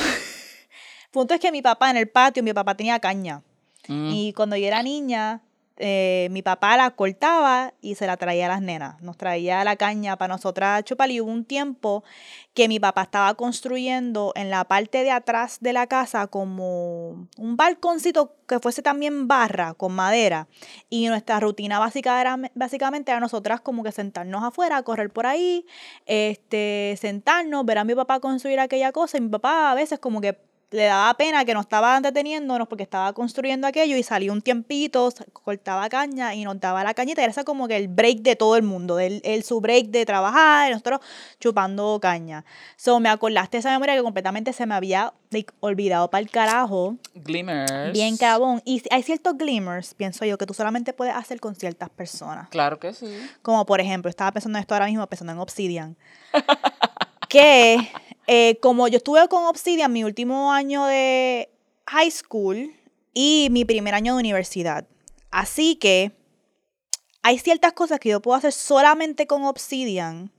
punto 1.14 1.34
es 1.34 1.40
que 1.40 1.52
mi 1.52 1.62
papá 1.62 1.90
en 1.92 1.98
el 1.98 2.10
patio, 2.10 2.44
mi 2.44 2.52
papá 2.52 2.76
tenía 2.76 3.00
caña. 3.00 3.42
Mm. 3.88 4.10
Y 4.12 4.34
cuando 4.34 4.58
yo 4.58 4.68
era 4.68 4.84
niña, 4.84 5.42
eh, 5.78 6.28
mi 6.30 6.44
papá 6.44 6.78
la 6.78 6.92
cortaba 6.92 7.74
y 7.82 7.96
se 7.96 8.06
la 8.06 8.18
traía 8.18 8.46
a 8.46 8.50
las 8.50 8.62
nenas. 8.62 9.02
Nos 9.02 9.18
traía 9.18 9.64
la 9.64 9.76
caña 9.76 10.18
para 10.18 10.34
nosotras 10.34 10.84
chupar. 10.84 11.10
Y 11.12 11.20
hubo 11.20 11.32
un 11.32 11.46
tiempo 11.46 12.04
que 12.54 12.68
mi 12.68 12.80
papá 12.80 13.04
estaba 13.04 13.34
construyendo 13.34 14.34
en 14.36 14.50
la 14.50 14.66
parte 14.66 15.04
de 15.04 15.12
atrás 15.12 15.58
de 15.62 15.74
la 15.74 15.88
casa 15.88 16.28
como 16.28 17.28
un 17.38 17.58
balconcito 17.58 18.36
que 18.48 18.60
fuese 18.60 18.82
también 18.82 19.28
barra 19.28 19.74
con 19.74 19.94
madera. 19.94 20.48
Y 20.90 21.08
nuestra 21.08 21.40
rutina 21.40 21.80
básica 21.80 22.22
era, 22.22 22.38
básicamente 22.54 23.12
era 23.12 23.20
nosotras 23.20 23.62
como 23.62 23.84
que 23.84 23.92
sentarnos 23.92 24.44
afuera, 24.44 24.84
correr 24.84 25.10
por 25.12 25.26
ahí, 25.26 25.66
este, 26.06 26.96
sentarnos, 27.00 27.66
ver 27.66 27.80
a 27.80 27.84
mi 27.84 27.96
papá 27.96 28.20
construir 28.20 28.60
aquella 28.60 28.92
cosa. 28.92 29.18
Y 29.18 29.22
mi 29.22 29.30
papá 29.30 29.72
a 29.72 29.76
veces 29.76 30.00
como 30.00 30.22
que 30.22 30.53
le 30.74 30.86
daba 30.86 31.14
pena 31.14 31.46
que 31.46 31.54
no 31.54 31.62
estaba 31.62 31.96
entreteniéndonos 31.96 32.68
porque 32.68 32.82
estaba 32.82 33.14
construyendo 33.14 33.68
aquello 33.68 33.96
y 33.96 34.02
salió 34.02 34.34
un 34.34 34.42
tiempito, 34.42 35.14
cortaba 35.32 35.88
caña 35.88 36.34
y 36.34 36.44
nos 36.44 36.60
daba 36.60 36.84
la 36.84 36.96
cañita. 36.96 37.22
Era 37.22 37.32
ese 37.32 37.44
como 37.44 37.68
que 37.68 37.78
el 37.78 37.88
break 37.88 38.22
de 38.22 38.36
todo 38.36 38.58
el 38.58 38.64
mundo, 38.64 39.00
el, 39.00 39.22
el 39.24 39.44
su 39.44 39.62
break 39.62 39.88
de 39.90 40.04
trabajar, 40.06 40.70
y 40.70 40.72
nosotros 40.72 41.00
chupando 41.40 42.00
caña. 42.02 42.44
So, 42.76 43.00
me 43.00 43.10
acordaste 43.10 43.60
esa 43.60 43.70
memoria 43.70 43.96
que 43.96 44.02
completamente 44.02 44.52
se 44.52 44.66
me 44.66 44.74
había 44.74 45.14
olvidado 45.60 46.10
para 46.10 46.24
el 46.24 46.32
carajo. 46.32 46.98
Glimmers. 47.14 47.94
Bien 47.94 48.18
cabón. 48.18 48.62
Y 48.66 48.82
hay 48.90 49.04
ciertos 49.04 49.38
glimmers, 49.38 49.94
pienso 49.94 50.26
yo, 50.26 50.40
que 50.40 50.48
tú 50.48 50.56
solamente 50.56 50.92
puedes 50.92 51.14
hacer 51.14 51.40
con 51.40 51.56
ciertas 51.56 51.92
personas. 51.92 52.50
Claro 52.50 52.80
que 52.80 52.94
sí. 52.94 53.16
Como 53.44 53.64
por 53.68 53.80
ejemplo, 53.80 54.10
estaba 54.10 54.32
pensando 54.32 54.58
en 54.58 54.62
esto 54.62 54.74
ahora 54.74 54.88
mismo, 54.88 55.06
pensando 55.06 55.34
en 55.34 55.40
Obsidian. 55.40 55.96
que 57.30 57.78
eh, 58.28 58.58
como 58.62 58.88
yo 58.88 58.98
estuve 58.98 59.28
con 59.28 59.46
Obsidian 59.46 59.92
mi 59.92 60.04
último 60.04 60.52
año 60.52 60.86
de 60.86 61.50
high 61.88 62.12
school 62.12 62.74
y 63.14 63.48
mi 63.52 63.66
primer 63.66 63.94
año 63.94 64.14
de 64.16 64.20
universidad. 64.20 64.88
Así 65.32 65.76
que 65.76 66.12
hay 67.22 67.40
ciertas 67.40 67.74
cosas 67.74 68.00
que 68.00 68.10
yo 68.10 68.22
puedo 68.22 68.38
hacer 68.38 68.54
solamente 68.54 69.28
con 69.28 69.44
Obsidian 69.46 70.32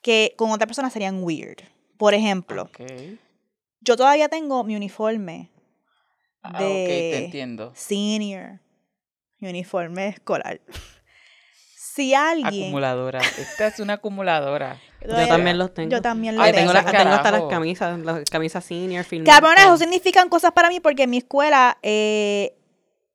que 0.00 0.34
con 0.36 0.50
otra 0.50 0.66
persona 0.66 0.90
serían 0.90 1.22
weird. 1.22 1.58
Por 1.96 2.14
ejemplo, 2.14 2.68
yo 3.80 3.96
todavía 3.96 4.28
tengo 4.28 4.64
mi 4.64 4.74
uniforme 4.74 5.52
Ah, 6.42 6.50
ok, 6.54 6.58
de 6.58 6.86
te 6.86 7.24
entiendo. 7.24 7.72
senior, 7.74 8.60
mi 9.38 9.48
uniforme 9.48 10.08
escolar. 10.08 10.60
Si 11.94 12.14
alguien... 12.14 12.62
Acumuladora. 12.64 13.20
Esta 13.20 13.66
es 13.66 13.78
una 13.78 13.94
acumuladora. 13.94 14.80
Yo 15.06 15.28
también 15.28 15.58
los 15.58 15.74
tengo. 15.74 15.90
Yo 15.90 16.02
también 16.02 16.36
lo 16.36 16.42
Ay, 16.42 16.52
Yo 16.52 16.58
tengo, 16.58 16.72
tengo. 16.72 16.88
hasta 16.88 17.30
las 17.30 17.42
camisas, 17.44 17.98
las 18.00 18.30
camisas 18.30 18.64
senior, 18.64 19.04
film. 19.04 19.24
Cabrón, 19.24 19.54
todo. 19.56 19.74
eso 19.74 19.78
significan 19.78 20.28
cosas 20.28 20.52
para 20.52 20.68
mí 20.68 20.80
porque 20.80 21.04
en 21.04 21.10
mi 21.10 21.18
escuela 21.18 21.78
eh, 21.82 22.56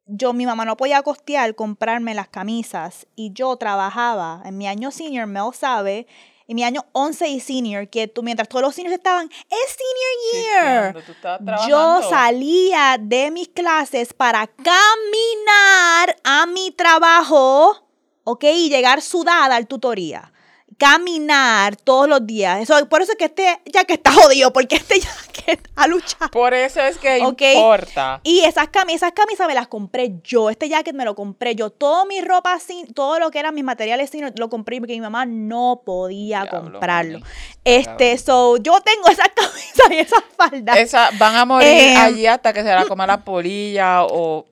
yo, 0.08 0.34
mi 0.34 0.46
mamá 0.46 0.66
no 0.66 0.78
podía 0.78 1.02
costear 1.04 1.54
comprarme 1.56 2.14
las 2.14 2.30
camisas 2.30 3.08
y 3.16 3.34
yo 3.34 3.56
trabajaba 3.58 4.42
en 4.46 4.58
mi 4.58 4.68
año 4.68 4.92
senior, 4.92 5.28
Mel 5.28 5.54
sabe, 5.54 6.08
en 6.48 6.56
mi 6.56 6.64
año 6.64 6.86
11 6.94 7.28
y 7.28 7.40
senior, 7.42 7.90
que 7.90 8.08
tú, 8.08 8.24
mientras 8.24 8.48
todos 8.48 8.62
los 8.62 8.74
seniors 8.74 8.96
estaban, 8.96 9.30
es 9.30 9.78
senior 9.78 10.94
year. 10.94 11.04
Tú 11.04 11.70
Yo 11.70 12.02
salía 12.10 12.98
de 13.00 13.32
mis 13.32 13.50
clases 13.50 14.14
para 14.14 14.48
caminar 14.48 16.16
a 16.24 16.46
mi 16.46 16.72
trabajo, 16.72 17.90
¿ok? 18.24 18.46
Y 18.46 18.70
llegar 18.70 19.02
sudada 19.02 19.58
al 19.58 19.68
tutoría. 19.68 20.32
Caminar 20.78 21.76
todos 21.76 22.08
los 22.08 22.26
días. 22.26 22.62
Eso, 22.62 22.88
por 22.88 23.02
eso 23.02 23.12
es 23.14 23.18
que 23.18 23.26
este 23.26 23.60
jacket 23.66 23.98
está 23.98 24.12
jodido, 24.14 24.54
porque 24.54 24.76
este 24.76 25.00
jacket 25.00 25.68
ha 25.76 25.88
luchado. 25.88 26.30
Por 26.32 26.54
eso 26.54 26.80
es 26.82 26.98
que 26.98 27.20
Ok. 27.26 27.42
importa. 27.56 28.22
Y 28.24 28.42
esas 28.42 28.68
camisas, 28.70 28.98
esas 28.98 29.12
camisas 29.14 29.48
me 29.48 29.54
las 29.56 29.68
compré 29.68 30.14
yo. 30.24 30.50
Este 30.50 30.70
jacket 30.70 30.94
me 30.96 31.04
lo 31.06 31.16
compré 31.16 31.56
yo. 31.56 31.70
Todo 31.72 32.06
mi 32.06 32.22
ropa, 32.22 32.54
así, 32.54 32.86
todo 32.94 33.20
lo 33.20 33.32
que 33.32 33.40
eran 33.40 33.56
mis 33.56 33.64
materiales, 33.64 34.10
sí, 34.10 34.22
lo 34.36 34.50
compré 34.50 34.80
porque 34.80 34.94
mi 34.94 35.02
mamá 35.02 35.26
no 35.26 35.82
podía 35.86 36.44
Diablo, 36.44 36.62
comprarlo. 36.72 37.20
mami. 37.20 37.32
Este, 37.64 38.18
so, 38.18 38.58
yo 38.58 38.80
tengo 38.82 39.08
esas 39.10 39.30
camisas 39.36 39.92
y 39.92 39.96
esas 39.98 40.24
faldas. 40.38 40.78
Esa, 40.78 41.10
van 41.18 41.36
a 41.36 41.46
morir 41.46 41.68
Em, 41.68 41.98
allí 41.98 42.28
hasta 42.28 42.54
que 42.54 42.62
se 42.64 42.74
la 42.74 42.86
coma 42.86 43.08
la 43.08 43.24
polilla 43.24 44.04
o 44.04 44.46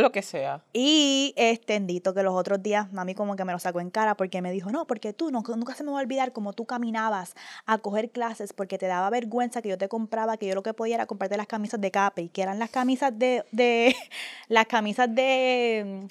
lo 0.00 0.12
que 0.12 0.22
sea. 0.22 0.62
Y 0.72 1.34
extendito 1.36 2.14
que 2.14 2.22
los 2.22 2.34
otros 2.34 2.62
días 2.62 2.92
mami 2.92 3.14
como 3.14 3.36
que 3.36 3.44
me 3.44 3.52
lo 3.52 3.58
sacó 3.58 3.80
en 3.80 3.90
cara 3.90 4.16
porque 4.16 4.42
me 4.42 4.52
dijo, 4.52 4.70
no, 4.70 4.86
porque 4.86 5.12
tú 5.12 5.30
no, 5.30 5.42
nunca 5.46 5.74
se 5.74 5.84
me 5.84 5.90
va 5.90 5.98
a 5.98 6.02
olvidar 6.02 6.32
como 6.32 6.52
tú 6.52 6.64
caminabas 6.64 7.34
a 7.66 7.78
coger 7.78 8.10
clases 8.10 8.52
porque 8.52 8.78
te 8.78 8.86
daba 8.86 9.10
vergüenza 9.10 9.62
que 9.62 9.68
yo 9.68 9.78
te 9.78 9.88
compraba, 9.88 10.36
que 10.36 10.46
yo 10.46 10.54
lo 10.54 10.62
que 10.62 10.74
podía 10.74 10.96
era 10.96 11.06
comprarte 11.06 11.36
las 11.36 11.46
camisas 11.46 11.80
de 11.80 11.90
Capri, 11.90 12.28
que 12.28 12.42
eran 12.42 12.58
las 12.58 12.70
camisas 12.70 13.18
de, 13.18 13.44
de 13.52 13.94
las 14.48 14.66
camisas 14.66 15.14
de, 15.14 16.06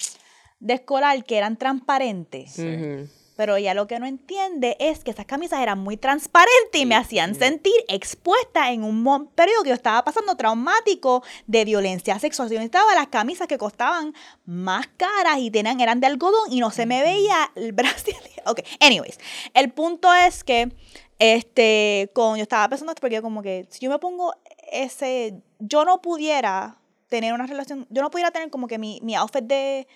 de 0.60 0.74
escolar 0.74 1.24
que 1.24 1.36
eran 1.36 1.56
transparentes. 1.56 2.52
Sí. 2.52 3.08
Pero 3.38 3.54
ella 3.54 3.72
lo 3.72 3.86
que 3.86 4.00
no 4.00 4.06
entiende 4.06 4.76
es 4.80 5.04
que 5.04 5.12
esas 5.12 5.24
camisas 5.24 5.60
eran 5.60 5.78
muy 5.78 5.96
transparentes 5.96 6.74
y 6.74 6.84
me 6.84 6.96
hacían 6.96 7.36
sentir 7.36 7.72
expuesta 7.86 8.72
en 8.72 8.82
un 8.82 9.28
periodo 9.28 9.62
que 9.62 9.68
yo 9.68 9.76
estaba 9.76 10.02
pasando 10.02 10.34
traumático 10.34 11.22
de 11.46 11.64
violencia 11.64 12.18
sexual. 12.18 12.48
Yo 12.48 12.56
necesitaba 12.56 12.96
las 12.96 13.06
camisas 13.06 13.46
que 13.46 13.56
costaban 13.56 14.12
más 14.44 14.88
caras 14.96 15.38
y 15.38 15.52
tenían, 15.52 15.80
eran 15.80 16.00
de 16.00 16.08
algodón 16.08 16.50
y 16.52 16.58
no 16.58 16.72
se 16.72 16.84
me 16.84 17.00
veía 17.00 17.52
el 17.54 17.70
brazo. 17.74 18.10
Ok, 18.44 18.58
anyways. 18.80 19.20
El 19.54 19.70
punto 19.70 20.12
es 20.12 20.42
que 20.42 20.72
este, 21.20 22.10
con, 22.14 22.38
yo 22.38 22.42
estaba 22.42 22.68
pensando 22.68 22.90
esto 22.90 23.00
porque 23.00 23.22
como 23.22 23.40
que 23.42 23.68
si 23.70 23.78
yo 23.84 23.90
me 23.92 24.00
pongo 24.00 24.34
ese, 24.72 25.40
yo 25.60 25.84
no 25.84 26.02
pudiera 26.02 26.78
tener 27.06 27.32
una 27.34 27.46
relación, 27.46 27.86
yo 27.88 28.02
no 28.02 28.10
pudiera 28.10 28.32
tener 28.32 28.50
como 28.50 28.66
que 28.66 28.78
mi, 28.78 28.98
mi 29.04 29.14
outfit 29.14 29.44
de, 29.44 29.86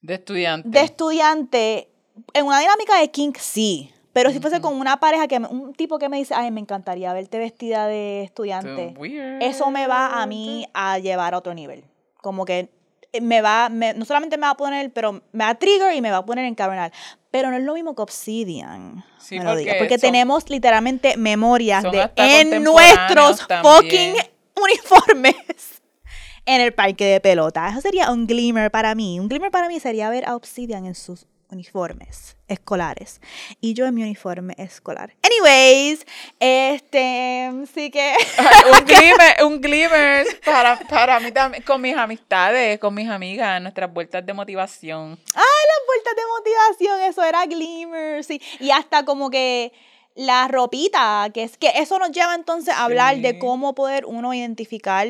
De 0.00 0.14
estudiante. 0.14 0.68
de 0.68 0.80
estudiante, 0.80 1.93
en 2.32 2.46
una 2.46 2.60
dinámica 2.60 2.98
de 3.00 3.10
kink 3.10 3.38
sí, 3.38 3.90
Pero 4.12 4.30
si 4.30 4.38
fuese 4.38 4.60
con 4.60 4.74
una 4.80 5.00
pareja, 5.00 5.26
que 5.26 5.40
me- 5.40 5.48
un 5.48 5.74
tipo 5.74 5.98
que 5.98 6.08
me 6.08 6.18
dice, 6.18 6.34
ay, 6.36 6.52
me 6.52 6.60
encantaría 6.60 7.12
verte 7.12 7.36
vestida 7.38 7.88
de 7.88 8.22
estudiante, 8.22 8.94
eso 9.42 9.70
me 9.72 9.88
va 9.88 10.22
a 10.22 10.26
mí 10.26 10.68
a 10.72 10.98
llevar 11.00 11.34
a 11.34 11.38
otro 11.38 11.52
nivel. 11.52 11.82
Como 12.22 12.44
que 12.44 12.68
eh, 13.12 13.20
me 13.20 13.42
va, 13.42 13.68
me- 13.68 13.92
no 13.94 14.04
solamente 14.04 14.36
me 14.36 14.42
va 14.46 14.50
a 14.50 14.56
poner, 14.56 14.92
pero 14.92 15.20
me 15.32 15.44
va 15.44 15.50
a 15.50 15.54
trigger 15.56 15.94
y 15.96 16.00
me 16.00 16.10
va 16.12 16.18
a 16.18 16.24
poner 16.24 16.44
en 16.44 16.54
cabronal. 16.54 16.92
Pero 17.32 17.50
no 17.50 17.56
es 17.56 17.64
lo 17.64 17.74
mismo 17.74 17.96
que 17.96 18.02
Obsidian. 18.02 19.04
Sí, 19.18 19.36
me 19.38 19.44
lo 19.44 19.56
diga, 19.56 19.72
porque 19.72 19.78
porque 19.78 19.94
son- 19.98 20.12
tenemos 20.12 20.48
literalmente 20.48 21.16
memorias 21.16 21.82
de 21.82 22.10
en 22.16 22.62
nuestros 22.62 23.46
también. 23.48 23.74
fucking 23.74 24.14
uniformes 24.62 25.34
en 26.46 26.60
el 26.60 26.72
parque 26.72 27.04
de 27.04 27.20
pelota. 27.20 27.68
Eso 27.68 27.80
sería 27.80 28.10
un 28.12 28.26
glimmer 28.28 28.70
para 28.70 28.94
mí. 28.94 29.18
Un 29.20 29.28
glimmer 29.28 29.50
para 29.50 29.68
mí 29.68 29.80
sería 29.80 30.08
ver 30.10 30.24
a 30.28 30.36
Obsidian 30.36 30.86
en 30.86 30.94
sus 30.94 31.26
uniformes 31.54 32.36
escolares 32.48 33.20
y 33.60 33.74
yo 33.74 33.86
en 33.86 33.94
mi 33.94 34.02
uniforme 34.02 34.54
escolar. 34.58 35.14
Anyways, 35.22 36.04
este, 36.38 37.50
sí 37.72 37.90
que 37.90 38.14
un 38.72 38.84
glimmer, 38.86 39.44
un 39.44 39.60
glimmer 39.60 40.26
para, 40.44 40.78
para 40.80 41.20
mí 41.20 41.32
también, 41.32 41.62
con 41.62 41.80
mis 41.80 41.96
amistades, 41.96 42.78
con 42.78 42.94
mis 42.94 43.08
amigas, 43.08 43.62
nuestras 43.62 43.92
vueltas 43.92 44.24
de 44.26 44.32
motivación. 44.34 45.18
las 45.34 45.80
vueltas 45.86 46.14
de 46.16 46.22
motivación, 46.38 47.10
eso 47.10 47.24
era 47.24 47.46
glimmer, 47.46 48.24
sí. 48.24 48.40
Y 48.60 48.70
hasta 48.70 49.04
como 49.04 49.30
que 49.30 49.72
la 50.14 50.48
ropita, 50.48 51.28
que 51.32 51.42
es 51.42 51.56
que 51.56 51.72
eso 51.76 51.98
nos 51.98 52.10
lleva 52.10 52.34
entonces 52.34 52.74
a 52.74 52.84
hablar 52.84 53.16
de 53.18 53.38
cómo 53.38 53.74
poder 53.74 54.04
uno 54.06 54.32
identificar 54.32 55.08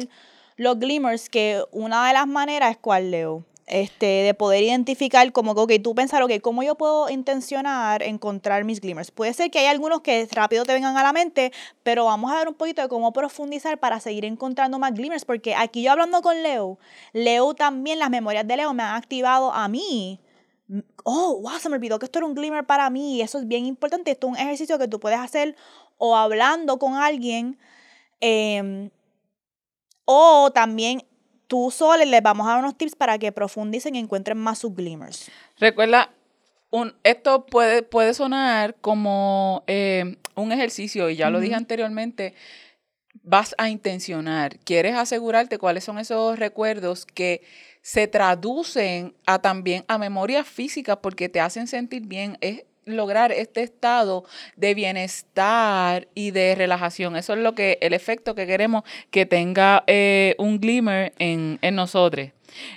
los 0.57 0.79
glimmers, 0.79 1.29
que 1.29 1.63
una 1.73 2.07
de 2.07 2.13
las 2.13 2.27
maneras 2.27 2.73
es 2.73 2.77
cuál, 2.79 3.11
Leo. 3.11 3.45
Este, 3.67 4.05
de 4.05 4.35
poder 4.35 4.63
identificar 4.63 5.33
como 5.33 5.67
que, 5.67 5.79
tú 5.79 5.95
pensar, 5.95 6.23
ok, 6.23 6.33
¿cómo 6.43 6.63
yo 6.63 6.75
puedo 6.75 7.09
intencionar 7.09 8.03
encontrar 8.03 8.65
mis 8.65 8.81
glimmers? 8.81 9.11
Puede 9.11 9.33
ser 9.33 9.51
que 9.51 9.59
hay 9.59 9.67
algunos 9.67 10.03
que 10.03 10.29
rápido 10.31 10.65
te 10.65 10.75
vengan 10.75 10.99
a 10.99 11.03
la 11.03 11.15
mente, 11.15 11.51
pero 11.83 12.05
vamos 12.05 12.31
a 12.31 12.37
ver 12.37 12.49
un 12.49 12.55
poquito 12.55 12.83
de 12.83 12.89
cómo 12.89 13.15
profundizar 13.15 13.79
para 13.79 14.01
seguir 14.01 14.27
encontrando 14.27 14.79
más 14.79 14.93
glimmers, 14.93 15.25
porque 15.25 15.55
aquí 15.55 15.83
yo 15.83 15.93
hablando 15.93 16.21
con 16.21 16.43
Leo, 16.43 16.79
Leo 17.15 17.55
también, 17.55 17.99
las 17.99 18.11
memorias 18.11 18.47
de 18.47 18.59
Leo 18.59 18.75
me 18.75 18.83
han 18.83 18.97
activado 18.97 19.51
a 19.51 19.67
mí 19.69 20.21
oh, 21.05 21.41
wow, 21.41 21.59
se 21.59 21.69
me 21.69 21.77
olvidó 21.77 21.99
que 21.99 22.07
esto 22.07 22.19
era 22.19 22.27
un 22.27 22.35
glimmer 22.35 22.65
para 22.65 22.89
mí 22.91 23.21
eso 23.21 23.39
es 23.39 23.47
bien 23.47 23.67
importante. 23.67 24.11
Esto 24.11 24.29
es 24.29 24.33
un 24.33 24.39
ejercicio 24.39 24.79
que 24.79 24.89
tú 24.89 25.01
puedes 25.01 25.19
hacer 25.19 25.57
o 25.99 26.17
hablando 26.17 26.79
con 26.79 26.95
alguien 26.95 27.59
em, 28.21 28.91
o 30.05 30.51
también 30.53 31.05
tú 31.47 31.71
solo 31.71 32.05
les 32.05 32.23
vamos 32.23 32.47
a 32.47 32.51
dar 32.51 32.59
unos 32.61 32.77
tips 32.77 32.97
para 32.97 33.19
que 33.19 33.33
profundicen 33.33 33.95
y 33.95 33.99
encuentren 33.99 34.39
más 34.39 34.59
sus 34.59 34.75
glimmers. 34.75 35.31
Recuerda, 35.59 36.11
un, 36.71 36.95
esto 37.05 37.47
puede, 37.47 37.83
puede 37.83 38.15
sonar 38.15 38.75
como 38.81 39.63
eh, 39.67 40.17
un 40.35 40.53
ejercicio, 40.53 41.09
y 41.11 41.17
ya 41.17 41.31
lo 41.31 41.41
dije 41.41 41.55
anteriormente, 41.55 42.35
vas 43.23 43.55
a 43.59 43.69
intencionar, 43.69 44.59
quieres 44.61 44.97
asegurarte 44.97 45.59
cuáles 45.59 45.85
son 45.85 45.99
esos 45.99 46.39
recuerdos 46.39 47.07
que 47.07 47.43
se 47.81 48.07
traducen 48.07 49.15
a 49.27 49.41
también 49.41 49.85
a 49.89 49.99
memorias 49.99 50.47
físicas 50.47 50.99
porque 51.03 51.29
te 51.29 51.41
hacen 51.41 51.67
sentir 51.67 52.07
bien, 52.07 52.37
es 52.41 52.65
lograr 52.87 53.33
este 53.33 53.63
estado 53.63 54.25
de 54.57 54.75
bienestar 54.75 56.09
y 56.15 56.31
de 56.31 56.55
relajación. 56.55 57.17
Eso 57.17 57.35
es 57.35 57.41
lo 57.41 57.55
que, 57.55 57.79
el 57.81 57.93
efecto 57.93 58.35
que 58.35 58.47
queremos 58.47 58.85
que 59.11 59.27
tenga 59.27 59.85
eh, 59.87 60.35
un 60.39 60.61
glimmer 60.61 61.13
en, 61.19 61.59
en 61.63 61.75
nosotros. 61.75 62.31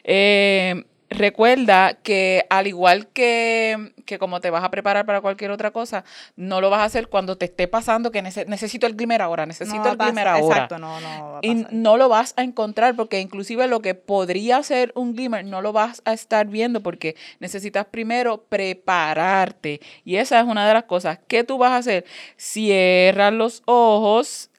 Eh, 0.04 0.84
recuerda 1.10 1.94
que 1.96 2.46
al 2.50 2.68
igual 2.68 3.08
que, 3.08 3.94
que 4.06 4.20
como 4.20 4.42
te 4.42 4.50
vas 4.50 4.64
a 4.64 4.72
preparar 4.72 5.06
para 5.06 5.22
cualquier 5.22 5.52
otra 5.52 5.72
cosa, 5.72 6.04
no 6.36 6.60
lo 6.62 6.70
vas 6.70 6.82
a 6.82 6.84
hacer 6.84 7.08
cuando 7.08 7.38
te 7.38 7.46
esté 7.46 7.68
pasando 7.68 8.12
que 8.12 8.22
nece- 8.24 8.46
necesito 8.48 8.88
el 8.88 8.96
glimmer 8.96 9.22
ahora, 9.22 9.46
necesito 9.46 9.78
No 9.84 9.92
el 9.92 9.98
pasar- 9.98 10.08
glimmer 10.14 10.28
ahora. 10.28 10.56
Exacto, 10.56 10.78
no, 10.80 11.00
no 11.00 11.32
va 11.34 11.38
a 11.38 11.42
Y 11.44 11.66
no 11.72 11.98
lo 11.98 12.10
vas 12.10 12.34
a 12.38 12.44
encontrar 12.44 12.96
porque 12.96 13.20
inclusive 13.22 13.68
lo 13.68 13.82
que 13.82 13.96
podría 13.96 14.62
ser 14.64 14.92
un 14.96 15.14
glimmer 15.16 15.46
no 15.46 15.62
lo 15.62 15.72
vas 15.74 16.02
a 16.06 16.14
estar 16.14 16.48
viendo 16.48 16.82
porque 16.82 17.16
necesitas 17.40 17.86
primero 17.86 18.44
prepararte. 18.50 19.82
Y 20.04 20.18
esa 20.18 20.40
es 20.40 20.46
una 20.46 20.68
de 20.68 20.74
las 20.74 20.84
cosas 20.84 21.20
que 21.28 21.44
tú 21.44 21.58
vas 21.58 21.72
a 21.72 21.78
hacer. 21.78 22.06
Cierra 22.36 23.32
los 23.32 23.62
ojos. 23.66 24.50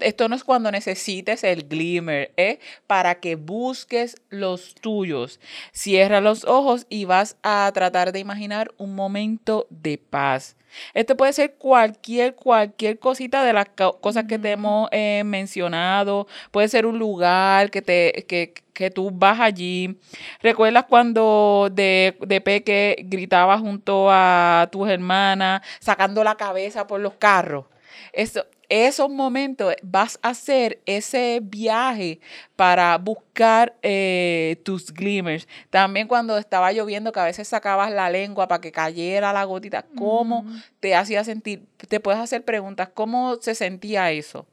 Esto 0.00 0.28
no 0.30 0.34
es 0.34 0.44
cuando 0.44 0.70
necesites 0.70 1.44
el 1.44 1.68
glimmer, 1.68 2.32
es 2.36 2.58
para 2.86 3.16
que 3.16 3.36
busques 3.36 4.16
los 4.30 4.74
tuyos. 4.74 5.40
Cierra 5.72 6.22
los 6.22 6.44
ojos 6.44 6.86
y 6.88 7.04
vas 7.04 7.36
a 7.42 7.70
tratar 7.74 8.12
de 8.12 8.18
imaginar 8.18 8.72
un 8.78 8.94
momento 8.94 9.66
de 9.68 9.98
paz. 9.98 10.56
Esto 10.94 11.16
puede 11.18 11.34
ser 11.34 11.54
cualquier, 11.56 12.34
cualquier 12.34 12.98
cosita 12.98 13.44
de 13.44 13.52
las 13.52 13.66
co- 13.76 14.00
cosas 14.00 14.24
que 14.24 14.38
te 14.38 14.52
hemos 14.52 14.88
eh, 14.90 15.22
mencionado. 15.26 16.26
Puede 16.50 16.68
ser 16.68 16.86
un 16.86 16.98
lugar 16.98 17.70
que, 17.70 17.82
te, 17.82 18.24
que, 18.26 18.54
que 18.72 18.90
tú 18.90 19.10
vas 19.12 19.38
allí. 19.38 19.98
¿Recuerdas 20.42 20.84
cuando 20.88 21.68
de, 21.70 22.16
de 22.26 22.40
peque 22.40 22.96
gritabas 23.06 23.60
junto 23.60 24.08
a 24.10 24.68
tus 24.72 24.88
hermanas, 24.88 25.60
sacando 25.80 26.24
la 26.24 26.36
cabeza 26.36 26.86
por 26.86 27.00
los 27.00 27.14
carros? 27.14 27.66
Eso, 28.12 28.44
esos 28.68 29.08
momentos 29.08 29.74
vas 29.82 30.18
a 30.22 30.30
hacer 30.30 30.80
ese 30.84 31.40
viaje 31.42 32.20
para 32.56 32.96
buscar 32.98 33.74
eh, 33.82 34.60
tus 34.64 34.92
glimmers. 34.92 35.48
También 35.70 36.06
cuando 36.06 36.36
estaba 36.36 36.72
lloviendo, 36.72 37.12
que 37.12 37.20
a 37.20 37.24
veces 37.24 37.48
sacabas 37.48 37.90
la 37.90 38.10
lengua 38.10 38.46
para 38.46 38.60
que 38.60 38.72
cayera 38.72 39.32
la 39.32 39.44
gotita, 39.44 39.86
¿cómo 39.96 40.44
te 40.80 40.94
hacía 40.94 41.24
sentir? 41.24 41.66
Te 41.88 42.00
puedes 42.00 42.20
hacer 42.20 42.44
preguntas, 42.44 42.90
¿cómo 42.92 43.36
se 43.40 43.54
sentía 43.54 44.10
eso? 44.10 44.46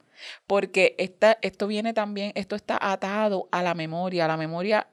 Porque 0.46 0.94
esta, 0.98 1.38
esto 1.42 1.66
viene 1.66 1.92
también, 1.92 2.32
esto 2.34 2.56
está 2.56 2.78
atado 2.80 3.48
a 3.52 3.62
la 3.62 3.74
memoria, 3.74 4.24
a 4.24 4.28
la 4.28 4.38
memoria 4.38 4.86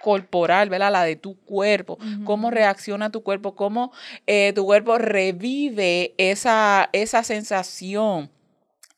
corporal, 0.00 0.68
¿verdad? 0.70 0.92
La 0.92 1.02
de 1.02 1.16
tu 1.16 1.36
cuerpo, 1.40 1.98
cómo 2.24 2.50
reacciona 2.52 3.10
tu 3.10 3.24
cuerpo, 3.24 3.56
cómo 3.56 3.92
eh, 4.26 4.52
tu 4.54 4.64
cuerpo 4.64 4.98
revive 4.98 6.14
esa, 6.18 6.88
esa 6.92 7.24
sensación 7.24 8.30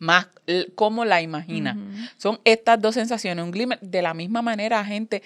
más 0.00 0.26
cómo 0.74 1.04
la 1.04 1.22
imagina. 1.22 1.76
Son 2.16 2.40
estas 2.44 2.80
dos 2.80 2.94
sensaciones, 2.96 3.44
un 3.44 3.52
glimmer. 3.52 3.78
De 3.80 4.02
la 4.02 4.14
misma 4.14 4.42
manera, 4.42 4.84
gente, 4.84 5.22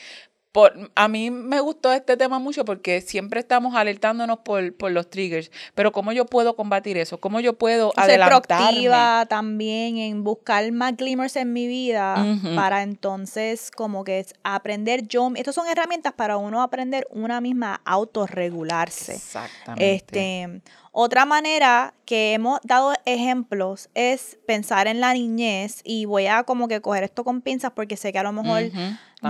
por, 0.52 0.92
a 0.94 1.08
mí 1.08 1.32
me 1.32 1.58
gustó 1.58 1.92
este 1.92 2.16
tema 2.16 2.38
mucho 2.38 2.64
porque 2.64 3.00
siempre 3.00 3.40
estamos 3.40 3.74
alertándonos 3.74 4.38
por, 4.44 4.72
por 4.76 4.92
los 4.92 5.10
triggers, 5.10 5.50
pero 5.74 5.90
¿cómo 5.90 6.12
yo 6.12 6.26
puedo 6.26 6.54
combatir 6.54 6.96
eso? 6.96 7.18
¿Cómo 7.18 7.40
yo 7.40 7.54
puedo 7.58 7.90
ser 7.96 8.04
adelantarme? 8.04 8.46
proactiva 8.46 9.26
también 9.26 9.96
en 9.96 10.22
buscar 10.22 10.70
más 10.70 10.96
glimmers 10.96 11.34
en 11.34 11.52
mi 11.52 11.66
vida 11.66 12.24
Ujú. 12.24 12.54
para 12.54 12.84
entonces 12.84 13.72
como 13.72 14.04
que 14.04 14.20
es 14.20 14.34
aprender 14.44 15.08
yo 15.08 15.28
estas 15.34 15.56
son 15.56 15.66
herramientas 15.66 16.12
para 16.12 16.36
uno 16.36 16.62
aprender 16.62 17.06
una 17.10 17.40
misma 17.40 17.80
a 17.84 17.92
autorregularse 17.92 19.14
Exactamente. 19.14 19.94
este 19.96 20.62
otra 20.96 21.24
manera 21.26 21.92
que 22.06 22.34
hemos 22.34 22.60
dado 22.62 22.92
ejemplos 23.04 23.90
es 23.94 24.38
pensar 24.46 24.86
en 24.86 25.00
la 25.00 25.12
niñez 25.12 25.80
y 25.82 26.04
voy 26.04 26.26
a 26.28 26.44
como 26.44 26.68
que 26.68 26.80
coger 26.80 27.02
esto 27.02 27.24
con 27.24 27.40
pinzas 27.42 27.72
porque 27.72 27.96
sé 27.96 28.12
que 28.12 28.20
a 28.20 28.22
lo 28.22 28.32
mejor 28.32 28.62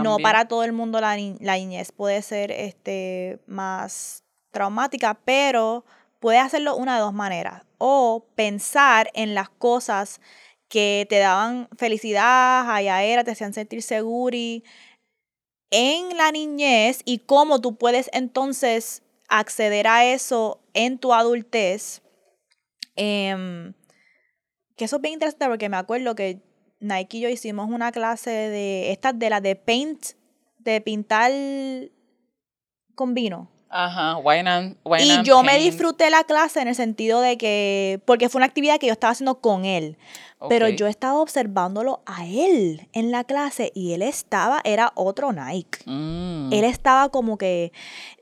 no 0.02 0.16
para 0.22 0.46
todo 0.46 0.62
el 0.62 0.72
mundo 0.72 1.00
la, 1.00 1.16
ni- 1.16 1.38
la 1.40 1.54
niñez 1.56 1.90
puede 1.90 2.20
ser 2.20 2.50
este, 2.52 3.38
más 3.46 4.24
traumática, 4.50 5.14
pero 5.24 5.84
puede 6.20 6.38
hacerlo 6.38 6.76
una 6.76 6.96
de 6.96 7.00
dos 7.00 7.14
maneras. 7.14 7.62
O 7.78 8.26
pensar 8.34 9.10
en 9.14 9.34
las 9.34 9.48
cosas 9.48 10.20
que 10.68 11.06
te 11.08 11.18
daban 11.18 11.68
felicidad, 11.78 12.66
era 13.04 13.24
te 13.24 13.30
hacían 13.30 13.54
sentir 13.54 13.82
seguri 13.82 14.64
en 15.70 16.16
la 16.16 16.30
niñez 16.30 17.00
y 17.04 17.20
cómo 17.20 17.60
tú 17.60 17.76
puedes 17.76 18.10
entonces 18.12 19.02
acceder 19.28 19.86
a 19.86 20.04
eso 20.04 20.60
en 20.74 20.98
tu 20.98 21.14
adultez. 21.14 22.02
Em, 22.96 23.72
que 24.76 24.84
eso 24.84 24.96
es 24.96 25.02
bien 25.02 25.14
interesante 25.14 25.46
porque 25.46 25.68
me 25.68 25.76
acuerdo 25.76 26.14
que 26.14 26.42
Nike 26.80 27.18
y 27.18 27.20
yo 27.20 27.28
hicimos 27.28 27.70
una 27.70 27.92
clase 27.92 28.30
de 28.30 28.92
estas 28.92 29.18
de 29.18 29.30
las 29.30 29.42
de 29.42 29.56
paint, 29.56 30.04
de 30.58 30.80
pintar 30.80 31.32
con 32.94 33.14
vino. 33.14 33.50
Ajá, 33.76 34.18
wine 34.18 34.48
and, 34.48 34.76
wine 34.84 35.04
Y 35.04 35.10
and 35.10 35.26
yo 35.26 35.42
me 35.42 35.58
disfruté 35.58 36.08
la 36.08 36.22
clase 36.22 36.60
en 36.60 36.68
el 36.68 36.76
sentido 36.76 37.20
de 37.20 37.36
que, 37.36 38.00
porque 38.04 38.28
fue 38.28 38.38
una 38.38 38.46
actividad 38.46 38.78
que 38.78 38.86
yo 38.86 38.92
estaba 38.92 39.10
haciendo 39.10 39.40
con 39.40 39.64
él, 39.64 39.98
pero 40.48 40.68
yo 40.68 40.86
estaba 40.86 41.20
observándolo 41.20 42.00
a 42.06 42.24
él 42.24 42.88
en 42.92 43.10
la 43.10 43.24
clase 43.24 43.72
y 43.74 43.92
él 43.92 44.02
estaba, 44.02 44.60
era 44.62 44.92
otro 44.94 45.32
Nike. 45.32 45.80
Mm. 45.86 46.52
Él 46.52 46.64
estaba 46.64 47.08
como 47.08 47.36
que 47.36 47.72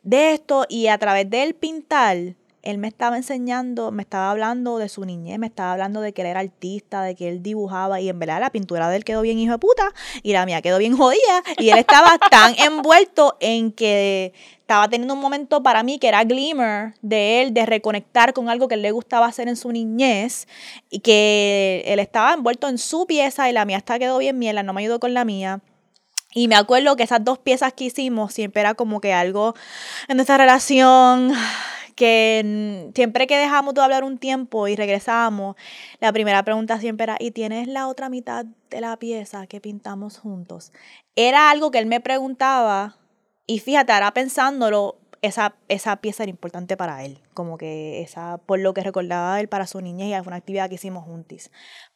de 0.02 0.32
esto 0.32 0.64
y 0.70 0.86
a 0.86 0.96
través 0.96 1.28
del 1.28 1.54
pintar, 1.54 2.34
él 2.62 2.78
me 2.78 2.86
estaba 2.86 3.16
enseñando, 3.16 3.90
me 3.90 4.02
estaba 4.02 4.30
hablando 4.30 4.78
de 4.78 4.88
su 4.88 5.04
niñez, 5.04 5.38
me 5.38 5.48
estaba 5.48 5.72
hablando 5.72 6.00
de 6.00 6.12
que 6.12 6.22
él 6.22 6.28
era 6.28 6.40
artista, 6.40 7.02
de 7.02 7.16
que 7.16 7.28
él 7.28 7.42
dibujaba 7.42 8.00
y 8.00 8.08
en 8.08 8.18
verdad 8.18 8.40
la 8.40 8.50
pintura 8.50 8.88
de 8.88 8.96
él 8.96 9.04
quedó 9.04 9.20
bien 9.22 9.38
hijo 9.38 9.52
de 9.52 9.58
puta 9.58 9.92
y 10.22 10.32
la 10.32 10.46
mía 10.46 10.62
quedó 10.62 10.78
bien 10.78 10.96
jodida 10.96 11.42
y 11.58 11.70
él 11.70 11.78
estaba 11.78 12.18
tan 12.30 12.54
envuelto 12.58 13.36
en 13.40 13.72
que 13.72 14.32
estaba 14.60 14.88
teniendo 14.88 15.14
un 15.14 15.20
momento 15.20 15.62
para 15.62 15.82
mí 15.82 15.98
que 15.98 16.06
era 16.06 16.22
glimmer 16.22 16.94
de 17.02 17.42
él, 17.42 17.52
de 17.52 17.66
reconectar 17.66 18.32
con 18.32 18.48
algo 18.48 18.68
que 18.68 18.76
él 18.76 18.82
le 18.82 18.92
gustaba 18.92 19.26
hacer 19.26 19.48
en 19.48 19.56
su 19.56 19.72
niñez 19.72 20.46
y 20.88 21.00
que 21.00 21.82
él 21.86 21.98
estaba 21.98 22.32
envuelto 22.32 22.68
en 22.68 22.78
su 22.78 23.06
pieza 23.06 23.50
y 23.50 23.52
la 23.52 23.64
mía 23.64 23.78
hasta 23.78 23.98
quedó 23.98 24.18
bien 24.18 24.38
miela, 24.38 24.62
no 24.62 24.72
me 24.72 24.82
ayudó 24.82 25.00
con 25.00 25.14
la 25.14 25.24
mía. 25.24 25.60
Y 26.34 26.48
me 26.48 26.54
acuerdo 26.54 26.96
que 26.96 27.02
esas 27.02 27.22
dos 27.22 27.38
piezas 27.38 27.74
que 27.74 27.84
hicimos 27.84 28.32
siempre 28.32 28.60
era 28.60 28.72
como 28.72 29.00
que 29.00 29.12
algo 29.12 29.54
en 30.08 30.16
nuestra 30.16 30.38
relación 30.38 31.34
que 32.02 32.90
siempre 32.96 33.28
que 33.28 33.38
dejamos 33.38 33.74
de 33.74 33.80
hablar 33.80 34.02
un 34.02 34.18
tiempo 34.18 34.66
y 34.66 34.74
regresamos, 34.74 35.54
la 36.00 36.12
primera 36.12 36.42
pregunta 36.42 36.80
siempre 36.80 37.04
era, 37.04 37.16
¿y 37.20 37.30
tienes 37.30 37.68
la 37.68 37.86
otra 37.86 38.08
mitad 38.08 38.44
de 38.70 38.80
la 38.80 38.96
pieza 38.96 39.46
que 39.46 39.60
pintamos 39.60 40.18
juntos? 40.18 40.72
Era 41.14 41.48
algo 41.48 41.70
que 41.70 41.78
él 41.78 41.86
me 41.86 42.00
preguntaba 42.00 42.96
y 43.46 43.60
fíjate, 43.60 43.92
ahora 43.92 44.12
pensándolo, 44.14 44.96
esa, 45.22 45.54
esa 45.68 45.96
pieza 45.96 46.24
era 46.24 46.30
importante 46.30 46.76
para 46.76 47.04
él, 47.04 47.18
como 47.32 47.56
que 47.56 48.02
esa, 48.02 48.38
por 48.38 48.58
lo 48.58 48.74
que 48.74 48.82
recordaba 48.82 49.40
él 49.40 49.48
para 49.48 49.68
su 49.68 49.80
niñez 49.80 50.08
y 50.08 50.22
fue 50.22 50.30
una 50.30 50.36
actividad 50.36 50.68
que 50.68 50.74
hicimos 50.74 51.04
juntos. 51.04 51.50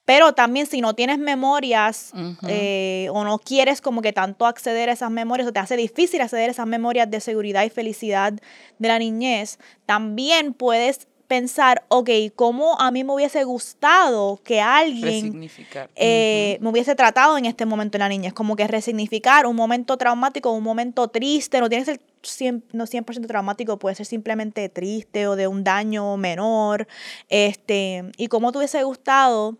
Pero 0.05 0.33
también 0.35 0.66
si 0.66 0.81
no 0.81 0.95
tienes 0.95 1.18
memorias 1.18 2.12
eh, 2.47 3.09
o 3.12 3.24
no 3.24 3.41
quieres 3.41 3.81
como 3.81 4.01
que 4.01 4.12
tanto 4.12 4.47
acceder 4.47 4.89
a 4.89 4.93
esas 4.93 5.11
memorias 5.11 5.49
o 5.49 5.53
te 5.53 5.59
hace 5.59 5.77
difícil 5.77 6.20
acceder 6.20 6.49
a 6.49 6.53
esas 6.53 6.68
memorias 6.68 7.11
de 7.11 7.20
seguridad 7.20 7.64
y 7.64 7.70
felicidad 7.70 8.33
de 8.79 8.89
la 8.89 9.01
niñez, 9.01 9.59
también 9.85 10.55
puedes 10.55 11.09
pensar, 11.27 11.85
ok, 11.89 12.11
¿cómo 12.35 12.81
a 12.81 12.91
mí 12.91 13.05
me 13.05 13.12
hubiese 13.12 13.45
gustado 13.45 14.41
que 14.43 14.61
alguien 14.61 15.49
eh, 15.95 16.59
me 16.61 16.70
hubiese 16.70 16.95
tratado 16.95 17.37
en 17.39 17.45
este 17.45 17.66
momento 17.66 17.97
en 17.97 18.01
la 18.01 18.09
niñez? 18.09 18.33
Como 18.33 18.57
que 18.57 18.66
resignificar 18.66 19.47
un 19.47 19.57
momento 19.57 19.97
traumático, 19.97 20.51
un 20.53 20.62
momento 20.64 21.09
triste, 21.09 21.61
no 21.61 21.68
tiene 21.68 21.85
que 21.85 21.93
ser 21.93 22.01
100%, 22.22 22.62
no 22.72 22.87
100 22.87 23.05
traumático, 23.27 23.79
puede 23.79 23.97
ser 23.97 24.07
simplemente 24.07 24.68
triste 24.68 25.27
o 25.27 25.37
de 25.37 25.47
un 25.49 25.64
daño 25.64 26.16
menor, 26.16 26.87
este, 27.29 28.05
y 28.16 28.29
cómo 28.29 28.53
te 28.53 28.59
hubiese 28.59 28.83
gustado 28.83 29.57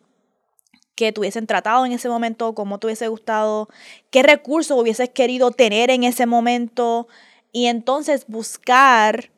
que 0.95 1.13
te 1.13 1.21
hubiesen 1.21 1.47
tratado 1.47 1.85
en 1.85 1.93
ese 1.93 2.09
momento, 2.09 2.55
cómo 2.55 2.79
te 2.79 2.87
hubiese 2.87 3.07
gustado, 3.09 3.69
qué 4.11 4.23
recursos 4.23 4.81
hubieses 4.81 5.11
querido 5.11 5.51
tener 5.51 5.91
en 5.91 6.05
ese 6.05 6.25
momento 6.25 7.07
y 7.53 7.67
entonces 7.67 8.25
buscar 8.27 9.31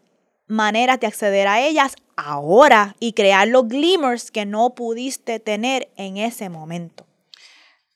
maneras 0.49 0.99
de 1.01 1.07
acceder 1.07 1.47
a 1.47 1.61
ellas 1.61 1.95
ahora 2.17 2.97
y 2.99 3.13
crear 3.13 3.47
los 3.49 3.69
glimmers 3.69 4.31
que 4.31 4.47
no 4.47 4.75
pudiste 4.75 5.39
tener 5.39 5.91
en 5.97 6.17
ese 6.17 6.49
momento. 6.49 7.07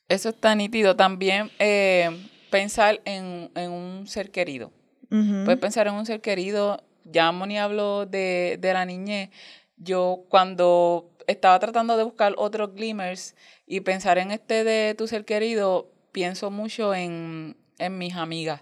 Eso 0.07 0.29
está 0.29 0.55
nítido. 0.55 0.95
También 0.95 1.51
eh, 1.59 2.09
pensar 2.49 3.01
en, 3.05 3.51
un 3.55 4.07
ser 4.07 4.31
querido. 4.31 4.71
Puedes 5.09 5.59
pensar 5.59 5.87
en 5.87 5.93
un 5.93 6.05
ser 6.07 6.21
querido. 6.21 6.83
Ya 7.03 7.31
Moni 7.31 7.59
habló 7.59 8.05
de, 8.07 8.57
de 8.59 8.73
la 8.73 8.85
niñez. 8.85 9.29
Yo 9.77 10.23
cuando 10.29 11.13
estaba 11.27 11.59
tratando 11.59 11.97
de 11.97 12.03
buscar 12.03 12.33
otros 12.37 12.73
glimmers 12.73 13.35
y 13.67 13.81
pensar 13.81 14.17
en 14.17 14.31
este 14.31 14.63
de 14.63 14.95
tu 14.95 15.07
ser 15.07 15.25
querido, 15.25 15.91
pienso 16.11 16.51
mucho 16.51 16.93
en, 16.93 17.57
mis 17.91 18.15
amigas 18.15 18.61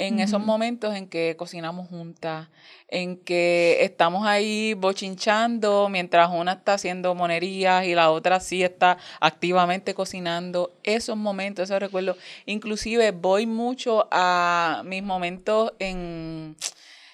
en 0.00 0.18
esos 0.18 0.40
momentos 0.40 0.94
en 0.94 1.06
que 1.06 1.36
cocinamos 1.36 1.88
juntas, 1.88 2.48
en 2.88 3.18
que 3.18 3.84
estamos 3.84 4.26
ahí 4.26 4.72
bochinchando 4.72 5.90
mientras 5.90 6.30
una 6.30 6.52
está 6.52 6.74
haciendo 6.74 7.14
monerías 7.14 7.84
y 7.84 7.94
la 7.94 8.10
otra 8.10 8.40
sí 8.40 8.62
está 8.62 8.96
activamente 9.20 9.92
cocinando. 9.92 10.72
Esos 10.84 11.18
momentos, 11.18 11.64
esos 11.64 11.80
recuerdos. 11.80 12.16
Inclusive 12.46 13.10
voy 13.10 13.46
mucho 13.46 14.08
a 14.10 14.82
mis 14.86 15.02
momentos 15.02 15.74
en 15.78 16.56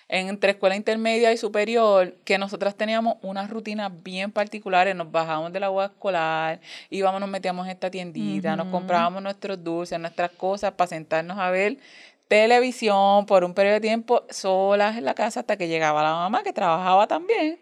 entre 0.08 0.52
escuela 0.52 0.76
intermedia 0.76 1.32
y 1.32 1.36
superior, 1.36 2.14
que 2.24 2.38
nosotras 2.38 2.76
teníamos 2.76 3.16
unas 3.22 3.50
rutinas 3.50 3.90
bien 4.04 4.30
particulares, 4.30 4.94
nos 4.94 5.10
bajábamos 5.10 5.52
de 5.52 5.58
la 5.58 5.66
agua 5.66 5.86
escolar, 5.86 6.60
íbamos, 6.90 7.20
nos 7.20 7.28
metíamos 7.28 7.66
en 7.66 7.72
esta 7.72 7.90
tiendita, 7.90 8.54
nos 8.54 8.68
comprábamos 8.68 9.20
nuestros 9.20 9.62
dulces, 9.64 9.98
nuestras 9.98 10.30
cosas 10.30 10.70
para 10.74 10.86
sentarnos 10.86 11.38
a 11.38 11.50
ver 11.50 11.78
televisión 12.28 13.24
por 13.26 13.44
un 13.44 13.54
periodo 13.54 13.74
de 13.74 13.80
tiempo 13.80 14.24
solas 14.30 14.96
en 14.96 15.04
la 15.04 15.14
casa 15.14 15.40
hasta 15.40 15.56
que 15.56 15.68
llegaba 15.68 16.02
la 16.02 16.12
mamá 16.12 16.42
que 16.42 16.52
trabajaba 16.52 17.06
también 17.06 17.60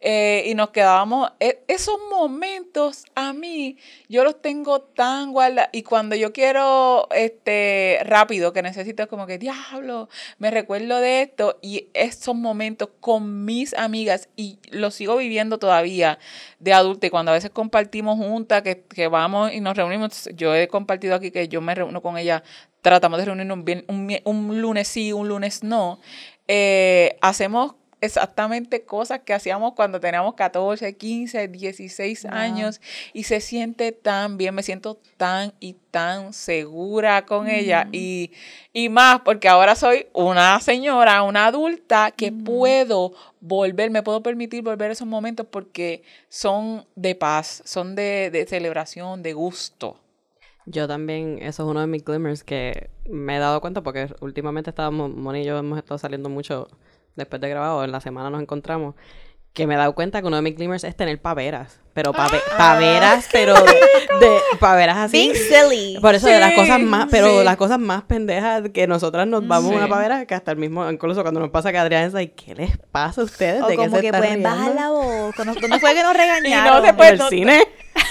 eh, 0.00 0.44
y 0.46 0.54
nos 0.54 0.70
quedábamos 0.70 1.32
e, 1.40 1.64
esos 1.66 1.96
momentos 2.10 3.04
a 3.16 3.32
mí 3.32 3.76
yo 4.08 4.22
los 4.22 4.40
tengo 4.40 4.80
tan 4.80 5.32
guardados 5.32 5.68
y 5.72 5.82
cuando 5.82 6.14
yo 6.14 6.32
quiero 6.32 7.08
este 7.10 7.98
rápido 8.04 8.52
que 8.52 8.62
necesito 8.62 9.02
es 9.02 9.08
como 9.08 9.26
que 9.26 9.38
diablo 9.38 10.08
me 10.38 10.52
recuerdo 10.52 11.00
de 11.00 11.22
esto 11.22 11.58
y 11.60 11.88
esos 11.92 12.36
momentos 12.36 12.90
con 13.00 13.44
mis 13.44 13.74
amigas 13.74 14.28
y 14.36 14.58
los 14.70 14.94
sigo 14.94 15.16
viviendo 15.16 15.58
todavía 15.58 16.20
de 16.60 16.72
adulta 16.72 17.08
y 17.08 17.10
cuando 17.10 17.32
a 17.32 17.34
veces 17.34 17.50
compartimos 17.50 18.18
juntas 18.18 18.62
que, 18.62 18.82
que 18.82 19.08
vamos 19.08 19.52
y 19.52 19.60
nos 19.60 19.76
reunimos 19.76 20.28
yo 20.34 20.54
he 20.54 20.68
compartido 20.68 21.16
aquí 21.16 21.32
que 21.32 21.48
yo 21.48 21.60
me 21.60 21.74
reúno 21.74 22.00
con 22.00 22.16
ella 22.16 22.44
tratamos 22.84 23.18
de 23.18 23.24
reunirnos 23.24 23.64
bien, 23.64 23.84
un, 23.86 24.60
lunes 24.60 24.88
sí, 24.88 25.10
un 25.14 25.26
lunes 25.26 25.62
no, 25.62 26.00
eh, 26.46 27.16
hacemos 27.22 27.76
exactamente 28.02 28.82
cosas 28.82 29.20
que 29.20 29.32
hacíamos 29.32 29.72
cuando 29.72 29.98
teníamos 29.98 30.34
14, 30.34 30.94
15, 30.94 31.48
16 31.48 32.26
años 32.26 32.82
y 33.14 33.22
se 33.22 33.40
siente 33.40 33.92
tan 33.92 34.36
bien, 34.36 34.54
me 34.54 34.62
siento 34.62 34.98
tan 35.16 35.54
y 35.60 35.76
tan 35.90 36.34
segura 36.34 37.24
con 37.24 37.48
ella 37.48 37.88
y, 37.90 38.30
más 38.90 39.20
porque 39.20 39.48
ahora 39.48 39.76
soy 39.76 40.06
una 40.12 40.60
señora, 40.60 41.22
una 41.22 41.46
adulta 41.46 42.10
que 42.10 42.32
puedo 42.32 43.14
volver, 43.40 43.90
me 43.90 44.02
puedo 44.02 44.22
permitir 44.22 44.62
volver 44.62 44.90
a 44.90 44.92
esos 44.92 45.08
momentos 45.08 45.46
porque 45.50 46.02
son 46.28 46.84
de 46.96 47.14
paz, 47.14 47.62
son 47.64 47.94
de, 47.94 48.28
de 48.30 48.44
celebración, 48.46 49.22
de 49.22 49.32
gusto. 49.32 50.03
Yo 50.66 50.88
también, 50.88 51.38
eso 51.42 51.64
es 51.64 51.68
uno 51.68 51.80
de 51.80 51.86
mis 51.86 52.04
glimmers 52.04 52.42
que 52.42 52.90
me 53.08 53.36
he 53.36 53.38
dado 53.38 53.60
cuenta 53.60 53.82
porque 53.82 54.08
últimamente 54.20 54.70
estábamos, 54.70 55.14
Moni 55.14 55.42
y 55.42 55.44
yo 55.44 55.58
hemos 55.58 55.78
estado 55.78 55.98
saliendo 55.98 56.28
mucho 56.28 56.68
después 57.16 57.40
de 57.40 57.48
grabado, 57.48 57.84
en 57.84 57.92
la 57.92 58.00
semana 58.00 58.30
nos 58.30 58.40
encontramos, 58.40 58.94
que 59.52 59.68
me 59.68 59.74
he 59.74 59.76
dado 59.76 59.94
cuenta 59.94 60.20
que 60.20 60.26
uno 60.26 60.36
de 60.36 60.42
mis 60.42 60.56
glimmers 60.56 60.82
es 60.82 60.96
tener 60.96 61.20
paveras, 61.20 61.78
pero 61.92 62.12
paveras, 62.12 63.28
pero 63.30 63.54
de 63.54 64.38
paveras 64.58 64.96
así. 64.96 65.28
Being 65.28 65.34
silly. 65.34 65.98
Por 66.00 66.14
eso 66.16 66.26
de 66.26 66.40
las 66.40 66.54
cosas 66.54 66.80
más, 66.80 67.06
pero 67.08 67.44
las 67.44 67.56
cosas 67.56 67.78
más 67.78 68.02
pendejas 68.02 68.62
que 68.72 68.88
nosotras 68.88 69.28
nos 69.28 69.46
vamos 69.46 69.70
a 69.72 69.76
una 69.76 69.88
pavera, 69.88 70.26
que 70.26 70.34
hasta 70.34 70.50
el 70.50 70.56
mismo, 70.56 70.90
incluso 70.90 71.22
cuando 71.22 71.38
nos 71.38 71.50
pasa 71.50 71.70
que 71.70 71.78
Adrián 71.78 72.04
es 72.04 72.14
like, 72.14 72.34
¿qué 72.34 72.54
les 72.54 72.76
pasa 72.90 73.20
a 73.20 73.24
ustedes? 73.24 73.62
O 73.62 73.68
¿De 73.68 73.76
como 73.76 74.00
que 74.00 74.10
se 74.10 74.12
pueden 74.12 74.42
bajar 74.42 74.74
la 74.74 74.90
voz. 74.90 75.34
¿Dónde 75.36 75.78
fue 75.78 75.94
que 75.94 76.02
nos 76.02 76.14
regañaron? 76.14 76.84
Y 76.84 76.92
no 76.92 77.04
¿En 77.04 77.12
el 77.12 77.22
cine? 77.28 77.62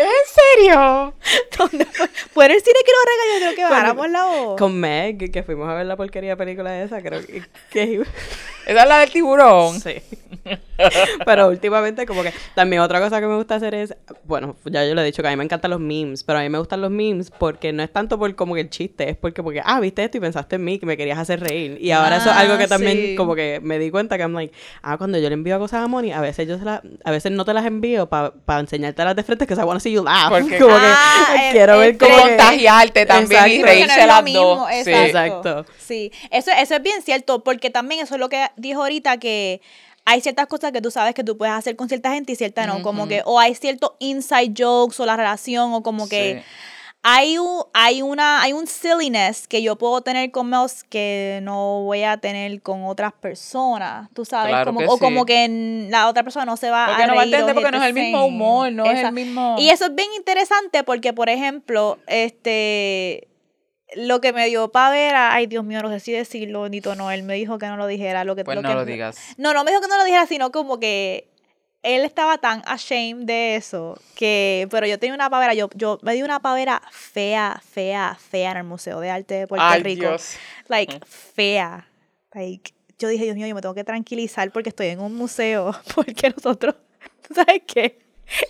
¿En 0.00 0.56
serio? 0.56 1.14
¿Dónde 1.58 1.84
fue? 1.84 2.08
¿Fue 2.32 2.46
en 2.46 2.52
el 2.52 2.60
cine 2.62 2.78
que 2.86 2.92
nos 2.92 3.04
regañó? 3.04 3.52
Creo 3.52 3.54
que 3.54 3.74
bajamos 3.74 4.10
la 4.10 4.24
voz. 4.24 4.58
Con 4.58 4.80
Meg, 4.80 5.30
que 5.30 5.42
fuimos 5.42 5.68
a 5.68 5.74
ver 5.74 5.84
la 5.84 5.96
porquería 5.96 6.36
película 6.36 6.82
esa, 6.82 7.02
creo 7.02 7.20
que... 7.20 7.42
que 7.70 8.02
¿Esa 8.66 8.82
es 8.82 8.88
la 8.88 8.98
del 8.98 9.10
tiburón? 9.10 9.78
Sí. 9.80 9.96
pero 11.24 11.48
últimamente 11.48 12.06
como 12.06 12.22
que 12.22 12.32
también 12.54 12.82
otra 12.82 13.00
cosa 13.00 13.20
que 13.20 13.26
me 13.26 13.36
gusta 13.36 13.56
hacer 13.56 13.74
es, 13.74 13.94
bueno, 14.24 14.56
ya 14.64 14.86
yo 14.86 14.94
le 14.94 15.02
he 15.02 15.04
dicho 15.04 15.22
que 15.22 15.28
a 15.28 15.30
mí 15.30 15.36
me 15.36 15.44
encantan 15.44 15.70
los 15.70 15.80
memes, 15.80 16.24
pero 16.24 16.38
a 16.38 16.42
mí 16.42 16.48
me 16.48 16.58
gustan 16.58 16.80
los 16.80 16.90
memes 16.90 17.30
porque 17.30 17.72
no 17.72 17.82
es 17.82 17.92
tanto 17.92 18.18
por 18.18 18.34
como 18.34 18.54
que 18.54 18.62
el 18.62 18.70
chiste, 18.70 19.10
es 19.10 19.16
porque, 19.16 19.42
porque 19.42 19.60
ah, 19.64 19.80
viste 19.80 20.04
esto 20.04 20.18
y 20.18 20.20
pensaste 20.20 20.56
en 20.56 20.64
mí, 20.64 20.78
que 20.78 20.86
me 20.86 20.96
querías 20.96 21.18
hacer 21.18 21.40
reír. 21.40 21.78
Y 21.80 21.90
ahora 21.90 22.16
eso 22.16 22.30
es 22.30 22.36
algo 22.36 22.56
que 22.56 22.64
ah, 22.64 22.68
también 22.68 23.16
como 23.16 23.34
que 23.34 23.60
me 23.62 23.78
di 23.78 23.90
cuenta 23.90 24.16
que 24.16 24.22
I'm 24.22 24.32
like, 24.32 24.54
ah, 24.82 24.96
cuando 24.96 25.18
yo 25.18 25.28
le 25.28 25.34
envío 25.34 25.58
cosas 25.58 25.82
a 25.82 25.88
Moni, 25.88 26.12
a 26.12 26.20
veces 26.20 26.46
yo 26.48 26.58
se 26.58 26.64
la, 26.64 26.82
a 27.04 27.10
veces 27.10 27.32
no 27.32 27.44
te 27.44 27.54
las 27.54 27.66
envío 27.66 28.08
para 28.08 28.32
pa 28.32 28.60
enseñarte 28.60 29.04
las 29.04 29.16
de 29.16 29.22
frente 29.22 29.46
que 29.46 29.56
se 29.56 29.62
want 29.62 29.82
to 29.82 29.89
see 29.90 29.96
you 29.96 30.02
laugh. 30.04 30.30
Porque 30.30 30.58
como 30.58 30.74
ah, 30.76 31.34
que 31.36 31.52
quiero 31.52 31.78
ver 31.78 31.98
cómo 31.98 32.16
contagiarte 32.16 33.06
también 33.06 33.48
y 33.48 33.62
reírse 33.62 34.06
las 34.06 34.24
dos. 34.24 34.68
Sí. 34.84 34.92
Exacto. 34.92 35.66
Sí, 35.78 36.12
eso, 36.30 36.50
eso 36.52 36.76
es 36.76 36.82
bien 36.82 37.02
cierto, 37.02 37.42
porque 37.42 37.70
también 37.70 38.00
eso 38.02 38.14
es 38.14 38.20
lo 38.20 38.28
que 38.28 38.46
dijo 38.56 38.82
ahorita 38.82 39.18
que 39.18 39.60
hay 40.04 40.20
ciertas 40.20 40.46
cosas 40.46 40.72
que 40.72 40.80
tú 40.80 40.90
sabes 40.90 41.14
que 41.14 41.24
tú 41.24 41.36
puedes 41.36 41.54
hacer 41.54 41.76
con 41.76 41.88
cierta 41.88 42.12
gente 42.12 42.32
y 42.32 42.36
ciertas 42.36 42.66
no, 42.66 42.82
como 42.82 43.06
que 43.06 43.22
o 43.24 43.38
hay 43.38 43.54
ciertos 43.54 43.92
inside 43.98 44.54
jokes 44.56 44.98
o 45.00 45.06
la 45.06 45.16
relación 45.16 45.72
o 45.72 45.82
como 45.82 46.08
que 46.08 46.42
hay 47.02 47.38
un, 47.38 47.62
hay 47.72 48.02
una 48.02 48.42
hay 48.42 48.52
un 48.52 48.66
silliness 48.66 49.48
que 49.48 49.62
yo 49.62 49.76
puedo 49.76 50.02
tener 50.02 50.30
con 50.30 50.50
Mouse 50.50 50.84
que 50.84 51.40
no 51.42 51.82
voy 51.84 52.02
a 52.02 52.18
tener 52.18 52.60
con 52.60 52.84
otras 52.84 53.12
personas, 53.14 54.10
tú 54.12 54.24
sabes, 54.26 54.54
como, 54.66 54.80
o 54.80 54.98
como 54.98 55.24
que 55.24 55.86
la 55.90 56.08
otra 56.08 56.22
persona 56.22 56.44
no 56.44 56.56
se 56.58 56.68
va 56.70 56.86
porque 56.88 57.02
a 57.04 57.06
no 57.06 57.14
va 57.14 57.22
a 57.22 57.24
entender 57.24 57.54
porque 57.54 57.70
no 57.70 57.78
es 57.78 57.84
el 57.84 57.94
mismo 57.94 58.26
humor, 58.26 58.70
no 58.72 58.84
es 58.84 59.02
el 59.02 59.12
mismo 59.12 59.56
Y 59.58 59.70
eso 59.70 59.86
es 59.86 59.94
bien 59.94 60.08
interesante 60.16 60.84
porque 60.84 61.12
por 61.14 61.30
ejemplo, 61.30 61.98
este 62.06 63.28
lo 63.96 64.20
que 64.20 64.32
me 64.32 64.46
dio 64.46 64.70
pavera, 64.70 65.32
ay 65.34 65.46
Dios 65.46 65.64
mío, 65.64 65.82
no 65.82 65.88
sé 65.88 66.00
si 66.00 66.12
decirlo, 66.12 66.68
Nito 66.68 66.94
no, 66.94 67.10
él 67.10 67.22
me 67.22 67.34
dijo 67.34 67.58
que 67.58 67.66
no 67.66 67.76
lo 67.76 67.86
dijera. 67.86 68.22
Lo 68.24 68.36
que, 68.36 68.44
Pues 68.44 68.54
lo 68.56 68.62
no 68.62 68.68
que- 68.68 68.74
lo 68.74 68.84
digas. 68.84 69.18
No, 69.36 69.52
no 69.52 69.64
me 69.64 69.70
dijo 69.72 69.80
que 69.82 69.88
no 69.88 69.96
lo 69.96 70.04
dijera, 70.04 70.26
sino 70.26 70.52
como 70.52 70.78
que 70.78 71.29
él 71.82 72.04
estaba 72.04 72.38
tan 72.38 72.62
ashamed 72.66 73.24
de 73.24 73.56
eso 73.56 73.98
que, 74.14 74.68
pero 74.70 74.86
yo 74.86 74.98
tenía 74.98 75.14
una 75.14 75.30
pavera, 75.30 75.54
yo, 75.54 75.70
yo 75.74 75.98
me 76.02 76.14
di 76.14 76.22
una 76.22 76.40
pavera 76.40 76.82
fea, 76.90 77.60
fea, 77.66 78.18
fea 78.20 78.50
en 78.52 78.56
el 78.58 78.64
Museo 78.64 79.00
de 79.00 79.10
Arte 79.10 79.34
de 79.34 79.46
Puerto 79.46 79.64
Ay, 79.64 79.82
Rico. 79.82 80.02
Dios. 80.02 80.36
Like, 80.68 81.00
fea. 81.06 81.86
Like, 82.34 82.74
yo 82.98 83.08
dije, 83.08 83.24
Dios 83.24 83.36
mío, 83.36 83.46
yo 83.46 83.54
me 83.54 83.62
tengo 83.62 83.74
que 83.74 83.84
tranquilizar 83.84 84.52
porque 84.52 84.68
estoy 84.68 84.88
en 84.88 85.00
un 85.00 85.14
museo, 85.14 85.74
porque 85.94 86.30
nosotros, 86.30 86.74
¿tú 87.26 87.34
¿sabes 87.34 87.62
qué? 87.66 87.98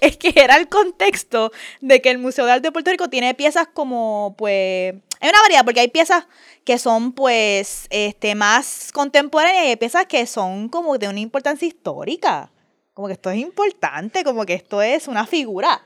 Es 0.00 0.16
que 0.18 0.32
era 0.36 0.56
el 0.56 0.68
contexto 0.68 1.52
de 1.80 2.02
que 2.02 2.10
el 2.10 2.18
Museo 2.18 2.44
de 2.44 2.52
Arte 2.52 2.68
de 2.68 2.72
Puerto 2.72 2.90
Rico 2.90 3.08
tiene 3.08 3.32
piezas 3.34 3.66
como, 3.72 4.34
pues, 4.36 4.94
hay 5.20 5.28
una 5.28 5.40
variedad, 5.40 5.64
porque 5.64 5.80
hay 5.80 5.88
piezas 5.88 6.26
que 6.64 6.78
son, 6.78 7.12
pues, 7.12 7.86
este, 7.88 8.34
más 8.34 8.90
contemporáneas 8.92 9.64
y 9.64 9.68
hay 9.68 9.76
piezas 9.76 10.04
que 10.04 10.26
son 10.26 10.68
como 10.68 10.98
de 10.98 11.08
una 11.08 11.20
importancia 11.20 11.66
histórica. 11.66 12.50
Como 13.00 13.08
que 13.08 13.14
esto 13.14 13.30
es 13.30 13.38
importante, 13.38 14.24
como 14.24 14.44
que 14.44 14.52
esto 14.52 14.82
es 14.82 15.08
una 15.08 15.26
figura 15.26 15.80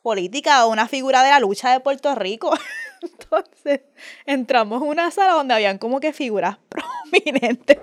política 0.00 0.64
o 0.64 0.70
una 0.70 0.86
figura 0.86 1.24
de 1.24 1.30
la 1.30 1.40
lucha 1.40 1.72
de 1.72 1.80
Puerto 1.80 2.14
Rico. 2.14 2.56
Entonces, 3.02 3.80
entramos 4.26 4.80
en 4.80 4.86
una 4.86 5.10
sala 5.10 5.32
donde 5.32 5.54
habían 5.54 5.78
como 5.78 5.98
que 5.98 6.12
figuras 6.12 6.58
prominentes, 6.68 7.78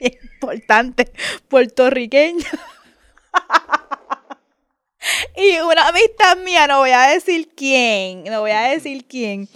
importantes, 0.00 1.12
puertorriqueñas. 1.46 2.50
y 5.36 5.60
una 5.60 5.86
amistad 5.86 6.36
mía, 6.38 6.66
no 6.66 6.80
voy 6.80 6.90
a 6.90 7.02
decir 7.02 7.54
quién, 7.56 8.24
no 8.24 8.40
voy 8.40 8.50
a 8.50 8.62
decir 8.62 9.06
quién. 9.06 9.48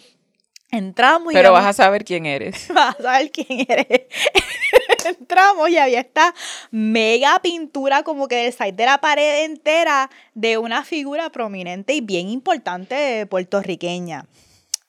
Entramos 0.70 1.32
y 1.32 1.34
Pero 1.34 1.50
vas 1.50 1.66
a 1.66 1.72
saber 1.72 2.04
quién 2.04 2.24
eres. 2.24 2.68
vas 2.72 2.94
a 3.00 3.02
saber 3.02 3.32
quién 3.32 3.66
eres. 3.68 4.02
Entramos 5.04 5.68
y 5.70 5.78
había 5.78 6.00
esta 6.00 6.34
mega 6.70 7.40
pintura 7.40 8.02
como 8.02 8.28
que 8.28 8.36
del 8.36 8.52
side 8.52 8.72
de 8.72 8.86
la 8.86 9.00
pared 9.00 9.44
entera 9.44 10.10
de 10.34 10.58
una 10.58 10.84
figura 10.84 11.30
prominente 11.30 11.94
y 11.94 12.00
bien 12.00 12.28
importante 12.28 13.26
puertorriqueña. 13.26 14.26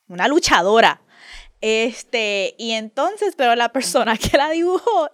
Una 0.08 0.28
luchadora. 0.28 1.02
Este, 1.62 2.56
y 2.58 2.72
entonces, 2.72 3.36
pero 3.38 3.56
la 3.56 3.70
persona 3.70 4.18
que 4.18 4.38
la 4.38 4.50
dibujó 4.50 5.10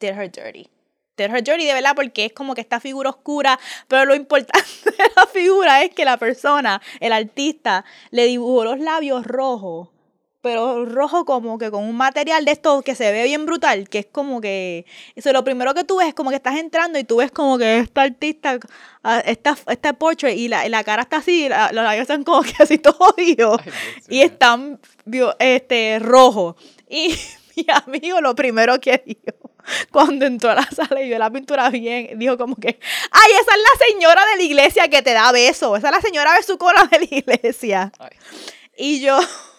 did 0.00 0.10
her 0.10 0.30
dirty. 0.30 0.68
Did 1.16 1.30
her 1.30 1.42
dirty 1.42 1.66
de 1.66 1.74
verdad 1.74 1.94
porque 1.94 2.24
es 2.24 2.32
como 2.32 2.54
que 2.54 2.62
esta 2.62 2.80
figura 2.80 3.10
oscura, 3.10 3.60
pero 3.86 4.06
lo 4.06 4.14
importante 4.14 4.64
de 4.84 5.04
la 5.14 5.26
figura 5.26 5.84
es 5.84 5.94
que 5.94 6.04
la 6.04 6.16
persona, 6.16 6.80
el 7.00 7.12
artista, 7.12 7.84
le 8.10 8.24
dibujó 8.24 8.64
los 8.64 8.80
labios 8.80 9.26
rojos 9.26 9.88
pero 10.42 10.84
rojo 10.86 11.24
como 11.24 11.58
que 11.58 11.70
con 11.70 11.84
un 11.84 11.96
material 11.96 12.44
de 12.44 12.52
esto 12.52 12.82
que 12.82 12.94
se 12.94 13.12
ve 13.12 13.24
bien 13.24 13.44
brutal, 13.46 13.88
que 13.88 13.98
es 14.00 14.06
como 14.10 14.40
que, 14.40 14.86
eso 15.14 15.32
lo 15.32 15.44
primero 15.44 15.74
que 15.74 15.84
tú 15.84 15.96
ves 15.98 16.08
es 16.08 16.14
como 16.14 16.30
que 16.30 16.36
estás 16.36 16.56
entrando 16.58 16.98
y 16.98 17.04
tú 17.04 17.16
ves 17.16 17.30
como 17.30 17.58
que 17.58 17.78
esta 17.78 18.02
artista, 18.02 18.58
ah, 19.04 19.20
esta, 19.26 19.56
este 19.68 19.92
portrait 19.94 20.36
y 20.38 20.48
la, 20.48 20.68
la 20.68 20.82
cara 20.84 21.02
está 21.02 21.18
así, 21.18 21.48
la- 21.48 21.72
los 21.72 21.84
labios 21.84 22.02
están 22.02 22.24
como 22.24 22.42
que 22.42 22.54
así 22.58 22.78
todos 22.78 23.14
y 24.08 24.20
están 24.22 24.80
este, 25.38 25.98
rojos. 26.00 26.56
Y 26.88 27.14
mi 27.56 27.66
amigo 27.72 28.20
lo 28.20 28.34
primero 28.34 28.80
que 28.80 29.02
dijo 29.04 29.50
cuando 29.92 30.24
entró 30.24 30.50
a 30.50 30.54
la 30.54 30.68
sala 30.70 31.02
y 31.02 31.08
vio 31.08 31.18
la 31.18 31.30
pintura 31.30 31.68
bien, 31.68 32.18
dijo 32.18 32.38
como 32.38 32.56
que, 32.56 32.78
ay, 33.10 33.30
esa 33.32 33.50
es 33.54 33.58
la 33.58 33.86
señora 33.86 34.22
de 34.32 34.36
la 34.38 34.42
iglesia 34.42 34.88
que 34.88 35.02
te 35.02 35.12
da 35.12 35.30
beso, 35.32 35.76
esa 35.76 35.88
es 35.90 35.94
la 35.96 36.00
señora 36.00 36.32
besucona 36.34 36.84
de 36.86 36.98
la 36.98 37.04
iglesia. 37.04 37.92
Ay. 37.98 38.10
Y 38.76 39.00
yo, 39.00 39.18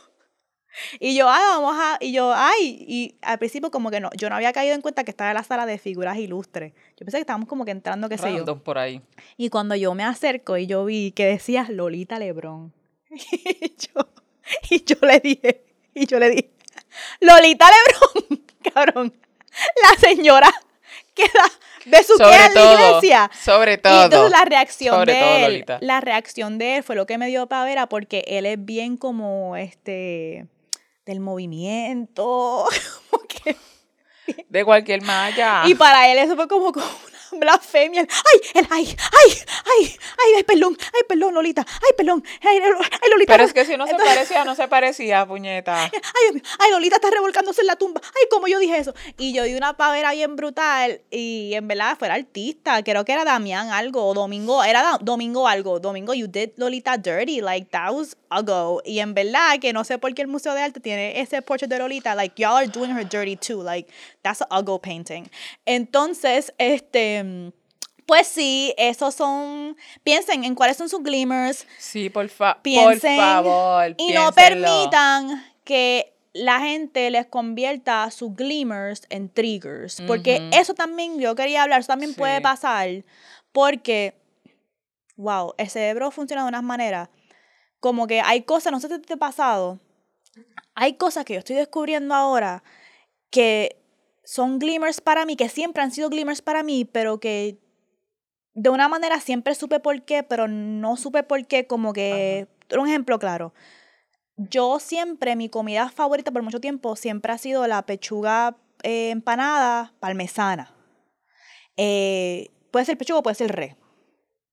y 1.00 1.16
yo, 1.16 1.30
ay, 1.30 1.42
vamos 1.48 1.76
a, 1.78 1.98
y 2.00 2.12
yo, 2.12 2.34
ay, 2.34 2.86
y 2.88 3.16
al 3.22 3.38
principio 3.40 3.72
como 3.72 3.92
que 3.92 4.00
no, 4.00 4.10
yo 4.18 4.30
no 4.30 4.36
había 4.36 4.54
caído 4.54 4.74
en 4.76 4.82
cuenta 4.82 5.04
que 5.04 5.12
estaba 5.12 5.32
en 5.32 5.36
la 5.38 5.44
sala 5.44 5.66
de 5.66 5.78
figuras 5.78 6.18
ilustres. 6.18 6.74
Yo 6.98 7.06
pensé 7.06 7.18
que 7.18 7.22
estábamos 7.22 7.48
como 7.50 7.66
que 7.66 7.72
entrando, 7.72 8.10
qué 8.10 8.18
sé 8.18 8.34
yo. 8.34 8.46
Por 8.64 8.78
ahí. 8.78 9.02
Y 9.38 9.50
cuando 9.50 9.76
yo 9.76 9.94
me 9.94 10.04
acerco 10.04 10.58
y 10.58 10.68
yo 10.68 10.86
vi 10.86 11.12
que 11.12 11.26
decía 11.26 11.66
Lolita 11.70 12.20
Lebrón. 12.20 12.74
Y 13.12 13.76
yo, 13.78 14.08
y 14.70 14.84
yo 14.84 14.96
le 15.02 15.20
dije, 15.20 15.64
y 15.94 16.06
yo 16.08 16.20
le 16.20 16.30
dije, 16.30 16.50
Lolita 17.20 17.66
Lebrón, 17.70 18.44
cabrón, 18.74 19.14
la 19.84 20.00
señora 20.00 20.50
que 21.14 21.24
da 21.24 21.52
besuquea 21.86 22.26
Sobre 22.28 22.46
en 22.46 22.54
la 22.54 22.62
todo. 22.62 22.74
iglesia. 23.00 23.32
Sobre 23.44 23.74
Y 23.74 23.78
todo. 23.78 24.04
entonces 24.06 24.32
la 24.32 24.46
reacción 24.46 24.96
Sobre 24.96 25.14
de 25.14 25.20
todo, 25.20 25.36
él, 25.36 25.42
Lolita. 25.44 25.78
la 25.82 26.02
reacción 26.02 26.58
de 26.58 26.78
él 26.78 26.84
fue 26.84 26.96
lo 26.96 27.06
que 27.06 27.18
me 27.18 27.28
dio 27.28 27.48
pavera 27.48 27.88
porque 27.88 28.24
él 28.28 28.46
es 28.46 28.64
bien 28.64 28.98
como 28.98 29.56
este 29.58 30.48
del 31.12 31.20
movimiento, 31.20 32.66
como 33.12 33.24
que 33.28 33.55
De 34.49 34.66
cualquier 34.66 35.01
malla. 35.03 35.64
y 35.66 35.76
para 35.76 36.09
él 36.12 36.18
eso 36.18 36.36
fue 36.36 36.47
como, 36.47 36.72
blasfemia. 37.40 38.02
Ay, 38.02 38.42
el 38.56 38.68
ay, 38.70 38.88
ay, 38.88 39.32
ay, 39.66 39.96
ay, 40.24 40.32
ay, 40.38 40.44
perdón, 40.44 40.78
ay, 40.94 41.02
perdón, 41.08 41.34
Lolita, 41.34 41.66
ay, 41.68 41.94
perdón, 41.98 42.24
ay, 42.42 42.60
ay, 42.60 43.10
Lolita. 43.10 43.34
Pero 43.34 43.44
es 43.44 43.54
que 43.54 43.66
si 43.66 43.78
no 43.78 43.88
se 43.88 43.96
parecía, 43.96 44.46
no 44.46 44.56
se 44.56 44.68
parecía, 44.68 45.26
puñeta. 45.26 45.84
Ay, 45.92 46.42
ay, 46.60 46.72
Lolita 46.72 46.96
está 46.96 47.10
revolcándose 47.10 47.62
en 47.62 47.68
la 47.68 47.76
tumba. 47.76 48.02
Ay, 48.04 48.28
como 48.30 48.48
yo 48.48 48.60
dije 48.60 48.78
eso. 48.78 48.94
Y 49.18 49.34
yo 49.34 49.44
di 49.44 49.56
una 49.56 49.78
pavera 49.78 50.12
bien 50.12 50.36
brutal. 50.36 51.02
Y 51.10 51.54
en 51.54 51.68
verdad 51.68 51.98
fuera 51.98 52.16
artista. 52.16 52.84
Creo 52.84 53.06
que 53.06 53.14
era 53.14 53.24
Damián 53.24 53.70
algo. 53.70 54.06
O 54.06 54.14
Domingo. 54.14 54.64
Era 54.64 54.98
Domingo 55.02 55.48
algo. 55.48 55.80
Domingo, 55.80 56.14
you 56.14 56.28
did 56.28 56.52
Lolita 56.58 56.98
dirty. 56.98 57.42
Like, 57.42 57.70
that 57.72 57.94
was 57.94 58.18
ago. 58.30 58.82
Y 58.86 59.00
en 59.00 59.14
verdad 59.14 59.60
que 59.60 59.74
no 59.74 59.84
sé 59.84 59.98
por 59.98 60.14
qué 60.14 60.22
el 60.22 60.28
Museo 60.28 60.54
de 60.54 60.62
Arte 60.62 60.80
tiene 60.80 61.20
ese 61.20 61.42
portrait 61.42 61.70
de 61.70 61.80
Lolita. 61.80 62.16
Like, 62.16 62.42
y'all 62.42 62.58
are 62.58 62.68
doing 62.68 62.92
her 62.92 63.08
dirty 63.08 63.36
too. 63.36 63.62
Like, 63.62 63.92
that's 64.24 64.42
a 64.42 64.60
Ugo 64.60 64.80
painting. 64.80 65.30
Entonces, 65.66 66.54
este. 66.58 67.20
Pues 68.05 68.28
sí, 68.28 68.74
esos 68.78 69.15
son. 69.15 69.78
Piensen 70.03 70.43
en 70.43 70.55
cuáles 70.55 70.78
son 70.78 70.89
sus 70.89 71.01
glimmers 71.03 71.65
Sí, 71.78 72.09
por, 72.09 72.28
fa 72.30 72.55
por 72.55 72.61
piensen 72.63 73.17
favor. 73.17 73.95
y 73.97 74.11
no 74.13 74.32
permitan 74.34 75.45
que 75.63 76.13
la 76.34 76.59
gente 76.59 77.09
les 77.09 77.26
convierta 77.28 78.09
sus 78.11 78.34
glimmers 78.36 79.03
en 79.09 79.30
triggers. 79.30 80.01
Porque 80.07 80.49
eso 80.51 80.74
también, 80.74 81.19
yo 81.19 81.36
quería 81.36 81.63
hablar, 81.63 81.82
eso 81.82 81.88
también 81.88 82.13
puede 82.15 82.38
Sí. 82.38 82.41
pasar. 82.43 82.89
Porque, 83.51 84.15
wow, 85.15 85.53
el 85.57 85.69
cerebro 85.69 86.09
funciona 86.11 86.43
de 86.43 86.49
unas 86.49 86.63
maneras. 86.63 87.09
Como 87.80 88.07
que 88.07 88.22
hay 88.22 88.43
cosas, 88.43 88.72
no 88.72 88.80
sé 88.80 88.88
si 88.88 88.99
te 88.99 89.13
ha 89.13 89.17
pasado, 89.17 89.80
hay 90.76 90.93
cosas 90.93 91.26
que 91.26 91.34
yo 91.34 91.39
estoy 91.39 91.55
descubriendo 91.57 92.13
ahora 92.15 92.63
que 93.30 93.81
son 94.24 94.59
glimmers 94.59 95.01
para 95.01 95.26
mí, 95.26 95.36
que 95.36 95.49
siempre 95.49 95.82
han 95.84 95.91
sido 95.91 96.09
glimmers 96.09 96.41
para 96.41 96.63
mí, 96.63 96.86
pero 96.86 97.19
que 97.19 97.57
de 98.53 98.69
una 98.69 98.88
manera 98.88 99.19
siempre 99.19 99.55
supe 99.55 99.80
por 99.80 100.03
qué, 100.03 100.24
pero 100.24 100.47
no 100.47 100.97
supe 100.97 101.24
por 101.24 101.45
qué, 101.47 101.67
como 101.67 101.93
que, 101.93 102.47
un 102.78 102.88
ejemplo 102.88 103.19
claro. 103.19 103.53
Yo 104.38 104.80
siempre, 104.80 105.36
mi 105.36 105.49
comida 105.49 105.89
favorita 105.89 106.32
por 106.32 106.41
mucho 106.41 106.59
tiempo 106.59 106.95
siempre 106.95 107.32
ha 107.32 107.38
sido 107.38 107.67
la 107.67 107.86
pechuga 107.86 108.57
eh, 108.84 109.09
empanada 109.11 109.93
parmesana. 109.99 110.74
Eh, 111.78 112.49
puede 112.72 112.86
ser 112.86 112.97
pechuga 112.97 113.19
o 113.19 113.24
puede 113.24 113.36
ser 113.36 113.51
re. 113.51 113.78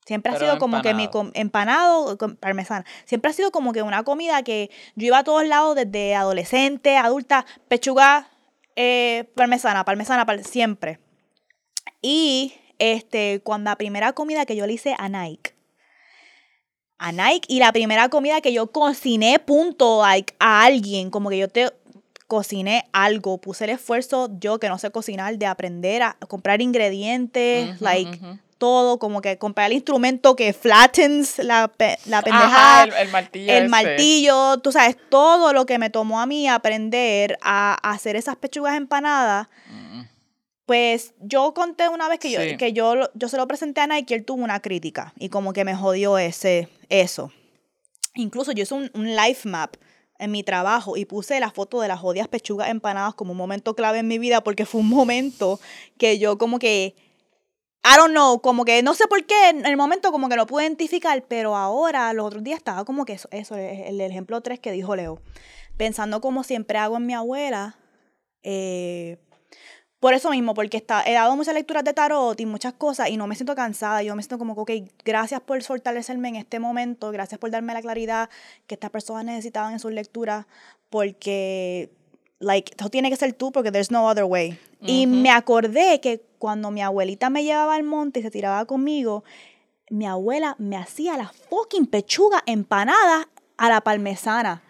Siempre 0.06 0.32
ha 0.32 0.38
sido 0.38 0.58
como 0.58 0.80
que 0.80 0.94
mi 0.94 1.04
empanado. 1.04 1.10
com- 1.10 1.30
empanado 1.34 2.18
con 2.18 2.36
parmesana. 2.36 2.86
Siempre 3.04 3.30
ha 3.30 3.34
sido 3.34 3.50
como 3.50 3.72
que 3.72 3.82
una 3.82 4.04
comida 4.04 4.42
que 4.42 4.70
yo 4.96 5.06
iba 5.06 5.18
a 5.18 5.24
todos 5.24 5.46
lados 5.46 5.76
desde 5.76 6.14
adolescente, 6.14 6.96
adulta, 6.96 7.44
pechuga 7.68 8.28
eh, 8.80 9.28
parmesana, 9.34 9.84
parmesana, 9.84 10.24
par- 10.24 10.44
siempre. 10.44 11.00
Y 12.00 12.54
este, 12.78 13.40
cuando 13.42 13.70
la 13.70 13.76
primera 13.76 14.12
comida 14.12 14.46
que 14.46 14.54
yo 14.54 14.66
le 14.68 14.74
hice 14.74 14.94
a 14.98 15.08
Nike, 15.08 15.52
a 16.98 17.10
Nike, 17.10 17.46
y 17.48 17.58
la 17.58 17.72
primera 17.72 18.08
comida 18.08 18.40
que 18.40 18.52
yo 18.52 18.70
cociné, 18.70 19.40
punto, 19.40 20.02
like, 20.02 20.34
a 20.38 20.62
alguien, 20.64 21.10
como 21.10 21.28
que 21.28 21.38
yo 21.38 21.48
te 21.48 21.72
cociné 22.28 22.84
algo, 22.92 23.38
puse 23.38 23.64
el 23.64 23.70
esfuerzo, 23.70 24.30
yo 24.38 24.60
que 24.60 24.68
no 24.68 24.78
sé 24.78 24.90
cocinar, 24.92 25.38
de 25.38 25.46
aprender 25.46 26.02
a 26.02 26.16
comprar 26.28 26.60
ingredientes, 26.62 27.80
like. 27.80 28.20
Todo, 28.58 28.98
como 28.98 29.20
que 29.22 29.38
comprar 29.38 29.66
el 29.70 29.72
instrumento 29.74 30.36
que 30.36 30.52
flattens 30.52 31.38
la, 31.38 31.68
pe- 31.68 31.98
la 32.06 32.20
pendejada 32.22 32.82
Ajá, 32.82 32.84
el, 32.84 32.92
el 32.92 33.08
martillo. 33.10 33.52
el 33.52 33.58
ese. 33.64 33.68
martillo, 33.68 34.58
tú 34.58 34.72
sabes, 34.72 34.96
todo 35.08 35.52
lo 35.52 35.64
que 35.64 35.78
me 35.78 35.90
tomó 35.90 36.20
a 36.20 36.26
mí 36.26 36.48
aprender 36.48 37.38
a 37.40 37.74
hacer 37.88 38.16
esas 38.16 38.36
pechugas 38.36 38.76
empanadas, 38.76 39.46
Mm. 39.70 40.02
pues 40.66 41.14
yo 41.20 41.54
conté 41.54 41.88
una 41.88 42.08
vez 42.08 42.18
que 42.18 42.30
yo, 42.30 42.40
que 42.58 42.72
yo, 42.72 42.94
yo 43.14 43.28
se 43.28 43.36
lo 43.36 43.46
presenté 43.48 43.80
a 43.80 43.86
Nike 43.86 44.14
y 44.14 44.16
él 44.18 44.24
tuvo 44.24 44.42
una 44.44 44.60
crítica 44.60 45.12
y 45.18 45.28
como 45.30 45.52
que 45.52 45.64
me 45.64 45.74
jodió 45.74 46.18
ese, 46.18 46.68
eso. 46.88 47.30
Incluso 48.14 48.52
yo 48.52 48.62
hice 48.64 48.74
un, 48.74 48.90
un 48.94 49.14
life 49.16 49.48
map 49.48 49.76
en 50.18 50.30
mi 50.32 50.42
trabajo 50.42 50.96
y 50.96 51.04
puse 51.04 51.38
la 51.38 51.50
foto 51.50 51.80
de 51.80 51.86
las 51.88 52.00
jodidas 52.00 52.26
pechugas 52.28 52.68
empanadas 52.70 53.14
como 53.14 53.32
un 53.32 53.38
momento 53.38 53.74
clave 53.76 53.98
en 54.00 54.08
mi 54.08 54.18
vida 54.18 54.42
porque 54.42 54.66
fue 54.66 54.80
un 54.80 54.88
momento 54.88 55.60
que 55.96 56.18
yo 56.18 56.36
como 56.38 56.58
que 56.58 56.96
I 57.84 57.96
don't 57.96 58.12
know, 58.12 58.40
como 58.40 58.64
que 58.64 58.82
no 58.82 58.94
sé 58.94 59.06
por 59.06 59.24
qué, 59.24 59.50
en 59.50 59.64
el 59.64 59.76
momento 59.76 60.12
como 60.12 60.28
que 60.28 60.36
lo 60.36 60.46
pude 60.46 60.64
identificar, 60.64 61.24
pero 61.28 61.56
ahora, 61.56 62.12
los 62.12 62.26
otros 62.26 62.42
días 62.44 62.58
estaba 62.58 62.84
como 62.84 63.04
que 63.04 63.14
eso, 63.14 63.28
eso 63.30 63.56
es 63.56 63.86
el 63.88 64.00
ejemplo 64.00 64.40
3 64.40 64.60
que 64.60 64.72
dijo 64.72 64.94
Leo. 64.96 65.20
pensando 65.76 66.20
como 66.20 66.42
siempre 66.42 66.78
hago 66.78 66.96
en 66.96 67.06
mi 67.06 67.14
abuela, 67.14 67.78
eh, 68.42 69.18
por 70.00 70.14
eso 70.14 70.30
mismo, 70.30 70.54
porque 70.54 70.76
está, 70.76 71.02
he 71.04 71.12
dado 71.14 71.34
muchas 71.34 71.54
lecturas 71.54 71.82
de 71.82 71.92
tarot 71.92 72.38
y 72.38 72.46
muchas 72.46 72.72
cosas 72.74 73.10
y 73.10 73.16
no 73.16 73.26
me 73.26 73.34
siento 73.34 73.56
cansada. 73.56 74.02
Yo 74.02 74.14
me 74.14 74.22
siento 74.22 74.38
como 74.38 74.54
que, 74.54 74.60
ok, 74.84 74.90
gracias 75.04 75.40
por 75.40 75.60
fortalecerme 75.62 76.28
en 76.28 76.36
este 76.36 76.60
momento, 76.60 77.10
gracias 77.10 77.40
por 77.40 77.50
darme 77.50 77.74
la 77.74 77.82
claridad 77.82 78.30
que 78.68 78.74
estas 78.74 78.90
personas 78.90 79.24
necesitaban 79.24 79.72
en 79.72 79.80
sus 79.80 79.92
lecturas, 79.92 80.46
porque, 80.88 81.90
like, 82.40 82.70
esto 82.72 82.88
tiene 82.88 83.10
que 83.10 83.16
ser 83.16 83.32
tú 83.32 83.50
porque 83.52 83.70
there's 83.72 83.90
no 83.90 84.06
other 84.06 84.24
way. 84.24 84.58
Y 84.86 85.06
me 85.22 85.30
acordé 85.30 86.00
que 86.00 86.22
cuando 86.38 86.70
mi 86.70 86.82
abuelita 86.82 87.30
me 87.30 87.42
llevaba 87.42 87.74
al 87.74 87.82
monte 87.82 88.20
y 88.20 88.22
se 88.22 88.30
tiraba 88.30 88.64
conmigo, 88.64 89.24
mi 89.90 90.06
abuela 90.06 90.54
me 90.58 90.76
hacía 90.76 91.16
la 91.16 91.32
fucking 91.50 91.86
pechuga 91.86 92.42
empanada 92.46 93.28
a 93.56 93.68
la 93.68 93.80
parmesana. 93.80 94.62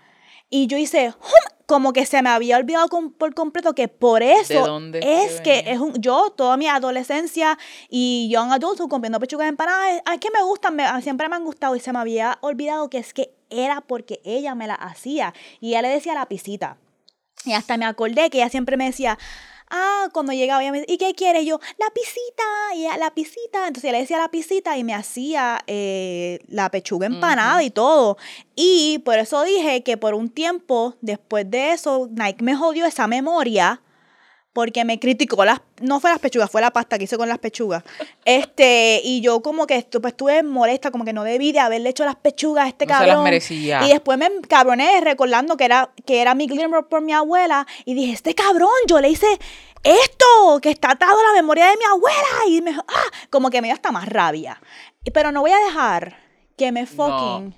Y 0.48 0.66
yo 0.66 0.78
hice, 0.78 1.08
"Hum", 1.08 1.54
como 1.66 1.92
que 1.92 2.06
se 2.06 2.22
me 2.22 2.30
había 2.30 2.56
olvidado 2.56 2.88
por 3.18 3.34
completo 3.34 3.74
que 3.74 3.88
por 3.88 4.22
eso 4.22 4.64
es 5.04 5.34
que 5.36 5.42
que 5.42 5.56
venía? 5.58 5.72
es 5.74 5.78
un, 5.80 5.92
yo 6.00 6.30
toda 6.34 6.56
mi 6.56 6.66
adolescencia 6.68 7.58
y 7.90 8.30
young 8.32 8.50
adulthood 8.52 8.88
comiendo 8.88 9.20
pechugas 9.20 9.46
empanadas, 9.48 10.00
es 10.10 10.20
que 10.20 10.30
me 10.30 10.42
gustan, 10.42 10.74
me- 10.74 11.02
siempre 11.02 11.28
me 11.28 11.36
han 11.36 11.44
gustado 11.44 11.76
y 11.76 11.80
se 11.80 11.92
me 11.92 11.98
había 11.98 12.38
olvidado 12.40 12.88
que 12.88 12.96
es 12.96 13.12
que 13.12 13.34
era 13.50 13.82
porque 13.82 14.22
ella 14.24 14.54
me 14.54 14.66
la 14.66 14.74
hacía 14.76 15.34
y 15.60 15.68
ella 15.70 15.82
le 15.82 15.88
decía 15.88 16.14
la 16.14 16.24
pisita. 16.26 16.78
Y 17.44 17.52
hasta 17.52 17.76
me 17.76 17.84
acordé 17.84 18.30
que 18.30 18.38
ella 18.38 18.48
siempre 18.48 18.76
me 18.76 18.86
decía, 18.86 19.18
ah, 19.70 20.08
cuando 20.12 20.32
llegaba 20.32 20.62
ella 20.62 20.72
me 20.72 20.80
decía, 20.80 20.94
¿y 20.94 20.98
qué 20.98 21.14
quiere? 21.14 21.42
Y 21.42 21.46
yo, 21.46 21.60
la 21.78 21.86
pisita, 21.90 22.42
y 22.74 22.80
ella, 22.80 22.96
la 22.96 23.14
pisita. 23.14 23.66
Entonces 23.66 23.84
ella 23.84 23.92
le 23.92 24.00
decía 24.00 24.18
la 24.18 24.30
pisita 24.30 24.76
y 24.76 24.84
me 24.84 24.94
hacía 24.94 25.60
eh, 25.66 26.40
la 26.48 26.70
pechuga 26.70 27.06
empanada 27.06 27.62
y 27.62 27.70
todo. 27.70 28.16
Y 28.54 28.98
por 29.04 29.18
eso 29.18 29.42
dije 29.42 29.82
que 29.82 29.96
por 29.96 30.14
un 30.14 30.28
tiempo, 30.30 30.96
después 31.00 31.50
de 31.50 31.72
eso, 31.72 32.08
Nike 32.10 32.42
me 32.42 32.56
jodió 32.56 32.86
esa 32.86 33.06
memoria 33.06 33.80
porque 34.58 34.84
me 34.84 34.98
criticó 34.98 35.44
las 35.44 35.60
no 35.80 36.00
fue 36.00 36.10
las 36.10 36.18
pechugas, 36.18 36.50
fue 36.50 36.60
la 36.60 36.72
pasta 36.72 36.98
que 36.98 37.04
hice 37.04 37.16
con 37.16 37.28
las 37.28 37.38
pechugas. 37.38 37.84
Este, 38.24 39.00
y 39.04 39.20
yo 39.20 39.40
como 39.40 39.68
que 39.68 39.78
estu- 39.78 40.00
pues, 40.00 40.14
estuve 40.14 40.42
molesta, 40.42 40.90
como 40.90 41.04
que 41.04 41.12
no 41.12 41.22
debí 41.22 41.52
de 41.52 41.60
haberle 41.60 41.90
hecho 41.90 42.04
las 42.04 42.16
pechugas 42.16 42.64
a 42.64 42.68
este 42.68 42.84
No 42.86 42.94
se 42.94 42.98
cabrón. 42.98 43.14
las 43.14 43.22
merecía. 43.24 43.86
Y 43.86 43.90
después 43.90 44.18
me 44.18 44.28
cabroné 44.48 45.00
recordando 45.00 45.56
que 45.56 45.64
era 45.64 45.92
que 46.04 46.20
era 46.20 46.34
mi 46.34 46.48
glimmer 46.48 46.84
por 46.90 47.02
mi 47.02 47.12
abuela 47.12 47.68
y 47.84 47.94
dije, 47.94 48.12
"Este 48.12 48.34
cabrón, 48.34 48.68
yo 48.88 49.00
le 49.00 49.10
hice 49.10 49.28
esto, 49.84 50.58
que 50.60 50.70
está 50.70 50.90
atado 50.90 51.12
a 51.20 51.22
la 51.32 51.40
memoria 51.40 51.66
de 51.66 51.76
mi 51.76 51.84
abuela." 51.84 52.18
Y 52.48 52.60
me 52.60 52.72
ah, 52.72 53.10
como 53.30 53.50
que 53.50 53.60
me 53.62 53.68
dio 53.68 53.74
hasta 53.74 53.92
más 53.92 54.08
rabia. 54.08 54.60
Pero 55.14 55.30
no 55.30 55.42
voy 55.42 55.52
a 55.52 55.58
dejar 55.66 56.16
que 56.56 56.72
me 56.72 56.84
fucking 56.84 57.54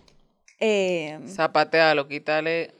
eh, 0.58 1.18
Zapatealo, 1.26 2.06
quítale. 2.06 2.74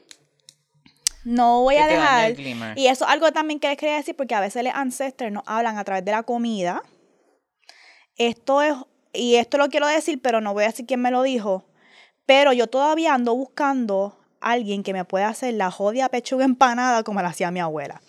No 1.23 1.61
voy 1.61 1.75
a 1.77 1.87
dejar. 1.87 2.31
Y 2.77 2.87
eso 2.87 3.05
es 3.05 3.11
algo 3.11 3.31
también 3.31 3.59
que 3.59 3.67
les 3.67 3.77
quería 3.77 3.95
decir 3.95 4.15
porque 4.15 4.35
a 4.35 4.39
veces 4.39 4.63
los 4.63 4.73
ancestors 4.73 5.31
nos 5.31 5.43
hablan 5.45 5.77
a 5.77 5.83
través 5.83 6.03
de 6.05 6.11
la 6.11 6.23
comida. 6.23 6.83
Esto 8.17 8.61
es, 8.61 8.73
y 9.13 9.35
esto 9.35 9.57
lo 9.57 9.69
quiero 9.69 9.87
decir, 9.87 10.21
pero 10.21 10.41
no 10.41 10.53
voy 10.53 10.63
a 10.63 10.67
decir 10.67 10.85
quién 10.85 11.01
me 11.01 11.11
lo 11.11 11.23
dijo. 11.23 11.65
Pero 12.25 12.53
yo 12.53 12.67
todavía 12.67 13.13
ando 13.13 13.35
buscando 13.35 14.17
a 14.39 14.51
alguien 14.51 14.83
que 14.83 14.93
me 14.93 15.05
pueda 15.05 15.27
hacer 15.29 15.53
la 15.53 15.71
jodida 15.71 16.09
pechuga 16.09 16.45
empanada 16.45 17.03
como 17.03 17.21
la 17.21 17.29
hacía 17.29 17.51
mi 17.51 17.59
abuela. 17.59 18.01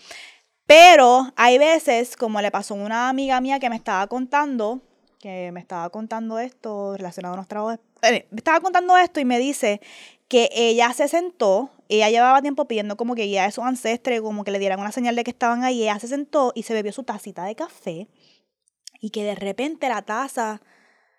Pero 0.66 1.32
hay 1.36 1.58
veces, 1.58 2.16
como 2.16 2.40
le 2.40 2.50
pasó 2.50 2.74
a 2.74 2.78
una 2.78 3.08
amiga 3.08 3.40
mía 3.40 3.58
que 3.58 3.68
me 3.68 3.76
estaba 3.76 4.06
contando, 4.06 4.80
que 5.20 5.50
me 5.52 5.60
estaba 5.60 5.88
contando 5.90 6.38
esto 6.38 6.96
relacionado 6.96 7.34
a 7.34 7.36
unos 7.36 7.48
trabajos. 7.48 7.78
eh, 8.02 8.26
Me 8.30 8.38
estaba 8.38 8.60
contando 8.60 8.96
esto 8.96 9.20
y 9.20 9.24
me 9.24 9.38
dice 9.38 9.80
que 10.28 10.48
ella 10.54 10.92
se 10.94 11.08
sentó, 11.08 11.70
ella 11.96 12.10
llevaba 12.10 12.42
tiempo 12.42 12.66
pidiendo 12.66 12.96
como 12.96 13.14
que 13.14 13.24
guía 13.24 13.44
a 13.44 13.50
sus 13.50 13.64
ancestres, 13.64 14.20
como 14.20 14.44
que 14.44 14.50
le 14.50 14.58
dieran 14.58 14.80
una 14.80 14.92
señal 14.92 15.16
de 15.16 15.24
que 15.24 15.30
estaban 15.30 15.62
ahí, 15.64 15.82
ella 15.82 15.98
se 15.98 16.08
sentó 16.08 16.52
y 16.54 16.62
se 16.62 16.74
bebió 16.74 16.92
su 16.92 17.02
tacita 17.04 17.44
de 17.44 17.54
café 17.54 18.08
y 19.00 19.10
que 19.10 19.24
de 19.24 19.34
repente 19.34 19.88
la 19.88 20.02
taza, 20.02 20.62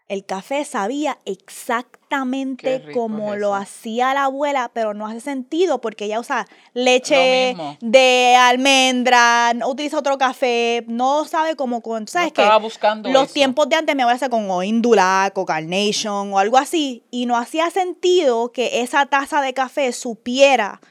el 0.08 0.26
café 0.26 0.66
sabía 0.66 1.18
exactamente 1.26 2.92
como 2.94 3.34
es 3.34 3.40
lo 3.40 3.56
hacía 3.56 4.14
la 4.14 4.26
abuela, 4.26 4.70
pero 4.74 4.94
no 4.94 5.08
hace 5.08 5.22
sentido 5.22 5.82
porque 5.82 6.06
ella 6.06 6.20
usa 6.20 6.46
leche 6.74 7.56
de 7.82 8.36
almendra, 8.38 9.54
no 9.56 9.70
utiliza 9.70 9.98
otro 9.98 10.18
café, 10.18 10.84
no 10.88 11.26
sabe 11.26 11.56
cómo 11.56 11.82
con, 11.82 12.04
estaba 12.04 12.58
buscando 12.58 13.10
Los 13.10 13.26
eso. 13.26 13.34
tiempos 13.34 13.70
de 13.70 13.78
antes 13.78 13.96
me 13.96 14.04
voy 14.04 14.12
a 14.12 14.16
hacer 14.16 14.30
con 14.30 14.50
o 14.52 14.62
Indulac 14.62 15.38
o 15.38 15.46
Carnation 15.46 16.34
o 16.34 16.40
algo 16.40 16.58
así. 16.58 17.04
Y 17.10 17.26
no 17.26 17.38
hacía 17.38 17.72
sentido 17.72 18.52
que 18.52 18.82
esa 18.82 19.06
taza 19.06 19.42
de 19.42 19.54
café 19.54 19.92
supiera 19.92 20.82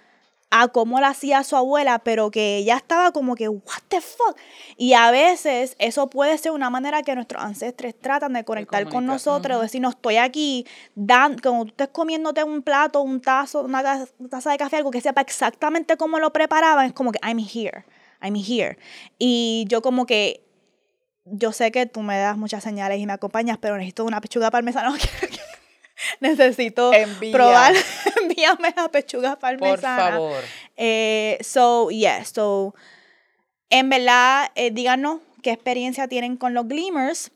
a 0.55 0.69
cómo 0.69 1.01
la 1.01 1.09
hacía 1.09 1.43
su 1.45 1.57
abuela, 1.57 1.99
pero 2.01 2.31
que 2.31 2.59
ella 2.59 2.77
estaba 2.77 3.11
como 3.11 3.35
que, 3.37 3.49
what 3.49 3.83
the 3.89 4.03
fuck. 4.03 4.37
Y 4.77 4.93
a 4.93 5.11
veces 5.11 5.75
eso 5.79 6.11
puede 6.11 6.37
ser 6.37 6.53
una 6.53 6.69
manera 6.69 7.03
que 7.03 7.15
nuestros 7.15 7.43
ancestres 7.43 7.99
tratan 7.99 8.35
de 8.35 8.45
conectar 8.45 8.87
con 8.91 9.07
nosotros, 9.07 9.57
o 9.57 9.63
decir, 9.63 9.81
no 9.81 9.89
estoy 9.89 10.19
aquí, 10.19 10.67
dan, 10.95 11.39
como 11.39 11.65
tú 11.65 11.71
estés 11.71 11.89
comiéndote 11.89 12.45
un 12.45 12.61
plato, 12.63 13.01
un 13.01 13.23
tazo, 13.23 13.63
una 13.63 13.83
ta- 13.83 14.07
taza 14.29 14.51
de 14.53 14.59
café, 14.59 14.77
algo 14.77 14.91
que 14.91 15.01
sepa 15.01 15.23
exactamente 15.23 15.97
cómo 15.97 16.19
lo 16.19 16.33
preparaban, 16.35 16.85
es 16.85 16.93
como 16.93 17.13
que, 17.13 17.19
I'm 17.27 17.39
here, 17.39 17.87
I'm 18.21 18.37
here. 18.37 18.77
Y 19.19 19.65
yo 19.69 19.81
como 19.81 20.05
que 20.05 20.45
yo 21.25 21.53
sé 21.53 21.73
que 21.73 21.87
tú 21.87 22.03
me 22.03 22.19
das 22.19 22.37
muchas 22.37 22.63
señales 22.63 22.99
y 22.99 23.07
me 23.07 23.15
acompañas, 23.15 23.57
pero 23.59 23.77
necesito 23.77 24.05
una 24.05 24.21
pechuga 24.21 24.51
parmesana. 24.51 24.95
necesito 26.21 26.93
Envía. 26.93 27.33
probar. 27.33 27.75
Envíame 28.23 28.73
la 28.77 28.89
pechuga 28.89 29.31
Por 29.31 29.41
parmesana. 29.41 30.11
favor. 30.13 30.43
Eh, 30.77 31.39
so, 31.43 31.91
yes, 31.91 32.31
so, 32.35 32.75
en 33.71 33.89
verdad, 33.89 34.51
eh, 34.55 34.71
díganos 34.71 35.21
qué 35.43 35.51
experiencia 35.51 36.09
tienen 36.09 36.37
con 36.37 36.55
los 36.55 36.67
Glimmers 36.69 37.31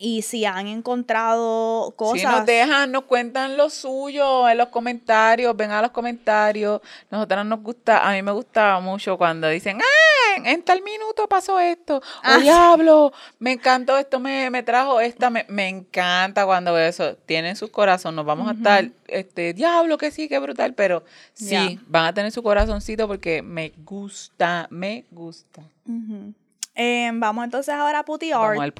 y 0.00 0.22
si 0.22 0.44
han 0.44 0.68
encontrado 0.68 1.92
cosas. 1.96 2.20
Si 2.20 2.26
nos 2.26 2.46
dejan, 2.46 2.92
nos 2.92 3.02
cuentan 3.04 3.56
lo 3.56 3.68
suyo 3.68 4.48
en 4.48 4.56
los 4.56 4.68
comentarios, 4.68 5.56
ven 5.56 5.72
a 5.72 5.82
los 5.82 5.90
comentarios. 5.90 6.80
Nosotras 7.10 7.44
nos 7.44 7.60
gusta, 7.60 8.08
a 8.08 8.12
mí 8.12 8.22
me 8.22 8.30
gustaba 8.30 8.78
mucho 8.80 9.18
cuando 9.18 9.48
dicen, 9.48 9.80
¡ah! 9.80 10.42
En 10.44 10.62
tal 10.62 10.82
minuto 10.82 11.26
pasó 11.28 11.58
esto. 11.58 11.96
¡Oh, 11.96 12.20
Ah. 12.22 12.38
diablo! 12.42 13.12
Me 13.40 13.52
encantó 13.52 13.98
esto, 13.98 14.20
me, 14.20 14.50
me 14.50 14.62
trajo 14.62 15.00
esta. 15.00 15.30
Me, 15.30 15.44
me 15.48 15.68
encanta 15.68 16.46
cuando 16.46 16.72
veo 16.74 16.86
eso. 16.88 17.16
Tienen 17.26 17.56
su 17.56 17.68
corazón, 17.72 18.14
nos 18.14 18.24
vamos 18.24 18.48
a 18.48 18.52
estar, 18.52 18.88
este, 19.08 19.52
diablo, 19.52 19.98
que 19.98 20.12
sí, 20.12 20.28
que 20.28 20.38
brutal. 20.38 20.74
Pero 20.74 21.02
sí, 21.32 21.50
Ya. 21.74 21.82
van 21.88 22.04
a 22.06 22.14
tener 22.14 22.30
su 22.30 22.44
corazoncito 22.44 23.08
porque 23.08 23.42
me 23.42 23.72
gusta, 23.84 24.68
me 24.70 25.06
gusta. 25.10 25.62
Ujú. 25.88 26.32
Eh, 26.76 27.10
vamos 27.14 27.42
entonces 27.44 27.74
ahora 27.74 27.98
a 27.98 28.04
Puti 28.04 28.30
Vamos 28.30 28.60
al. 28.62 28.72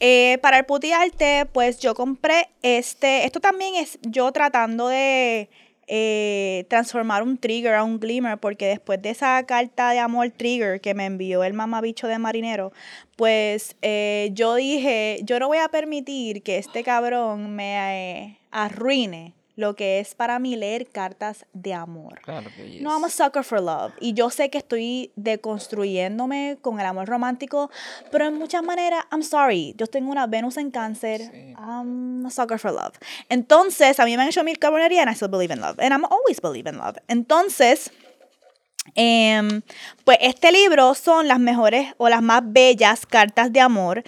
Eh, 0.00 0.38
para 0.42 0.58
el 0.58 0.64
Puti 0.64 0.92
Arte, 0.92 1.46
pues 1.52 1.78
yo 1.78 1.94
compré 1.94 2.48
este. 2.62 3.24
Esto 3.26 3.40
también 3.40 3.74
es 3.76 3.98
yo 4.02 4.30
tratando 4.32 4.88
de 4.88 5.48
eh, 5.86 6.64
transformar 6.68 7.22
un 7.22 7.36
trigger 7.38 7.74
a 7.74 7.84
un 7.84 8.00
glimmer, 8.00 8.38
porque 8.38 8.66
después 8.66 9.00
de 9.02 9.10
esa 9.10 9.44
carta 9.46 9.90
de 9.90 9.98
amor 9.98 10.30
trigger 10.30 10.80
que 10.80 10.94
me 10.94 11.04
envió 11.06 11.44
el 11.44 11.52
mamabicho 11.52 12.08
de 12.08 12.18
marinero, 12.18 12.72
pues 13.16 13.76
eh, 13.82 14.30
yo 14.32 14.54
dije: 14.54 15.20
Yo 15.24 15.38
no 15.38 15.48
voy 15.48 15.58
a 15.58 15.68
permitir 15.68 16.42
que 16.42 16.58
este 16.58 16.82
cabrón 16.82 17.54
me 17.54 18.22
eh, 18.22 18.38
arruine 18.50 19.34
lo 19.56 19.76
que 19.76 20.00
es 20.00 20.14
para 20.14 20.38
mí 20.38 20.56
leer 20.56 20.88
cartas 20.88 21.46
de 21.52 21.74
amor. 21.74 22.20
Claro 22.22 22.50
que 22.56 22.70
yes. 22.70 22.82
No, 22.82 22.90
I'm 22.90 23.04
a 23.04 23.08
sucker 23.08 23.44
for 23.44 23.60
love. 23.60 23.92
Y 24.00 24.14
yo 24.14 24.30
sé 24.30 24.50
que 24.50 24.58
estoy 24.58 25.12
deconstruyéndome 25.16 26.58
con 26.60 26.80
el 26.80 26.86
amor 26.86 27.08
romántico, 27.08 27.70
pero 28.10 28.26
en 28.26 28.34
muchas 28.34 28.62
maneras, 28.62 29.04
I'm 29.12 29.22
sorry. 29.22 29.74
Yo 29.76 29.86
tengo 29.86 30.10
una 30.10 30.26
Venus 30.26 30.56
en 30.56 30.70
cáncer. 30.70 31.20
Sí. 31.20 31.54
I'm 31.56 32.26
a 32.26 32.30
sucker 32.30 32.58
for 32.58 32.72
love. 32.72 32.98
Entonces, 33.28 34.00
a 34.00 34.04
mí 34.04 34.16
me 34.16 34.22
han 34.22 34.28
hecho 34.28 34.42
mil 34.44 34.58
cabronerías 34.58 35.02
and 35.02 35.12
I 35.12 35.14
still 35.14 35.28
believe 35.28 35.52
in 35.52 35.60
love. 35.60 35.78
And 35.78 35.92
I'm 35.92 36.04
always 36.04 36.40
believe 36.40 36.68
in 36.68 36.78
love. 36.78 36.96
Entonces, 37.08 37.90
em, 38.94 39.62
pues 40.04 40.18
este 40.20 40.52
libro 40.52 40.94
son 40.94 41.28
las 41.28 41.38
mejores 41.38 41.94
o 41.98 42.08
las 42.08 42.22
más 42.22 42.42
bellas 42.44 43.06
cartas 43.06 43.52
de 43.52 43.60
amor. 43.60 44.02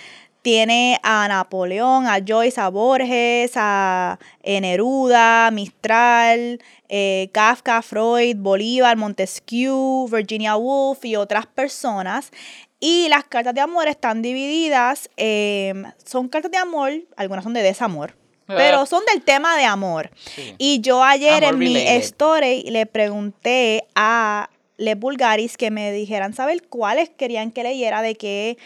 Tiene 0.47 1.01
a 1.03 1.27
Napoleón, 1.27 2.07
a 2.07 2.21
Joyce, 2.25 2.61
a 2.61 2.69
Borges, 2.69 3.51
a 3.57 4.17
eh, 4.45 4.61
Neruda, 4.61 5.51
Mistral, 5.51 6.63
eh, 6.89 7.31
Kafka, 7.33 7.83
Freud, 7.83 8.37
Bolívar, 8.37 8.97
Montesquieu, 8.97 10.07
Virginia 10.09 10.55
Woolf 10.55 11.05
y 11.05 11.17
otras 11.17 11.47
personas. 11.47 12.31
Y 12.79 13.09
las 13.09 13.25
cartas 13.25 13.55
de 13.55 13.61
amor 13.61 13.89
están 13.89 14.23
divididas, 14.23 15.11
em, 15.17 15.83
son 16.05 16.29
cartas 16.29 16.53
de 16.53 16.59
amor, 16.59 16.93
algunas 17.17 17.43
son 17.43 17.53
de 17.53 17.65
desamor, 17.65 18.17
pero 18.47 18.83
Ah. 18.83 18.87
son 18.87 19.03
del 19.13 19.23
tema 19.23 19.57
de 19.57 19.65
amor. 19.65 20.13
Sí. 20.33 20.55
Y 20.59 20.81
yo 20.81 21.03
ayer 21.03 21.45
Amor 21.45 21.55
en 21.55 21.59
mi 21.59 21.77
story 21.77 22.63
le 22.71 22.87
pregunté 22.87 23.83
a 23.97 24.49
Les 24.79 24.97
Bulgaris 24.97 25.57
que 25.57 25.73
me 25.73 25.91
dijeran 25.91 26.35
saber 26.35 26.69
cuáles 26.69 27.11
querían 27.11 27.51
que 27.51 27.65
leyera, 27.65 28.01
de 28.01 28.15
qué 28.15 28.59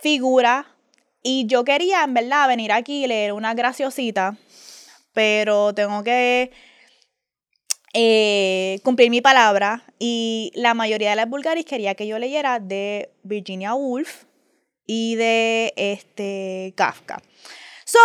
figura. 0.00 0.66
Y 1.22 1.46
yo 1.46 1.64
quería, 1.64 2.04
en 2.04 2.14
verdad, 2.14 2.48
venir 2.48 2.72
aquí 2.72 3.04
y 3.04 3.06
leer 3.06 3.32
una 3.32 3.54
graciosita, 3.54 4.36
pero 5.12 5.74
tengo 5.74 6.02
que 6.02 6.50
eh, 7.92 8.80
cumplir 8.84 9.10
mi 9.10 9.20
palabra 9.20 9.82
y 9.98 10.52
la 10.54 10.74
mayoría 10.74 11.10
de 11.10 11.16
las 11.16 11.28
Bulgaris 11.28 11.64
quería 11.64 11.94
que 11.94 12.06
yo 12.06 12.18
leyera 12.18 12.60
de 12.60 13.10
Virginia 13.24 13.74
Woolf 13.74 14.24
y 14.86 15.16
de 15.16 15.72
este 15.76 16.72
Kafka. 16.76 17.20
So, 17.84 17.98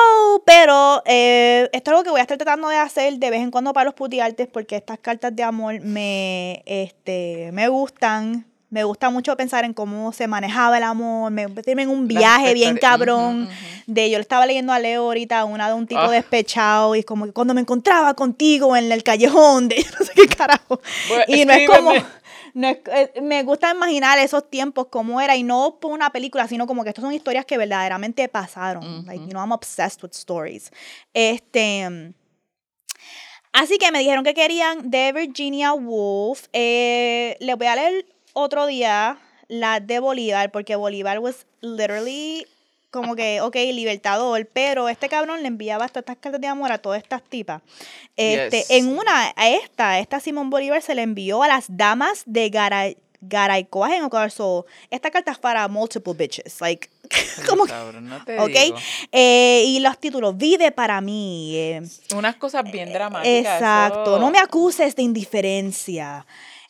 pero 0.48 1.04
eh, 1.06 1.70
esto 1.72 1.92
es 1.92 1.94
algo 1.94 2.04
que 2.04 2.10
voy 2.10 2.20
a 2.20 2.24
estar 2.24 2.40
tratando 2.40 2.70
de 2.70 2.78
hacer 2.78 3.20
de 3.20 3.30
vez 3.30 3.42
en 3.42 3.52
cuando 3.52 3.72
para 3.72 3.86
los 3.86 3.94
putiartes 3.94 4.48
porque 4.48 4.76
estas 4.78 4.98
cartas 4.98 5.36
de 5.36 5.44
amor 5.44 5.80
me, 5.82 6.64
este, 6.66 7.52
me 7.54 7.68
gustan. 7.68 8.48
Me 8.76 8.84
gusta 8.84 9.10
mucho 9.10 9.38
pensar 9.38 9.64
en 9.64 9.74
cómo 9.74 10.12
se 10.12 10.28
manejaba 10.28 10.76
el 10.78 10.84
amor, 10.84 11.32
me 11.32 11.48
meterme 11.48 11.84
en 11.84 11.90
un 11.90 12.10
viaje 12.10 12.54
bien 12.54 12.76
cabrón. 12.78 13.44
Ujú. 13.44 13.52
De 13.88 14.10
yo 14.12 14.18
le 14.18 14.22
estaba 14.22 14.46
leyendo 14.46 14.74
a 14.74 14.80
Leo 14.80 15.04
ahorita 15.04 15.46
una 15.46 15.70
de 15.70 15.76
un 15.76 15.88
tipo 15.88 16.02
Ah. 16.02 16.12
despechado 16.12 16.94
y 16.94 17.00
es 17.00 17.06
como 17.06 17.26
que 17.26 17.32
cuando 17.32 17.54
me 17.54 17.62
encontraba 17.62 18.14
contigo 18.16 18.76
en 18.76 18.92
el 18.92 19.02
callejón 19.02 19.70
de 19.70 19.78
no 20.00 20.06
sé 20.06 20.12
qué 20.14 20.28
carajo. 20.28 20.82
Bueno, 21.08 21.24
y 21.30 21.46
no 21.46 21.54
es 21.54 21.70
como 21.70 21.92
no 22.54 22.68
es- 22.68 22.80
eh, 22.94 23.22
me 23.22 23.44
gusta 23.44 23.72
imaginar 23.72 24.20
esos 24.20 24.50
tiempos 24.50 24.88
como 24.88 25.22
era 25.22 25.38
y 25.38 25.44
no 25.44 25.78
por 25.80 25.94
una 25.94 26.10
película, 26.10 26.46
sino 26.50 26.68
como 26.68 26.84
que 26.84 26.90
estas 26.90 27.04
son 27.04 27.14
historias 27.14 27.46
que 27.46 27.58
verdaderamente 27.58 28.28
pasaron. 28.28 29.06
Like, 29.06 29.24
you 29.24 29.30
know, 29.30 29.42
I'm 29.42 29.54
obsessed 29.54 30.04
with 30.04 30.12
stories. 30.14 30.70
Este 31.14 32.14
Así 33.54 33.78
que 33.78 33.90
me 33.94 34.00
dijeron 34.00 34.26
que 34.26 34.34
querían 34.34 34.92
de 34.92 35.14
Virginia 35.14 35.72
Woolf. 35.72 36.48
Eh, 36.52 37.38
les 37.40 37.56
voy 37.58 37.68
a 37.68 37.76
leer 37.78 38.06
otro 38.36 38.68
día 38.68 39.18
la 39.48 39.80
de 39.80 40.00
Bolívar, 40.00 40.52
porque 40.52 40.76
Bolívar 40.76 41.20
was 41.20 41.46
literally 41.62 42.46
como 42.92 43.16
que, 43.16 43.42
ok, 43.42 43.56
libertador, 43.74 44.48
pero 44.54 44.88
este 44.88 45.10
cabrón 45.10 45.42
le 45.42 45.48
enviaba 45.50 45.84
hasta 45.86 46.00
estas 46.00 46.16
cartas 46.18 46.40
de 46.40 46.48
amor 46.48 46.72
a 46.72 46.78
todas 46.78 47.02
estas 47.04 47.22
tipas. 47.24 47.62
Este, 48.16 48.60
Yes. 48.60 48.70
En 48.72 48.88
una, 48.98 49.34
a 49.36 49.50
esta, 49.50 49.90
a 49.92 50.00
esta 50.00 50.20
Simón 50.22 50.50
Bolívar 50.50 50.82
se 50.82 50.96
le 50.96 51.02
envió 51.02 51.44
a 51.44 51.48
las 51.50 51.66
damas 51.68 52.24
de 52.26 52.50
Garay, 52.50 52.98
Garaycoa 53.20 53.98
en 53.98 54.04
Ocarso. 54.04 54.66
Esta 54.92 55.12
carta 55.12 55.32
es 55.32 55.38
para 55.40 55.68
multiple 55.68 56.14
bitches, 56.14 56.62
like, 56.62 56.90
como 57.50 57.66
que, 57.66 57.72
Cabrón, 57.72 58.08
no 58.08 58.24
te 58.24 58.40
ok. 58.40 58.48
digo. 58.50 58.78
Eh, 59.12 59.64
y 59.68 59.80
los 59.82 59.98
títulos, 60.00 60.38
vive 60.38 60.72
para 60.72 61.02
mí, 61.02 61.54
eh, 61.58 61.82
Unas 62.16 62.38
cosas 62.38 62.64
bien 62.72 62.94
dramáticas. 62.94 63.58
Exacto, 63.60 64.16
eso- 64.16 64.20
no 64.20 64.32
me 64.32 64.40
acuses 64.40 64.96
de 64.96 65.02
indiferencia. 65.04 66.26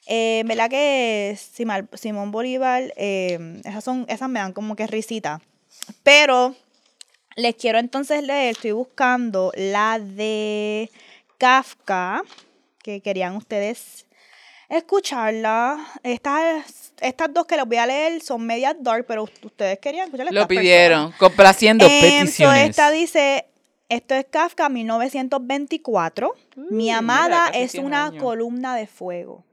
Eh, 0.07 0.43
¿Verdad 0.45 0.69
que 0.69 1.37
Simar- 1.37 1.87
Simón 1.93 2.31
Bolívar, 2.31 2.93
eh, 2.95 3.61
esas, 3.65 3.83
son, 3.83 4.05
esas 4.07 4.29
me 4.29 4.39
dan 4.39 4.53
como 4.53 4.75
que 4.75 4.85
risita? 4.87 5.41
Pero 6.03 6.55
les 7.35 7.55
quiero 7.55 7.79
entonces 7.79 8.23
leer, 8.23 8.51
estoy 8.51 8.71
buscando 8.71 9.51
la 9.55 9.99
de 9.99 10.89
Kafka, 11.37 12.23
que 12.83 13.01
querían 13.01 13.35
ustedes 13.35 14.05
escucharla. 14.69 15.85
Estas, 16.03 16.93
estas 17.01 17.33
dos 17.33 17.45
que 17.45 17.55
les 17.57 17.65
voy 17.65 17.77
a 17.77 17.85
leer 17.87 18.21
son 18.21 18.45
medias 18.45 18.75
dark, 18.79 19.05
pero 19.07 19.23
ustedes 19.23 19.79
querían 19.79 20.05
escucharla. 20.05 20.31
Lo 20.31 20.47
pidieron, 20.47 21.11
complaciendo 21.13 21.85
Em, 21.85 21.91
so 21.91 22.01
peticiones. 22.21 22.69
esta 22.69 22.91
dice, 22.91 23.45
esto 23.89 24.13
es 24.15 24.25
Kafka 24.29 24.69
1924. 24.69 26.35
Mi 26.55 26.91
amada 26.91 27.47
mira, 27.51 27.59
es 27.63 27.71
100 27.71 27.85
una 27.85 28.05
años. 28.07 28.23
columna 28.23 28.75
de 28.75 28.87
fuego. 28.87 29.43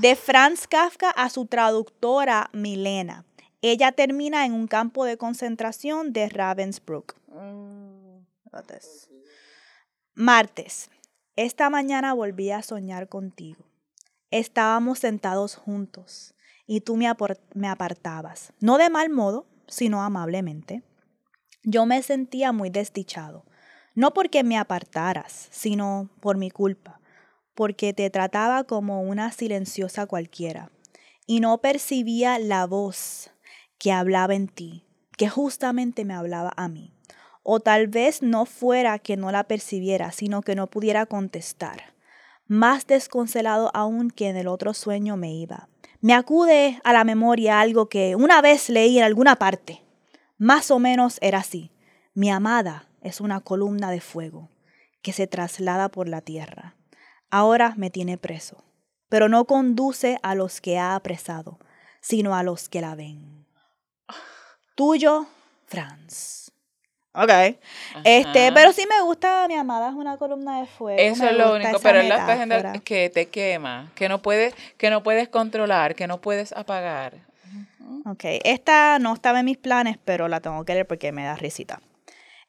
De 0.00 0.14
Franz 0.14 0.68
Kafka 0.68 1.10
a 1.10 1.28
su 1.28 1.46
traductora 1.46 2.50
Milena. 2.52 3.24
Ella 3.62 3.90
termina 3.90 4.46
en 4.46 4.52
un 4.52 4.68
campo 4.68 5.04
de 5.04 5.16
concentración 5.16 6.12
de 6.12 6.28
Ravensbrück. 6.28 7.16
Mm. 7.26 8.20
Martes. 10.14 10.90
Esta 11.34 11.68
mañana 11.68 12.14
volví 12.14 12.52
a 12.52 12.62
soñar 12.62 13.08
contigo. 13.08 13.64
Estábamos 14.30 15.00
sentados 15.00 15.56
juntos 15.56 16.34
y 16.64 16.82
tú 16.82 16.96
me, 16.96 17.12
me 17.54 17.68
apartabas, 17.68 18.52
no 18.60 18.78
de 18.78 18.90
mal 18.90 19.10
modo, 19.10 19.46
sino 19.66 20.02
amablemente. 20.02 20.84
Yo 21.64 21.86
me 21.86 22.04
sentía 22.04 22.52
muy 22.52 22.70
desdichado, 22.70 23.44
no 23.96 24.14
porque 24.14 24.44
me 24.44 24.58
apartaras, 24.58 25.48
sino 25.50 26.08
por 26.20 26.36
mi 26.36 26.50
culpa, 26.50 27.00
porque 27.58 27.92
te 27.92 28.08
trataba 28.08 28.62
como 28.62 29.02
una 29.02 29.32
silenciosa 29.32 30.06
cualquiera 30.06 30.70
y 31.26 31.40
no 31.40 31.58
percibía 31.58 32.38
la 32.38 32.68
voz 32.68 33.32
que 33.78 33.90
hablaba 33.90 34.36
en 34.36 34.46
ti, 34.46 34.86
que 35.16 35.28
justamente 35.28 36.04
me 36.04 36.14
hablaba 36.14 36.52
a 36.56 36.68
mí. 36.68 36.94
O 37.42 37.58
tal 37.58 37.88
vez 37.88 38.22
no 38.22 38.46
fuera 38.46 39.00
que 39.00 39.16
no 39.16 39.32
la 39.32 39.42
percibiera, 39.42 40.12
sino 40.12 40.42
que 40.42 40.54
no 40.54 40.68
pudiera 40.68 41.06
contestar. 41.06 41.94
Más 42.46 42.86
desconsolado 42.86 43.72
aún 43.74 44.12
que 44.12 44.28
en 44.28 44.36
el 44.36 44.46
otro 44.46 44.72
sueño 44.72 45.16
me 45.16 45.34
iba. 45.34 45.68
Me 46.00 46.14
acude 46.14 46.80
a 46.84 46.92
la 46.92 47.02
memoria 47.02 47.58
algo 47.58 47.88
que 47.88 48.14
una 48.14 48.40
vez 48.40 48.68
leí 48.68 48.98
en 48.98 49.04
alguna 49.04 49.34
parte. 49.34 49.82
Más 50.36 50.70
o 50.70 50.78
menos 50.78 51.18
era 51.22 51.38
así. 51.38 51.72
Mi 52.14 52.30
amada 52.30 52.88
es 53.00 53.20
una 53.20 53.40
columna 53.40 53.90
de 53.90 54.00
fuego 54.00 54.48
que 55.02 55.12
se 55.12 55.26
traslada 55.26 55.88
por 55.88 56.08
la 56.08 56.20
tierra. 56.20 56.77
Ahora 57.30 57.74
me 57.76 57.90
tiene 57.90 58.18
preso, 58.18 58.64
pero 59.08 59.28
no 59.28 59.44
conduce 59.44 60.18
a 60.22 60.34
los 60.34 60.60
que 60.60 60.78
ha 60.78 60.94
apresado, 60.94 61.58
sino 62.00 62.34
a 62.34 62.42
los 62.42 62.68
que 62.68 62.80
la 62.80 62.94
ven. 62.94 63.46
Tuyo, 64.74 65.26
Franz. 65.66 66.52
Ok. 67.12 67.30
Este, 68.04 68.52
pero 68.52 68.72
sí 68.72 68.84
me 68.88 69.02
gusta, 69.02 69.46
mi 69.48 69.54
amada 69.54 69.88
es 69.88 69.94
una 69.94 70.16
columna 70.18 70.60
de 70.60 70.66
fuego. 70.66 71.00
Eso 71.00 71.24
me 71.24 71.30
es 71.30 71.36
lo 71.36 71.54
único, 71.54 71.78
pero 71.80 72.00
él 72.00 72.08
la 72.08 72.24
metáfora. 72.24 72.72
que 72.84 73.10
te 73.10 73.26
quema, 73.26 73.90
que 73.94 74.08
no 74.08 74.22
puedes, 74.22 74.54
que 74.76 74.88
no 74.88 75.02
puedes 75.02 75.28
controlar, 75.28 75.94
que 75.94 76.06
no 76.06 76.20
puedes 76.20 76.52
apagar. 76.52 77.14
Ok, 78.04 78.24
esta 78.44 78.98
no 78.98 79.14
estaba 79.14 79.40
en 79.40 79.46
mis 79.46 79.56
planes, 79.56 79.98
pero 80.04 80.28
la 80.28 80.40
tengo 80.40 80.64
que 80.64 80.74
leer 80.74 80.86
porque 80.86 81.10
me 81.10 81.24
da 81.24 81.34
risita. 81.34 81.80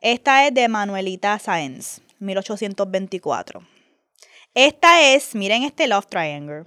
Esta 0.02 0.46
es 0.46 0.54
de 0.54 0.68
Manuelita 0.68 1.38
Sáenz, 1.40 2.02
1824. 2.20 3.64
Esta 4.62 5.14
es, 5.14 5.36
miren 5.36 5.64
este 5.64 5.88
Love 5.88 6.08
Triangle. 6.08 6.66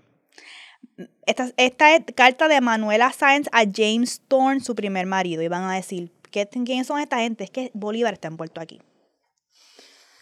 Esta, 1.26 1.50
esta 1.58 1.94
es 1.94 2.02
carta 2.14 2.48
de 2.48 2.62
Manuela 2.62 3.12
Sáenz 3.12 3.48
a 3.52 3.64
James 3.70 4.22
Thorne, 4.28 4.60
su 4.60 4.74
primer 4.74 5.04
marido. 5.04 5.42
Y 5.42 5.48
van 5.48 5.64
a 5.64 5.74
decir, 5.74 6.10
¿qué, 6.30 6.48
¿quiénes 6.48 6.86
son 6.86 7.00
esta 7.00 7.18
gente? 7.18 7.44
Es 7.44 7.50
que 7.50 7.70
Bolívar 7.74 8.14
está 8.14 8.28
envuelto 8.28 8.62
aquí. 8.62 8.80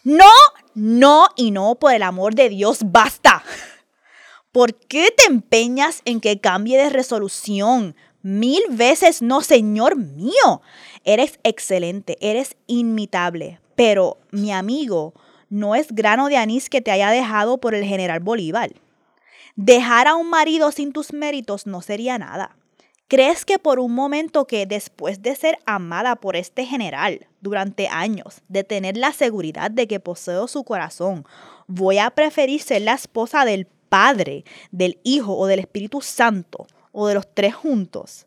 No, 0.03 0.25
no 0.73 1.27
y 1.37 1.51
no, 1.51 1.75
por 1.75 1.93
el 1.93 2.03
amor 2.03 2.35
de 2.35 2.49
Dios, 2.49 2.79
basta. 2.83 3.41
¿Por 4.51 4.75
qué 4.75 5.07
te 5.15 5.31
empeñas 5.31 6.01
en 6.03 6.19
que 6.19 6.41
cambie 6.41 6.77
de 6.77 6.89
resolución? 6.89 7.95
Mil 8.21 8.63
veces 8.71 9.21
no, 9.21 9.39
señor 9.39 9.95
mío. 9.95 10.61
Eres 11.05 11.39
excelente, 11.43 12.17
eres 12.19 12.57
inmitable. 12.67 13.61
Pero, 13.75 14.17
mi 14.31 14.51
amigo, 14.51 15.13
no 15.51 15.75
es 15.75 15.93
grano 15.93 16.29
de 16.29 16.37
anís 16.37 16.69
que 16.69 16.81
te 16.81 16.91
haya 16.91 17.11
dejado 17.11 17.59
por 17.59 17.75
el 17.75 17.83
general 17.83 18.21
Bolívar. 18.21 18.71
Dejar 19.55 20.07
a 20.07 20.15
un 20.15 20.29
marido 20.29 20.71
sin 20.71 20.93
tus 20.93 21.11
méritos 21.13 21.67
no 21.67 21.81
sería 21.81 22.17
nada. 22.17 22.55
¿Crees 23.09 23.43
que 23.43 23.59
por 23.59 23.81
un 23.81 23.93
momento 23.93 24.47
que 24.47 24.65
después 24.65 25.21
de 25.21 25.35
ser 25.35 25.59
amada 25.65 26.15
por 26.15 26.37
este 26.37 26.65
general 26.65 27.27
durante 27.41 27.89
años, 27.89 28.41
de 28.47 28.63
tener 28.63 28.95
la 28.95 29.11
seguridad 29.11 29.69
de 29.69 29.85
que 29.85 29.99
poseo 29.99 30.47
su 30.47 30.63
corazón, 30.63 31.25
voy 31.67 31.97
a 31.97 32.09
preferir 32.11 32.61
ser 32.61 32.83
la 32.83 32.93
esposa 32.93 33.43
del 33.43 33.67
Padre, 33.89 34.45
del 34.71 34.97
Hijo 35.03 35.37
o 35.37 35.47
del 35.47 35.59
Espíritu 35.59 35.99
Santo, 35.99 36.65
o 36.93 37.07
de 37.07 37.15
los 37.15 37.27
tres 37.33 37.53
juntos? 37.53 38.25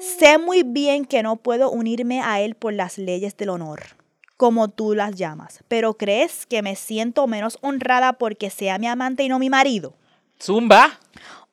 Sé 0.00 0.38
muy 0.38 0.64
bien 0.64 1.04
que 1.04 1.22
no 1.22 1.36
puedo 1.36 1.70
unirme 1.70 2.20
a 2.20 2.40
él 2.40 2.56
por 2.56 2.72
las 2.72 2.98
leyes 2.98 3.36
del 3.36 3.50
honor, 3.50 3.82
como 4.42 4.66
tú 4.66 4.96
las 4.96 5.14
llamas, 5.14 5.62
pero 5.68 5.94
¿crees 5.94 6.46
que 6.46 6.62
me 6.62 6.74
siento 6.74 7.28
menos 7.28 7.58
honrada 7.60 8.14
porque 8.14 8.50
sea 8.50 8.76
mi 8.76 8.88
amante 8.88 9.22
y 9.22 9.28
no 9.28 9.38
mi 9.38 9.48
marido? 9.48 9.94
Zumba. 10.42 10.98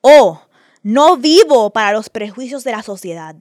O 0.01 0.41
no 0.81 1.15
vivo 1.15 1.69
para 1.69 1.91
los 1.91 2.09
prejuicios 2.09 2.63
de 2.63 2.71
la 2.71 2.81
sociedad, 2.81 3.35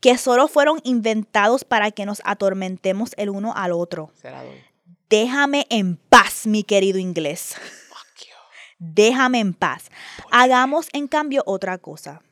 que 0.00 0.16
solo 0.16 0.46
fueron 0.46 0.80
inventados 0.84 1.64
para 1.64 1.90
que 1.90 2.06
nos 2.06 2.22
atormentemos 2.24 3.14
el 3.16 3.30
uno 3.30 3.52
al 3.56 3.72
otro. 3.72 4.12
Se 4.14 4.30
la 4.30 4.44
doy. 4.44 4.62
Déjame 5.10 5.66
en 5.70 5.96
paz, 5.96 6.46
mi 6.46 6.62
querido 6.62 7.00
inglés. 7.00 7.56
Fuck 7.88 8.28
you. 8.28 8.36
Déjame 8.78 9.40
en 9.40 9.54
paz. 9.54 9.90
Hagamos 10.30 10.86
en 10.92 11.08
cambio 11.08 11.42
otra 11.46 11.78
cosa. 11.78 12.22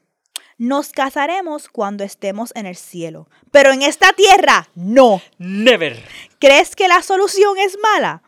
Nos 0.63 0.93
casaremos 0.93 1.69
cuando 1.69 2.05
estemos 2.05 2.53
en 2.55 2.67
el 2.67 2.77
cielo, 2.77 3.29
pero 3.51 3.73
en 3.73 3.83
esta 3.83 4.13
tierra 4.13 4.69
no. 4.77 5.21
Never. 5.37 6.01
¿Crees 6.39 6.77
que 6.77 6.87
la 6.87 7.03
solución 7.03 7.59
es 7.59 7.77
mala? 7.83 8.23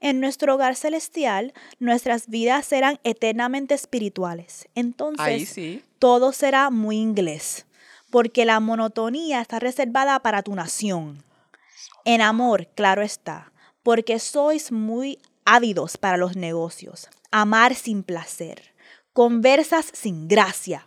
En 0.00 0.18
nuestro 0.18 0.56
hogar 0.56 0.74
celestial, 0.74 1.54
nuestras 1.78 2.26
vidas 2.26 2.66
serán 2.66 2.98
eternamente 3.04 3.74
espirituales. 3.74 4.66
Entonces, 4.74 5.24
Ahí 5.24 5.46
sí. 5.46 5.84
todo 6.00 6.32
será 6.32 6.70
muy 6.70 6.96
inglés, 6.96 7.64
porque 8.10 8.44
la 8.44 8.58
monotonía 8.58 9.40
está 9.40 9.60
reservada 9.60 10.18
para 10.18 10.42
tu 10.42 10.56
nación. 10.56 11.22
En 12.04 12.22
amor, 12.22 12.66
claro 12.74 13.02
está, 13.02 13.52
porque 13.84 14.18
sois 14.18 14.72
muy 14.72 15.20
ávidos 15.44 15.96
para 15.96 16.16
los 16.16 16.34
negocios. 16.34 17.08
amar 17.30 17.76
sin 17.76 18.02
placer, 18.02 18.74
conversas 19.12 19.86
sin 19.92 20.26
gracia, 20.26 20.84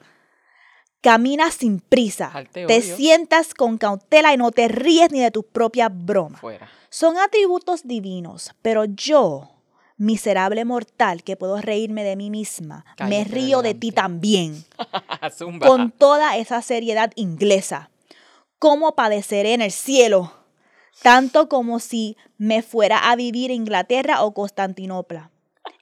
caminas 1.02 1.56
sin 1.56 1.80
prisa, 1.80 2.32
te 2.52 2.82
sientas 2.82 3.54
con 3.54 3.78
cautela 3.78 4.34
y 4.34 4.38
no 4.38 4.52
te 4.52 4.68
ríes 4.68 5.12
ni 5.12 5.20
de 5.20 5.32
tus 5.32 5.46
propias 5.46 5.92
bromas. 5.94 6.40
Fuera. 6.40 6.70
Son 6.90 7.18
atributos 7.18 7.88
divinos, 7.88 8.54
pero 8.62 8.86
yo, 8.86 9.50
miserable 9.98 10.66
mortal 10.66 11.24
que 11.24 11.36
puedo 11.36 11.60
reírme 11.60 12.04
de 12.04 12.16
mí 12.16 12.30
misma, 12.30 12.86
me 13.08 13.24
río 13.24 13.62
de 13.62 13.74
ti 13.74 13.92
también, 13.92 14.64
con 15.66 15.92
toda 15.92 16.38
esa 16.38 16.62
seriedad 16.62 17.12
inglesa. 17.16 17.90
¿Cómo 18.60 18.94
padeceré 18.94 19.54
en 19.54 19.62
el 19.62 19.72
cielo? 19.72 20.34
Tanto 21.02 21.50
como 21.50 21.80
si 21.80 22.16
me 22.38 22.62
fuera 22.62 23.10
a 23.10 23.16
vivir 23.16 23.50
a 23.50 23.56
Inglaterra 23.56 24.22
o 24.24 24.34
Constantinopla. 24.34 25.32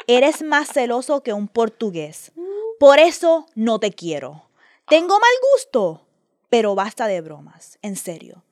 Eres 0.08 0.44
más 0.44 0.72
celoso 0.72 1.24
que 1.24 1.34
un 1.34 1.48
portugués. 1.48 2.32
Por 2.80 3.00
eso 3.00 3.46
no 3.56 3.80
te 3.80 3.92
quiero. 3.92 4.49
Tengo 4.90 5.20
mal 5.20 5.30
gusto, 5.54 6.08
pero 6.50 6.74
basta 6.74 7.06
de 7.06 7.22
bromas, 7.22 7.78
en 7.84 7.96
serio. 7.96 8.44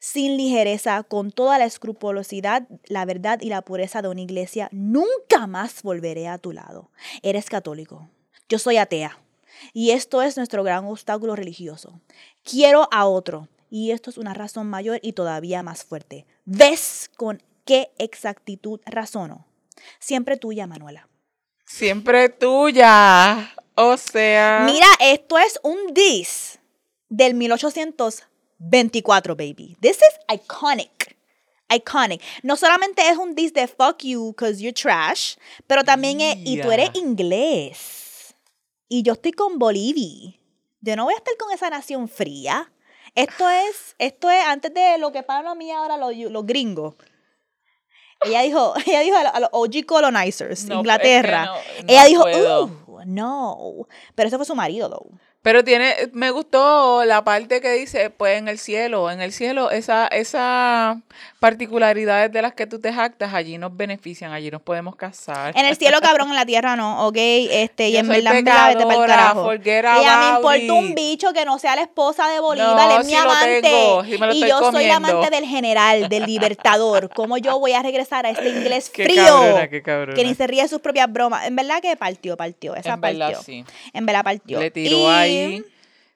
Sin 0.00 0.36
ligereza, 0.36 1.02
con 1.02 1.32
toda 1.32 1.58
la 1.58 1.64
escrupulosidad, 1.64 2.68
la 2.84 3.06
verdad 3.06 3.40
y 3.40 3.48
la 3.48 3.62
pureza 3.62 4.02
de 4.02 4.08
una 4.08 4.20
iglesia, 4.20 4.68
nunca 4.70 5.46
más 5.46 5.82
volveré 5.82 6.28
a 6.28 6.36
tu 6.36 6.52
lado. 6.52 6.90
Eres 7.22 7.46
católico. 7.46 8.08
Yo 8.50 8.58
soy 8.58 8.76
atea. 8.76 9.18
Y 9.72 9.92
esto 9.92 10.20
es 10.20 10.36
nuestro 10.36 10.62
gran 10.62 10.84
obstáculo 10.84 11.34
religioso. 11.34 12.00
Quiero 12.44 12.88
a 12.92 13.06
otro. 13.06 13.48
Y 13.70 13.90
esto 13.90 14.10
es 14.10 14.18
una 14.18 14.34
razón 14.34 14.68
mayor 14.68 15.00
y 15.02 15.14
todavía 15.14 15.62
más 15.62 15.84
fuerte. 15.84 16.26
¿Ves 16.44 17.10
con 17.16 17.42
qué 17.64 17.90
exactitud 17.98 18.80
razono? 18.84 19.46
Siempre 19.98 20.36
tuya, 20.36 20.66
Manuela. 20.66 21.08
Siempre 21.64 22.28
tuya. 22.28 23.54
O 23.80 23.96
sea. 23.96 24.62
Mira, 24.64 24.88
esto 24.98 25.38
es 25.38 25.60
un 25.62 25.94
dis 25.94 26.58
del 27.08 27.34
1824, 27.34 29.36
baby. 29.36 29.76
This 29.80 29.98
is 29.98 30.18
iconic. 30.34 31.16
Iconic. 31.70 32.22
No 32.42 32.56
solamente 32.56 33.06
es 33.08 33.16
un 33.18 33.34
dis 33.34 33.52
de 33.52 33.68
fuck 33.68 34.02
you 34.02 34.32
because 34.32 34.60
you're 34.60 34.72
trash, 34.72 35.36
pero 35.66 35.84
también 35.84 36.20
es, 36.20 36.36
y 36.44 36.60
tú 36.60 36.72
eres 36.72 36.90
inglés. 36.94 38.34
Y 38.88 39.02
yo 39.02 39.12
estoy 39.12 39.32
con 39.32 39.58
Bolivia. 39.58 40.34
Yo 40.80 40.96
no 40.96 41.04
voy 41.04 41.14
a 41.14 41.18
estar 41.18 41.36
con 41.36 41.52
esa 41.52 41.68
nación 41.70 42.08
fría. 42.08 42.72
Esto 43.14 43.48
es, 43.48 43.94
esto 43.98 44.30
es 44.30 44.44
antes 44.44 44.72
de 44.74 44.98
lo 44.98 45.12
que 45.12 45.22
pagan 45.22 45.46
a 45.48 45.54
mí 45.54 45.70
ahora 45.70 45.96
los, 45.98 46.14
los 46.16 46.46
gringos. 46.46 46.94
Ella 48.22 48.42
dijo, 48.42 48.74
ella 48.86 49.00
dijo 49.00 49.16
a 49.16 49.38
los, 49.40 49.50
OG 49.52 49.84
colonizers, 49.86 50.64
No, 50.64 50.76
Inglaterra. 50.78 51.44
es 51.44 51.50
que 51.76 51.82
no- 51.82 51.86
no 51.86 51.92
ella 51.92 52.04
dijo. 52.06 52.24
"Ooh, 52.24 52.70
no. 53.08 53.86
Pero 54.14 54.28
ese 54.28 54.36
fue 54.36 54.46
su 54.46 54.54
marido, 54.54 54.88
though. 54.88 55.10
Pero 55.48 55.64
tiene, 55.64 55.94
me 56.12 56.30
gustó 56.30 57.06
la 57.06 57.24
parte 57.24 57.62
que 57.62 57.72
dice, 57.72 58.10
pues 58.10 58.36
en 58.36 58.48
el 58.48 58.58
cielo, 58.58 59.10
en 59.10 59.22
el 59.22 59.32
cielo, 59.32 59.70
esa, 59.70 60.06
esa 60.08 61.00
particularidades 61.40 62.30
de 62.30 62.42
las 62.42 62.52
que 62.52 62.66
tú 62.66 62.78
te 62.80 62.92
jactas, 62.92 63.32
allí 63.32 63.56
nos 63.56 63.74
benefician, 63.74 64.32
allí 64.32 64.50
nos 64.50 64.60
podemos 64.60 64.94
casar. 64.94 65.56
En 65.56 65.64
el 65.64 65.74
cielo, 65.78 66.00
cabrón, 66.02 66.28
en 66.28 66.34
la 66.34 66.44
tierra 66.44 66.76
no, 66.76 67.06
¿ok? 67.06 67.16
Este, 67.16 67.88
y 67.88 67.92
Yo 67.94 68.00
en 68.00 68.06
soy 68.08 68.16
verdad, 68.16 68.32
vete 68.34 68.44
pa'l 68.44 68.76
pecadora, 68.88 69.06
carajo. 69.16 69.52
Ella 69.52 70.18
me 70.18 70.36
importa 70.36 70.72
un 70.74 70.94
bicho 70.94 71.32
que 71.32 71.46
no 71.46 71.58
sea 71.58 71.76
la 71.76 71.82
esposa 71.82 72.28
de 72.28 72.40
Bolívar, 72.40 72.74
No, 72.76 73.00
es 73.00 73.06
mi 73.06 73.14
amante. 73.14 73.62
tengo, 73.62 74.04
y 74.34 74.40
yo 74.46 74.70
soy 74.70 74.86
la 74.86 74.96
amante 74.96 75.30
del 75.30 75.46
general, 75.46 76.10
del 76.10 76.24
libertador. 76.24 77.08
¿Cómo 77.14 77.38
yo 77.38 77.58
voy 77.58 77.72
a 77.72 77.82
regresar 77.82 78.26
a 78.26 78.30
este 78.30 78.50
inglés 78.50 78.90
Qué 78.90 79.04
frío? 79.04 79.24
cabrona, 79.24 79.68
qué 79.68 79.82
cabrona. 79.82 80.14
Que 80.14 80.24
ni 80.24 80.34
se 80.34 80.46
ríe 80.46 80.60
de 80.62 80.68
sus 80.68 80.80
propias 80.80 81.10
bromas. 81.10 81.46
En 81.46 81.56
verdad 81.56 81.80
que 81.80 81.96
partió, 81.96 82.36
partió. 82.36 82.74
Esa 82.74 82.94
En 82.94 83.00
partió. 83.00 83.18
verdad, 83.28 83.42
sí. 83.46 83.64
En 83.94 84.04
verdad 84.04 84.24
partió. 84.24 84.60
Le 84.60 84.70
tiró 84.70 84.98
Y- 84.98 85.06
ahí 85.06 85.37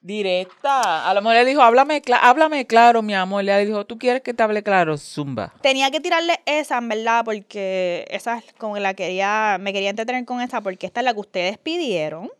directa. 0.02 1.08
A 1.08 1.14
lo 1.14 1.22
mejor 1.22 1.36
le 1.36 1.44
dijo, 1.44 1.62
háblame, 1.62 2.02
háblame 2.20 2.66
claro, 2.66 3.02
mi 3.02 3.14
amor. 3.14 3.44
Le 3.44 3.64
dijo, 3.64 3.86
¿tú 3.86 3.98
quieres 3.98 4.22
que 4.22 4.34
te 4.34 4.42
hable 4.42 4.62
claro? 4.62 4.98
Zumba. 4.98 5.54
Tenía 5.62 5.90
que 5.90 6.00
tirarle 6.00 6.40
esa, 6.44 6.78
en 6.78 6.88
verdad, 6.88 7.24
porque 7.24 8.04
esa 8.10 8.38
es 8.38 8.52
como 8.58 8.78
la 8.78 8.94
quería, 8.94 9.58
me 9.60 9.72
quería 9.72 9.90
entretener 9.90 10.24
con 10.24 10.40
esa, 10.40 10.60
porque 10.60 10.86
esta 10.86 11.00
es 11.00 11.04
la 11.04 11.14
que 11.14 11.20
ustedes 11.20 11.58
pidieron. 11.58 12.30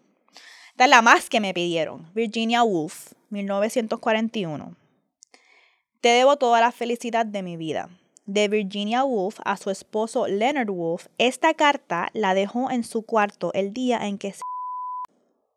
Esta 0.71 0.85
es 0.85 0.91
la 0.91 1.03
más 1.03 1.29
que 1.31 1.41
me 1.41 1.55
pidieron. 1.55 2.11
Virginia 2.15 2.63
Woolf, 2.63 3.13
1941. 3.31 4.75
Te 6.01 6.09
debo 6.09 6.37
toda 6.37 6.61
la 6.61 6.73
felicidad 6.73 7.25
de 7.25 7.43
mi 7.43 7.57
vida. 7.57 7.89
De 8.27 8.49
Virginia 8.49 9.05
Woolf 9.05 9.39
a 9.45 9.57
su 9.57 9.71
esposo 9.71 10.27
Leonard 10.27 10.71
Woolf, 10.71 11.07
esta 11.19 11.55
carta 11.55 12.09
la 12.13 12.35
dejó 12.35 12.71
en 12.71 12.85
su 12.85 13.03
cuarto 13.03 13.53
el 13.53 13.73
día 13.73 14.07
en 14.07 14.17
que 14.17 14.33
se 14.33 14.41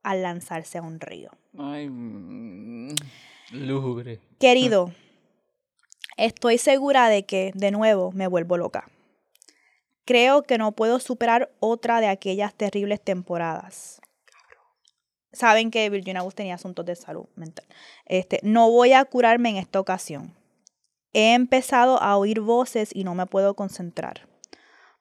al 0.05 0.21
lanzarse 0.21 0.77
a 0.77 0.83
un 0.83 0.99
río. 0.99 1.31
Ay, 1.57 1.89
mm, 1.89 2.93
lúgubre. 3.51 4.19
Querido, 4.39 4.91
estoy 6.15 6.59
segura 6.59 7.09
de 7.09 7.25
que, 7.25 7.51
de 7.55 7.71
nuevo, 7.71 8.11
me 8.11 8.27
vuelvo 8.27 8.55
loca. 8.55 8.87
Creo 10.05 10.43
que 10.43 10.59
no 10.59 10.73
puedo 10.73 10.99
superar 10.99 11.51
otra 11.59 12.01
de 12.01 12.07
aquellas 12.07 12.53
terribles 12.53 13.01
temporadas. 13.01 13.99
Saben 15.33 15.71
que 15.71 15.89
Virginia 15.89 16.21
Woolf 16.21 16.35
tenía 16.35 16.53
asuntos 16.53 16.85
de 16.85 16.95
salud 16.95 17.25
mental. 17.35 17.65
Este, 18.05 18.39
no 18.43 18.69
voy 18.69 18.93
a 18.93 19.03
curarme 19.05 19.49
en 19.49 19.57
esta 19.57 19.79
ocasión. 19.79 20.35
He 21.13 21.33
empezado 21.33 21.99
a 22.01 22.15
oír 22.15 22.41
voces 22.41 22.91
y 22.93 23.03
no 23.03 23.15
me 23.15 23.25
puedo 23.25 23.55
concentrar. 23.55 24.27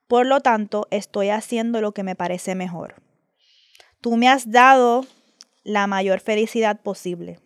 Por 0.08 0.24
lo 0.24 0.40
tanto, 0.40 0.86
estoy 0.90 1.28
haciendo 1.28 1.82
lo 1.82 1.92
que 1.92 2.02
me 2.02 2.16
parece 2.16 2.54
mejor. 2.54 3.03
Tú 4.04 4.18
me 4.18 4.28
has 4.28 4.50
dado 4.50 5.06
la 5.62 5.86
mayor 5.86 6.20
felicidad 6.20 6.78
posible 6.82 7.40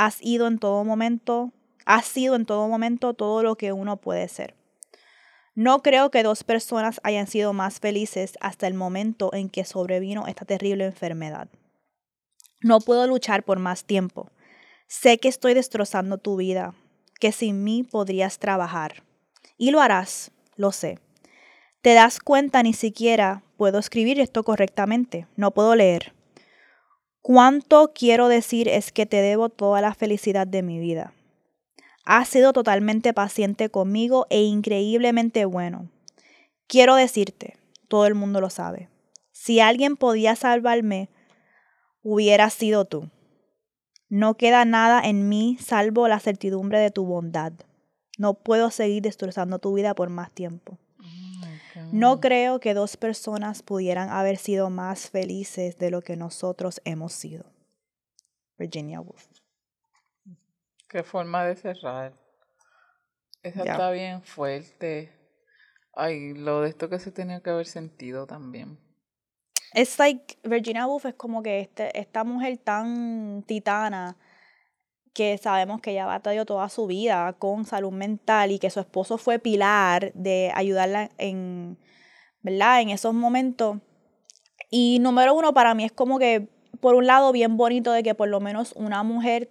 has 0.00 0.16
ido 0.22 0.46
en 0.46 0.58
todo 0.58 0.84
momento, 0.84 1.52
has 1.84 2.06
sido 2.06 2.34
en 2.34 2.46
todo 2.46 2.68
momento 2.68 3.14
todo 3.14 3.42
lo 3.42 3.56
que 3.56 3.72
uno 3.72 3.98
puede 3.98 4.28
ser. 4.28 4.54
No 5.54 5.82
creo 5.82 6.10
que 6.10 6.22
dos 6.22 6.44
personas 6.44 7.00
hayan 7.02 7.26
sido 7.26 7.52
más 7.52 7.80
felices 7.80 8.38
hasta 8.40 8.66
el 8.66 8.74
momento 8.74 9.30
en 9.34 9.50
que 9.50 9.64
sobrevino 9.64 10.26
esta 10.26 10.44
terrible 10.44 10.86
enfermedad. 10.86 11.48
No 12.62 12.80
puedo 12.80 13.06
luchar 13.06 13.42
por 13.42 13.58
más 13.58 13.84
tiempo. 13.84 14.30
Sé 14.86 15.18
que 15.18 15.28
estoy 15.28 15.54
destrozando 15.54 16.18
tu 16.18 16.36
vida, 16.36 16.74
que 17.20 17.32
sin 17.32 17.64
mí 17.64 17.82
podrías 17.82 18.38
trabajar. 18.38 19.02
Y 19.58 19.70
lo 19.70 19.80
harás, 19.80 20.30
lo 20.56 20.72
sé. 20.72 20.98
Te 21.82 21.94
das 21.94 22.20
cuenta 22.20 22.62
ni 22.62 22.74
siquiera 22.74 23.42
puedo 23.56 23.78
escribir 23.78 24.20
esto 24.20 24.42
correctamente, 24.44 25.26
no 25.36 25.52
puedo 25.52 25.74
leer. 25.74 26.12
Cuánto 27.22 27.92
quiero 27.94 28.28
decir 28.28 28.68
es 28.68 28.92
que 28.92 29.06
te 29.06 29.22
debo 29.22 29.48
toda 29.48 29.80
la 29.80 29.94
felicidad 29.94 30.46
de 30.46 30.62
mi 30.62 30.78
vida. 30.78 31.14
Has 32.04 32.28
sido 32.28 32.52
totalmente 32.52 33.14
paciente 33.14 33.70
conmigo 33.70 34.26
e 34.28 34.42
increíblemente 34.42 35.46
bueno. 35.46 35.90
Quiero 36.66 36.96
decirte, 36.96 37.56
todo 37.88 38.06
el 38.06 38.14
mundo 38.14 38.42
lo 38.42 38.50
sabe, 38.50 38.90
si 39.32 39.60
alguien 39.60 39.96
podía 39.96 40.36
salvarme, 40.36 41.08
hubiera 42.02 42.50
sido 42.50 42.84
tú. 42.84 43.08
No 44.10 44.36
queda 44.36 44.66
nada 44.66 45.00
en 45.00 45.30
mí 45.30 45.56
salvo 45.58 46.08
la 46.08 46.20
certidumbre 46.20 46.78
de 46.78 46.90
tu 46.90 47.06
bondad. 47.06 47.54
No 48.18 48.34
puedo 48.34 48.70
seguir 48.70 49.00
destrozando 49.00 49.58
tu 49.58 49.72
vida 49.72 49.94
por 49.94 50.10
más 50.10 50.30
tiempo. 50.30 50.76
No 51.92 52.20
creo 52.20 52.60
que 52.60 52.74
dos 52.74 52.96
personas 52.96 53.62
pudieran 53.62 54.08
haber 54.10 54.36
sido 54.36 54.70
más 54.70 55.10
felices 55.10 55.78
de 55.78 55.90
lo 55.90 56.02
que 56.02 56.16
nosotros 56.16 56.80
hemos 56.84 57.12
sido. 57.12 57.44
Virginia 58.58 59.00
Woolf. 59.00 59.26
Qué 60.88 61.02
forma 61.02 61.44
de 61.44 61.56
cerrar. 61.56 62.12
Esa 63.42 63.62
está 63.62 63.90
bien 63.90 64.22
fuerte. 64.22 65.12
Ay, 65.94 66.34
lo 66.34 66.62
de 66.62 66.68
esto 66.68 66.88
que 66.88 66.98
se 66.98 67.10
tenía 67.10 67.40
que 67.40 67.50
haber 67.50 67.66
sentido 67.66 68.26
también. 68.26 68.78
Es 69.72 69.98
like, 69.98 70.38
Virginia 70.42 70.86
Woolf 70.86 71.06
es 71.06 71.14
como 71.14 71.42
que 71.42 71.60
este, 71.60 71.98
esta 71.98 72.24
mujer 72.24 72.58
tan 72.58 73.44
titana 73.46 74.16
que 75.12 75.38
sabemos 75.38 75.80
que 75.80 75.92
ella 75.92 76.06
batalló 76.06 76.44
toda 76.46 76.68
su 76.68 76.86
vida 76.86 77.32
con 77.38 77.64
salud 77.64 77.92
mental 77.92 78.52
y 78.52 78.58
que 78.58 78.70
su 78.70 78.80
esposo 78.80 79.18
fue 79.18 79.38
pilar 79.38 80.12
de 80.14 80.52
ayudarla 80.54 81.10
en, 81.18 81.78
¿verdad? 82.42 82.80
En 82.80 82.90
esos 82.90 83.14
momentos. 83.14 83.78
Y 84.70 84.98
número 85.00 85.34
uno, 85.34 85.52
para 85.52 85.74
mí 85.74 85.84
es 85.84 85.92
como 85.92 86.18
que, 86.18 86.48
por 86.80 86.94
un 86.94 87.06
lado, 87.06 87.32
bien 87.32 87.56
bonito 87.56 87.92
de 87.92 88.02
que 88.02 88.14
por 88.14 88.28
lo 88.28 88.40
menos 88.40 88.72
una 88.76 89.02
mujer, 89.02 89.50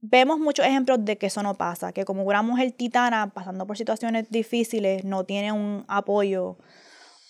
vemos 0.00 0.38
muchos 0.38 0.66
ejemplos 0.66 1.04
de 1.04 1.16
que 1.16 1.26
eso 1.26 1.42
no 1.42 1.54
pasa, 1.54 1.92
que 1.92 2.04
como 2.04 2.22
una 2.22 2.42
mujer 2.42 2.72
titana 2.72 3.32
pasando 3.32 3.66
por 3.66 3.76
situaciones 3.76 4.30
difíciles 4.30 5.04
no 5.04 5.24
tiene 5.24 5.50
un 5.50 5.84
apoyo 5.88 6.58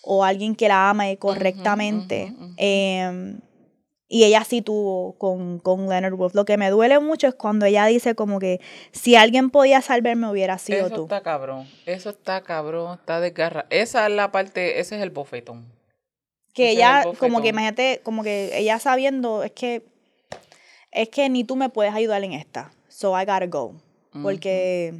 o 0.03 0.23
alguien 0.23 0.55
que 0.55 0.67
la 0.67 0.89
ama 0.89 1.05
correctamente. 1.17 2.33
Em, 2.57 3.39
y 4.11 4.23
ella 4.23 4.43
sí 4.43 4.63
tuvo 4.63 5.13
con, 5.13 5.59
con 5.59 5.87
Leonard 5.87 6.15
Woolf. 6.15 6.33
Lo 6.33 6.43
que 6.43 6.57
me 6.57 6.71
duele 6.71 6.99
mucho 6.99 7.27
es 7.27 7.35
cuando 7.35 7.67
ella 7.67 7.85
dice 7.85 8.15
como 8.15 8.39
que 8.39 8.59
si 8.91 9.15
alguien 9.15 9.51
podía 9.51 9.81
salvarme 9.81 10.27
hubiera 10.27 10.57
sido 10.57 10.87
Eso 10.87 10.95
tú. 10.95 11.01
está 11.03 11.21
cabrón. 11.21 11.67
Eso 11.85 12.09
está 12.09 12.41
cabrón, 12.41 12.97
está 12.99 13.19
desgarra. 13.21 13.67
Esa 13.69 14.07
es 14.07 14.13
la 14.13 14.31
parte, 14.31 14.79
ese 14.79 14.95
es 14.95 15.03
el 15.03 15.11
bofetón. 15.11 15.71
Que 16.53 16.71
Ese 16.71 16.71
es 16.71 16.77
ella, 16.77 17.01
el 17.03 17.17
como 17.19 17.41
que 17.41 17.49
imagínate, 17.49 18.01
como 18.03 18.23
que 18.23 18.57
ella 18.57 18.79
sabiendo, 18.79 19.43
es 19.43 19.51
que, 19.51 19.83
es 20.91 21.09
que 21.09 21.29
ni 21.29 21.43
tú 21.43 21.55
me 21.55 21.69
puedes 21.69 21.93
ayudar 21.93 22.23
en 22.23 22.33
esta. 22.33 22.71
So 22.87 23.15
I 23.15 23.25
gotta 23.25 23.45
go. 23.45 23.75
Porque, 24.23 24.95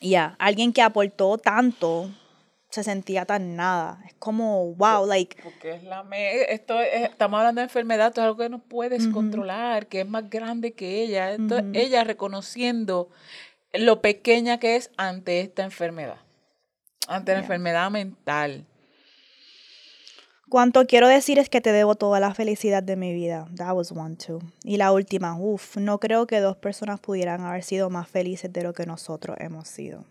ya, 0.00 0.34
alguien 0.38 0.72
que 0.72 0.80
aportó 0.80 1.36
tanto 1.36 2.10
se 2.72 2.82
sentía 2.82 3.26
tan 3.26 3.54
nada. 3.54 4.02
Es 4.06 4.14
como, 4.14 4.74
wow, 4.74 5.06
like, 5.06 5.36
Porque 5.42 5.74
es 5.74 5.84
la 5.84 6.02
me 6.02 6.50
esto 6.52 6.80
es- 6.80 7.10
estamos 7.10 7.38
hablando 7.38 7.60
de 7.60 7.64
enfermedad, 7.66 8.08
esto 8.08 8.22
es 8.22 8.24
algo 8.24 8.38
que 8.38 8.48
no 8.48 8.60
puedes 8.60 9.06
controlar, 9.08 9.86
que 9.88 10.00
es 10.00 10.08
más 10.08 10.28
grande 10.30 10.72
que 10.72 11.02
ella. 11.02 11.32
Esto, 11.32 11.56
Ujú. 11.56 11.70
Ella 11.74 12.02
reconociendo 12.02 13.10
lo 13.74 14.00
pequeña 14.00 14.58
que 14.58 14.76
es 14.76 14.90
ante 14.96 15.40
esta 15.40 15.62
enfermedad, 15.64 16.16
ante 17.08 17.32
la 17.32 17.40
enfermedad 17.40 17.90
mental. 17.90 18.64
Cuanto 20.48 20.86
quiero 20.86 21.08
decir 21.08 21.38
es 21.38 21.48
que 21.48 21.60
te 21.62 21.72
debo 21.72 21.94
toda 21.94 22.20
la 22.20 22.34
felicidad 22.34 22.82
de 22.82 22.96
mi 22.96 23.12
vida. 23.14 23.48
That 23.56 23.74
was 23.74 23.90
one 23.92 24.16
too. 24.16 24.40
Y 24.64 24.76
la 24.76 24.92
última, 24.92 25.36
uff, 25.38 25.76
no 25.78 25.98
creo 25.98 26.26
que 26.26 26.40
dos 26.40 26.56
personas 26.56 27.00
pudieran 27.00 27.40
haber 27.42 27.62
sido 27.64 27.88
más 27.88 28.08
felices 28.08 28.52
de 28.52 28.62
lo 28.62 28.74
que 28.74 28.84
nosotros 28.84 29.36
hemos 29.40 29.68
sido. 29.68 30.04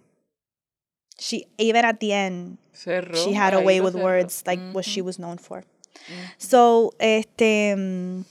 She, 1.21 1.45
even 1.57 1.85
at 1.85 1.97
the 1.99 2.13
end, 2.13 2.57
Cerró, 2.73 3.15
she 3.23 3.35
had 3.37 3.53
a 3.53 3.59
way 3.59 3.79
with 3.79 3.93
cerró. 3.93 4.03
words, 4.05 4.41
like 4.47 4.59
what 4.73 4.83
she 4.83 5.01
was 5.03 5.19
known 5.19 5.37
for. 5.37 5.63
So, 6.37 6.93
este, 6.97 7.75
mm, 7.77 8.23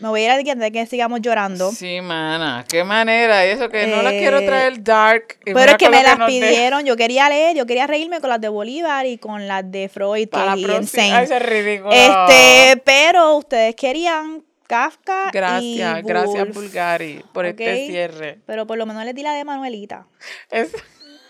me 0.00 0.08
voy 0.08 0.22
a 0.22 0.24
ir 0.24 0.30
antes 0.30 0.58
de 0.58 0.72
que 0.72 0.86
sigamos 0.86 1.20
llorando. 1.20 1.70
Sí, 1.72 2.00
mana, 2.00 2.64
qué 2.66 2.84
manera. 2.84 3.44
Y 3.46 3.50
eso 3.50 3.68
que 3.68 3.86
no 3.88 4.00
las 4.02 4.12
quiero 4.14 4.38
Eh, 4.38 4.46
traer 4.46 4.82
dark. 4.82 5.38
Pero 5.44 5.72
es 5.72 5.76
que 5.76 5.90
me 5.90 6.02
las 6.02 6.18
de- 6.18 6.24
pidieron, 6.26 6.86
yo 6.86 6.96
quería 6.96 7.28
leer, 7.28 7.54
yo 7.54 7.66
quería 7.66 7.86
reírme 7.86 8.20
con 8.20 8.30
las 8.30 8.40
de 8.40 8.48
Bolívar 8.48 9.04
y 9.04 9.18
con 9.18 9.46
las 9.46 9.70
de 9.70 9.88
Freud, 9.90 10.22
que 10.24 10.26
Para 10.28 10.56
la 10.56 10.72
es 10.76 10.80
insane. 10.82 11.24
Es 11.24 11.42
ridículo. 11.42 11.90
Este, 11.92 12.80
pero 12.84 13.36
ustedes 13.36 13.74
querían 13.74 14.42
Kafka 14.66 15.30
Gracias, 15.32 15.98
y 15.98 16.02
gracias 16.02 16.54
Bulgari 16.54 17.24
por 17.32 17.44
este 17.46 17.86
cierre. 17.88 18.38
Pero 18.46 18.66
por 18.66 18.78
lo 18.78 18.86
menos 18.86 19.04
les 19.04 19.14
di 19.14 19.22
la 19.22 19.32
de 19.32 19.44
Manuelita. 19.44 20.06
Es 20.50 20.72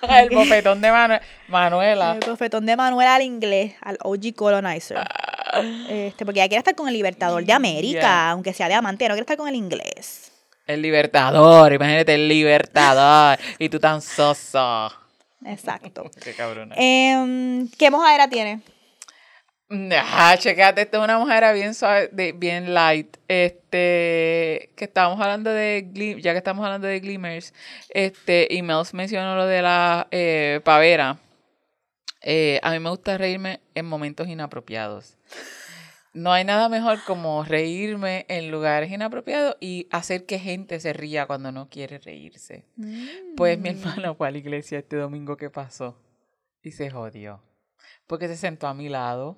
el 0.09 0.31
bofetón 0.31 0.81
de 0.81 0.91
Manu- 0.91 1.21
Manuela. 1.49 2.13
El 2.13 2.19
profetón 2.21 2.67
de 2.67 2.77
Manuel 2.77 3.09
al 3.09 3.23
inglés, 3.23 3.75
al 3.83 3.99
OG 4.03 4.35
colonizer. 4.37 4.99
Este, 5.89 6.25
porque 6.25 6.41
ella 6.41 6.49
quiere 6.49 6.59
estar 6.59 6.75
con 6.75 6.89
el 6.89 6.95
Libertador 6.95 7.45
de 7.45 7.53
América, 7.53 8.01
Yeah. 8.01 8.31
aunque 8.31 8.53
sea 8.53 8.69
diamante, 8.69 9.05
no 9.09 9.15
quiere 9.15 9.23
estar 9.23 9.37
con 9.37 9.49
el 9.49 9.55
inglés. 9.55 10.31
El 10.67 10.83
libertador, 10.83 11.73
imagínate 11.73 12.15
el 12.15 12.29
libertador. 12.29 13.39
y 13.59 13.69
tú 13.71 13.81
tan 13.81 14.03
soso. 14.03 14.93
Exacto. 15.47 16.11
Qué 16.23 16.35
cabrona. 16.35 16.75
Em, 16.77 17.69
¿Qué 17.79 17.91
mojadera 17.91 18.29
tiene? 18.29 18.61
Ajá, 19.71 20.39
checate, 20.39 20.81
esta 20.83 20.97
es 20.97 21.05
una 21.05 21.19
mujer 21.19 21.53
bien 21.55 21.75
suave, 21.75 22.09
de- 22.11 22.33
bien 22.33 22.73
light. 22.73 23.17
Este, 23.29 24.71
que 24.77 24.85
estábamos 24.85 25.21
hablando 25.21 25.51
de, 25.51 25.87
glim- 25.93 26.21
ya 26.21 26.33
que 26.33 26.39
estamos 26.39 26.65
hablando 26.65 26.87
de 26.87 27.01
glimmers, 27.01 27.53
este, 27.91 28.49
y 28.51 28.63
Mels 28.63 28.95
mencionó 28.95 29.37
lo 29.37 29.47
de 29.47 29.61
la 29.63 30.09
eh, 30.11 30.61
pavera. 30.65 31.19
Eh, 32.23 32.59
a 32.63 32.71
mí 32.73 32.79
me 32.79 32.89
gusta 32.91 33.19
reírme 33.19 33.61
en 33.75 33.87
momentos 33.87 34.27
inapropiados. 34.27 35.17
No 36.15 36.33
hay 36.33 36.45
nada 36.45 36.69
mejor 36.71 36.99
como 37.05 37.45
reírme 37.45 38.25
en 38.29 38.51
lugares 38.51 38.91
inapropiados 38.91 39.57
y 39.61 39.87
hacer 39.91 40.25
que 40.25 40.39
gente 40.39 40.81
se 40.81 40.93
ría 40.95 41.27
cuando 41.27 41.53
no 41.53 41.69
quiere 41.69 41.99
reírse. 41.99 42.65
Pues 43.37 43.59
mi 43.59 43.69
hermano 43.69 44.15
fue 44.15 44.29
a 44.29 44.31
la 44.31 44.39
iglesia 44.39 44.79
este 44.79 44.97
domingo 44.97 45.37
que 45.37 45.51
pasó 45.51 46.01
y 46.63 46.73
se 46.73 46.91
jodió. 46.91 47.43
Porque 48.07 48.27
se 48.27 48.37
sentó 48.39 48.67
a 48.67 48.75
mi 48.75 48.89
lado 48.89 49.37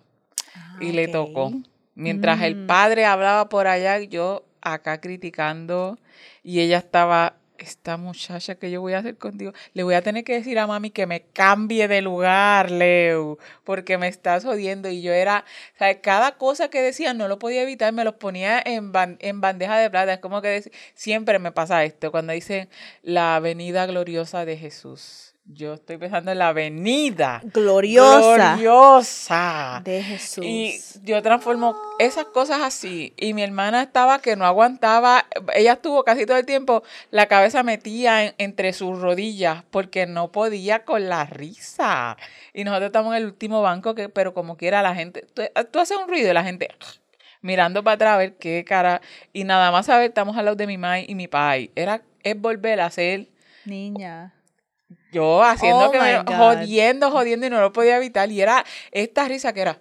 y 0.81 0.93
le 0.93 1.09
tocó. 1.09 1.53
Mientras 1.95 2.41
el 2.43 2.57
Mm. 2.57 2.67
padre 2.67 3.05
hablaba 3.05 3.49
por 3.49 3.67
allá, 3.67 3.99
yo 4.01 4.45
acá 4.63 5.01
criticando 5.01 5.99
y 6.43 6.61
ella 6.61 6.79
estaba, 6.79 7.35
esta 7.59 7.99
muchacha 7.99 8.55
que 8.55 8.71
yo 8.71 8.81
voy 8.81 8.95
a 8.95 8.99
hacer 9.01 9.19
contigo, 9.19 9.53
le 9.75 9.83
voy 9.83 9.93
a 9.95 10.01
tener 10.03 10.25
que 10.25 10.33
decir 10.33 10.59
a 10.59 10.67
mami 10.67 10.91
que 10.91 11.07
me 11.07 11.21
cambie 11.23 11.89
de 11.89 12.01
lugar, 12.01 12.71
Leo, 12.71 13.39
porque 13.65 13.99
me 13.99 14.09
estás 14.09 14.45
jodiendo 14.45 14.89
y 14.89 15.03
yo 15.03 15.13
era, 15.13 15.45
o 15.75 15.79
sea, 15.79 16.01
cada 16.01 16.39
cosa 16.39 16.69
que 16.71 16.81
decía 16.81 17.13
no 17.13 17.29
lo 17.29 17.39
podía 17.39 17.63
evitar, 17.63 17.93
me 17.93 18.05
los 18.05 18.15
ponía 18.15 18.63
en, 18.65 18.93
ban- 18.95 19.19
en 19.21 19.43
bandeja 19.43 19.77
de 19.79 19.91
plata, 19.91 20.15
es 20.15 20.21
como 20.21 20.41
que 20.41 20.71
siempre 20.95 21.39
me 21.39 21.53
pasa 21.53 21.85
esto, 21.85 22.11
cuando 22.11 22.33
dicen 22.33 22.69
la 23.03 23.37
avenida 23.37 23.85
gloriosa 23.85 24.47
de 24.47 24.57
Jesús. 24.57 25.30
Yo 25.45 25.75
estoy 25.75 25.97
pensando 25.97 26.31
en 26.31 26.39
la 26.39 26.49
avenida 26.49 27.41
Gloriosa 27.43 28.53
gloriosa. 28.55 29.83
de 29.85 30.03
Jesús. 30.03 30.45
Y 30.45 30.81
yo 31.03 31.21
transformo 31.23 31.77
esas 31.99 32.27
cosas 32.27 32.61
así. 32.63 33.15
Y 33.17 33.35
mi 33.35 33.43
hermana 33.43 33.83
estaba 33.83 34.21
que 34.21 34.37
no 34.37 34.45
aguantaba. 34.45 35.27
Ella 35.55 35.73
estuvo 35.73 36.05
casi 36.05 36.25
todo 36.25 36.37
el 36.37 36.47
tiempo 36.47 36.83
la 37.11 37.27
cabeza 37.27 37.63
metida 37.65 38.25
en- 38.27 38.35
entre 38.39 38.73
sus 38.73 39.01
rodillas 39.01 39.65
porque 39.71 40.07
no 40.07 40.31
podía 40.31 40.85
con 40.85 41.09
la 41.09 41.25
risa. 41.25 42.17
Y 42.55 42.63
nosotros 42.65 42.87
estamos 42.89 43.13
en 43.17 43.23
el 43.23 43.27
último 43.27 43.61
banco, 43.63 43.95
que, 43.97 44.09
pero 44.09 44.33
como 44.35 44.57
quiera 44.57 44.83
la 44.83 44.95
gente. 44.95 45.27
Tú, 45.35 45.43
tú 45.73 45.81
haces 45.81 45.97
un 45.97 46.09
ruido 46.09 46.31
y 46.31 46.35
la 46.35 46.45
gente 46.45 46.69
mirando 47.41 47.83
para 47.83 47.95
atrás 47.95 48.15
a 48.15 48.19
ver 48.19 48.35
qué 48.37 48.65
cara. 48.65 49.01
Y 49.33 49.43
nada 49.45 49.73
más 49.73 49.87
saber, 49.87 50.11
estamos 50.11 50.37
al 50.37 50.45
lado 50.45 50.57
de 50.57 50.67
mi 50.69 50.79
mamá 50.79 51.01
y 51.01 51.15
mi 51.17 51.27
pai. 51.27 51.73
Era, 51.75 52.03
es 52.23 52.39
volver 52.41 52.81
a 52.81 52.87
hacer 52.87 53.27
Niña. 53.65 54.35
Yo 55.13 55.43
haciendo 55.43 55.87
Oh 55.89 55.91
que 55.91 56.01
me, 56.01 56.19
God. 56.23 56.35
jodiendo, 56.37 57.11
jodiendo 57.11 57.47
y 57.47 57.51
no 57.51 57.61
lo 57.61 57.73
podía 57.73 57.97
evitar. 57.97 58.31
Y 58.31 58.41
era 58.41 58.65
esta 58.93 59.27
risa 59.29 59.53
que 59.53 59.61
era. 59.63 59.79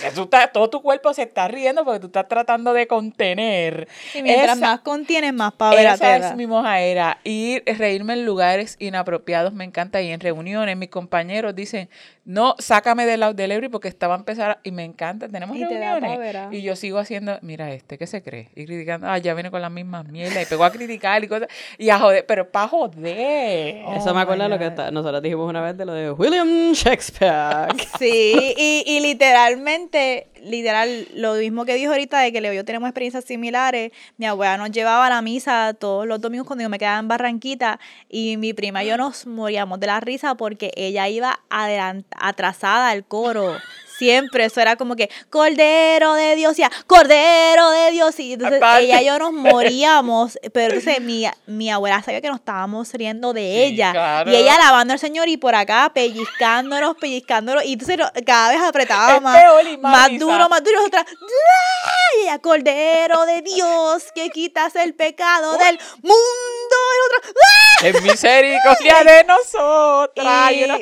Que 0.00 0.10
tú 0.10 0.24
estás- 0.24 0.52
todo 0.52 0.68
tu 0.68 0.82
cuerpo 0.82 1.14
se 1.14 1.22
está 1.22 1.46
riendo 1.48 1.84
porque 1.84 2.00
tú 2.00 2.06
estás 2.08 2.26
tratando 2.28 2.72
de 2.72 2.86
contener. 2.86 3.88
Y 4.14 4.22
mientras 4.22 4.56
Esa- 4.58 4.66
más 4.66 4.80
contienes, 4.80 5.32
más 5.32 5.52
pavera 5.54 5.94
Esa 5.94 6.16
es 6.16 6.34
mi 6.36 6.46
mojaera. 6.46 7.18
Y 7.24 7.60
reírme 7.60 8.14
en 8.14 8.26
lugares 8.26 8.76
inapropiados 8.78 9.52
me 9.54 9.64
encanta. 9.64 10.02
Y 10.02 10.10
en 10.10 10.20
reuniones, 10.20 10.76
mis 10.76 10.90
compañeros 10.90 11.54
dicen, 11.54 11.88
no, 12.26 12.56
sácame 12.58 13.06
del 13.06 13.20
lado 13.20 13.34
del 13.34 13.52
Ebri 13.52 13.68
porque 13.68 13.86
estaba 13.86 14.14
a 14.14 14.18
empezar 14.18 14.58
y 14.64 14.72
me 14.72 14.82
encanta. 14.84 15.28
Tenemos 15.28 15.56
Y 15.56 15.60
te 15.66 15.78
da 15.78 16.00
reuniones. 16.00 16.52
Y 16.52 16.60
yo 16.62 16.74
sigo 16.74 16.98
haciendo, 16.98 17.38
mira 17.40 17.70
este, 17.70 17.98
¿qué 17.98 18.08
se 18.08 18.20
cree? 18.20 18.48
Y 18.56 18.66
criticando, 18.66 19.06
ah, 19.08 19.16
ya 19.18 19.32
viene 19.34 19.52
con 19.52 19.62
las 19.62 19.70
mismas 19.70 20.06
mierdas. 20.08 20.42
Y 20.42 20.46
pegó 20.46 20.64
a 20.64 20.72
criticar 20.72 21.22
y 21.22 21.28
cosas. 21.28 21.46
Y 21.78 21.88
a 21.88 22.00
joder, 22.00 22.26
pero 22.26 22.50
para 22.50 22.66
joder. 22.66 23.84
Oh 23.86 23.94
Eso 23.96 24.12
me 24.12 24.20
acuerda 24.22 24.44
de 24.44 24.50
lo 24.50 24.58
que 24.58 24.66
está- 24.66 24.90
nosotros 24.90 25.22
dijimos 25.22 25.48
una 25.48 25.60
vez 25.60 25.76
de 25.78 25.86
lo 25.86 25.92
de 25.92 26.10
William 26.10 26.72
Shakespeare. 26.72 27.68
Sí, 27.98 28.54
y, 28.56 28.82
y 28.86 29.00
literalmente, 29.00 30.26
literal, 30.46 31.08
lo 31.14 31.34
mismo 31.34 31.64
que 31.64 31.74
dijo 31.74 31.92
ahorita 31.92 32.20
de 32.20 32.32
que 32.32 32.40
Leo 32.40 32.52
yo 32.52 32.64
tenemos 32.64 32.88
experiencias 32.88 33.24
similares. 33.24 33.92
Mi 34.16 34.26
abuela 34.26 34.56
nos 34.56 34.70
llevaba 34.70 35.06
a 35.06 35.10
la 35.10 35.22
misa 35.22 35.74
todos 35.78 36.06
los 36.06 36.20
domingos 36.20 36.46
cuando 36.46 36.62
yo 36.62 36.68
me 36.68 36.78
quedaba 36.78 36.98
en 36.98 37.08
Barranquita 37.08 37.78
y 38.08 38.36
mi 38.36 38.54
prima 38.54 38.84
y 38.84 38.88
yo 38.88 38.96
nos 38.96 39.26
moríamos 39.26 39.80
de 39.80 39.88
la 39.88 40.00
risa 40.00 40.34
porque 40.36 40.70
ella 40.76 41.08
iba 41.08 41.40
atrasada 41.50 42.90
al 42.90 43.04
coro. 43.04 43.56
Siempre, 43.98 44.44
eso 44.44 44.60
era 44.60 44.76
como 44.76 44.94
que 44.96 45.10
Cordero 45.30 46.14
de 46.14 46.36
Dios, 46.36 46.56
ya, 46.56 46.70
Cordero 46.86 47.70
de 47.70 47.90
Dios. 47.92 48.18
Y 48.20 48.34
entonces 48.34 48.58
Aparte. 48.58 48.84
ella 48.84 49.00
y 49.02 49.06
yo 49.06 49.18
nos 49.18 49.32
moríamos. 49.32 50.38
Pero 50.52 50.74
entonces 50.74 51.00
mi, 51.02 51.26
mi 51.46 51.70
abuela 51.70 52.02
sabía 52.02 52.20
que 52.20 52.28
nos 52.28 52.38
estábamos 52.40 52.92
riendo 52.92 53.32
de 53.32 53.40
Sí, 53.42 53.72
ella. 53.74 53.92
claro. 53.92 54.30
Y 54.30 54.36
ella 54.36 54.54
alabando 54.56 54.92
al 54.92 54.98
Señor 54.98 55.28
y 55.28 55.36
por 55.36 55.54
acá 55.54 55.90
pellizcándonos, 55.94 56.96
pellizcándonos. 56.96 57.64
Y 57.64 57.74
entonces 57.74 57.98
cada 58.26 58.50
vez 58.50 58.60
apretaba 58.60 59.16
Es 59.16 59.22
más, 59.22 59.36
peor 59.42 59.78
más 59.78 60.18
duro, 60.18 60.48
más 60.48 60.62
duro. 60.62 60.78
¡ay! 60.92 62.20
Y 62.20 62.22
ella, 62.24 62.38
Cordero 62.38 63.26
de 63.26 63.42
Dios, 63.42 64.04
que 64.14 64.30
quitas 64.30 64.74
el 64.76 64.94
pecado 64.94 65.56
del 65.58 65.78
mundo. 66.02 66.76
Y 66.94 66.98
nosotras, 66.98 67.34
¡ah! 67.36 67.86
En 67.86 68.02
misericordia 68.02 69.04
de 69.04 69.24
nosotras. 69.28 70.52
Y 70.52 70.54
Y 70.60 70.64
una- 70.64 70.78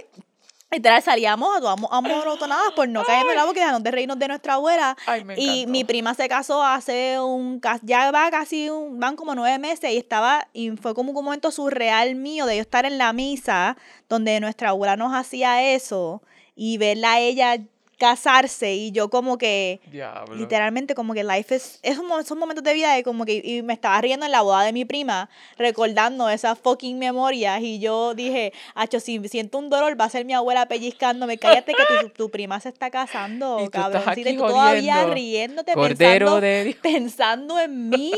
literal 0.74 1.02
salíamos 1.02 1.56
a 1.56 1.60
todas 1.60 1.78
amorotonadas 1.90 2.72
por 2.74 2.88
no 2.88 3.02
caernos 3.05 3.32
en 3.32 3.36
la 3.36 3.44
boca 3.44 3.59
y 3.59 3.60
dejarnos 3.60 3.82
de 3.82 3.90
reírnos 3.90 4.18
de 4.18 4.28
nuestra 4.28 4.55
abuela. 4.55 4.96
Ay, 5.06 5.24
me 5.24 5.34
y 5.38 5.66
mi 5.66 5.84
prima 5.84 6.14
se 6.14 6.28
casó 6.28 6.62
hace 6.62 7.18
un, 7.20 7.60
ya 7.82 8.10
va 8.10 8.30
casi, 8.30 8.68
un, 8.70 8.98
van 8.98 9.16
como 9.16 9.34
nueve 9.34 9.59
meses 9.59 9.90
y 9.90 9.96
estaba, 9.96 10.48
y 10.52 10.70
fue 10.72 10.94
como 10.94 11.10
un 11.10 11.24
momento 11.24 11.51
surreal 11.51 12.14
mío 12.14 12.46
de 12.46 12.56
yo 12.56 12.62
estar 12.62 12.84
en 12.84 12.98
la 12.98 13.12
misa 13.12 13.76
donde 14.09 14.40
nuestra 14.40 14.70
abuela 14.70 14.96
nos 14.96 15.14
hacía 15.14 15.72
eso 15.74 16.22
y 16.56 16.78
verla 16.78 17.14
a 17.14 17.20
ella 17.20 17.59
casarse 17.98 18.74
y 18.74 18.90
yo 18.92 19.08
como 19.10 19.38
que 19.38 19.80
Diablo. 19.86 20.34
literalmente 20.34 20.94
como 20.94 21.14
que 21.14 21.24
life 21.24 21.54
es 21.54 21.78
esos, 21.82 22.04
mo- 22.04 22.18
esos 22.18 22.36
momentos 22.36 22.64
de 22.64 22.74
vida 22.74 22.92
de 22.94 23.02
como 23.02 23.24
que 23.24 23.40
y 23.44 23.62
me 23.62 23.72
estaba 23.72 24.00
riendo 24.00 24.26
en 24.26 24.32
la 24.32 24.42
boda 24.42 24.62
de 24.64 24.72
mi 24.72 24.84
prima 24.84 25.28
recordando 25.58 26.28
esas 26.28 26.58
fucking 26.58 26.98
memorias 26.98 27.60
y 27.62 27.78
yo 27.78 28.14
dije 28.14 28.52
acho 28.74 29.00
si 29.00 29.20
siento 29.28 29.58
un 29.58 29.70
dolor 29.70 29.98
va 30.00 30.04
a 30.06 30.10
ser 30.10 30.24
mi 30.24 30.32
abuela 30.34 30.66
pellizcándome. 30.66 31.38
Cállate 31.38 31.72
que 31.72 31.82
tu, 32.02 32.08
tu 32.10 32.30
prima 32.30 32.60
se 32.60 32.68
está 32.68 32.90
casando 32.90 33.58
Y 33.64 33.68
tú 33.68 33.78
estás 33.78 34.08
aquí 34.08 34.22
tú 34.36 34.46
todavía 34.46 34.94
riéndote 35.14 35.72
Cordero 35.74 36.26
pensando, 36.26 36.40
de 36.40 36.76
pensando 36.82 37.60
en 37.60 37.88
mí 37.88 38.12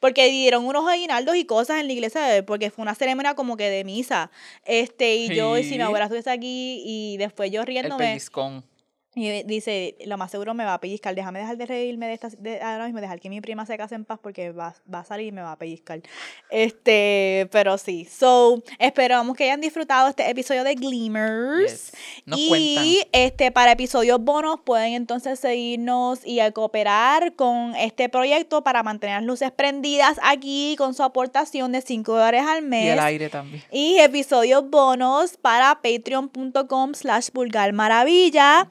porque 0.00 0.28
dieron 0.28 0.66
unos 0.66 0.86
aguinaldos 0.88 1.36
y 1.36 1.44
cosas 1.46 1.80
en 1.80 1.86
la 1.86 1.92
iglesia 1.92 2.44
porque 2.46 2.70
fue 2.70 2.82
una 2.82 2.94
ceremonia 2.94 3.34
como 3.34 3.56
que 3.56 3.70
de 3.70 3.82
misa. 3.84 4.30
Este 4.64 5.14
y 5.16 5.34
yo 5.34 5.56
y 5.56 5.64
si 5.64 5.76
mi 5.76 5.82
abuela 5.82 6.04
estuviese 6.04 6.30
aquí 6.30 6.82
y 6.84 7.16
después 7.16 7.50
yo 7.50 7.62
El 7.62 7.66
riéndome 7.66 8.04
pellizcón. 8.08 8.62
Y 9.18 9.44
dice, 9.44 9.96
lo 10.04 10.18
más 10.18 10.30
seguro 10.30 10.52
me 10.52 10.66
va 10.66 10.74
a 10.74 10.80
pellizcar. 10.80 11.14
Déjame 11.14 11.38
dejar 11.38 11.56
de 11.56 11.64
reírme 11.64 12.06
de 12.06 12.12
esta 12.12 12.28
de 12.28 12.60
ahora 12.60 12.84
mismo, 12.84 13.00
dejar 13.00 13.18
que 13.18 13.30
mi 13.30 13.40
prima 13.40 13.64
se 13.64 13.78
case 13.78 13.94
en 13.94 14.04
paz 14.04 14.18
porque 14.22 14.52
va, 14.52 14.74
va 14.92 14.98
a 14.98 15.04
salir 15.04 15.28
y 15.28 15.32
me 15.32 15.40
va 15.40 15.52
a 15.52 15.56
pellizcar. 15.58 16.02
Este, 16.50 17.48
pero 17.50 17.78
sí. 17.78 18.04
So, 18.04 18.62
esperamos 18.78 19.34
que 19.34 19.44
hayan 19.44 19.62
disfrutado 19.62 20.10
este 20.10 20.28
episodio 20.28 20.64
de 20.64 20.74
Gleamers. 20.74 21.92
Yes. 21.92 21.92
Nos 22.26 22.38
y 22.38 22.48
cuentan. 22.50 23.08
este, 23.12 23.50
para 23.52 23.72
episodios 23.72 24.20
bonos 24.20 24.60
pueden 24.62 24.92
entonces 24.92 25.40
seguirnos 25.40 26.20
y 26.22 26.38
cooperar 26.52 27.36
con 27.36 27.74
este 27.74 28.10
proyecto 28.10 28.62
para 28.64 28.82
mantener 28.82 29.16
las 29.22 29.24
luces 29.24 29.50
prendidas 29.50 30.20
aquí 30.22 30.74
con 30.76 30.92
su 30.92 31.02
aportación 31.02 31.72
de 31.72 31.80
5 31.80 32.12
dólares 32.12 32.42
al 32.46 32.60
mes. 32.60 32.84
Y 32.84 32.88
el 32.88 32.98
aire 32.98 33.30
también. 33.30 33.64
Y 33.72 33.96
episodios 33.96 34.68
bonos 34.68 35.38
para 35.38 35.80
patreon.com 35.80 36.92
slash 36.92 37.30
vulgar 37.32 37.72
maravilla. 37.72 38.68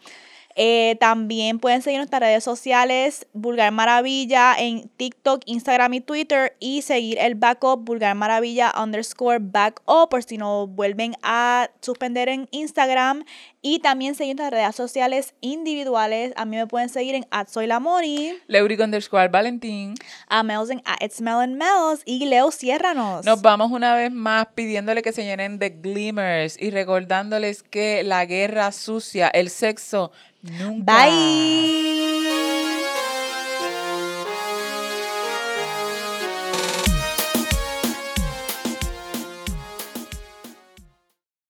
Eh, 0.58 0.96
también 1.02 1.60
pueden 1.60 1.82
seguir 1.82 2.00
nuestras 2.00 2.22
redes 2.22 2.44
sociales 2.44 3.28
Vulgar 3.34 3.74
Maravilla 3.74 4.56
en 4.58 4.88
TikTok, 4.88 5.42
Instagram 5.46 5.96
y 5.96 6.00
Twitter 6.02 6.56
y 6.62 6.82
seguir 6.82 7.18
el 7.20 7.36
backup 7.36 7.84
Vulgar 7.84 8.16
Maravilla 8.16 8.74
underscore 8.82 9.40
backup 9.42 10.10
por 10.10 10.24
si 10.24 10.38
no 10.38 10.68
vuelven 10.68 11.16
a 11.24 11.70
suspender 11.82 12.30
en 12.30 12.48
Instagram 12.52 13.26
y 13.68 13.80
también 13.80 14.14
seguir 14.14 14.36
nuestras 14.36 14.62
redes 14.62 14.76
sociales 14.76 15.34
individuales. 15.42 16.34
A 16.36 16.46
mí 16.46 16.56
me 16.56 16.68
pueden 16.68 16.88
seguir 16.88 17.16
en 17.16 17.26
@soylamori, 17.48 18.38
Leurico 18.46 18.84
underscore 18.84 19.28
Valentín. 19.28 19.96
a 20.28 20.44
Mels 20.44 20.70
en 20.70 20.84
@itsmellandmels 21.02 22.04
y 22.06 22.26
Leo 22.26 22.52
Ciérranos. 22.52 23.26
Nos 23.26 23.42
vamos 23.42 23.72
una 23.72 23.96
vez 23.96 24.12
más 24.12 24.50
pidiéndole 24.54 25.02
que 25.02 25.12
se 25.12 25.24
llenen 25.24 25.58
de 25.58 25.72
glimmers 25.72 26.62
y 26.62 26.70
recordándoles 26.70 27.64
que 27.64 28.04
la 28.04 28.24
guerra 28.26 28.72
sucia, 28.72 29.30
el 29.30 29.50
sexo, 29.50 30.12
nunca. 30.44 31.08
Bye. 31.08 32.55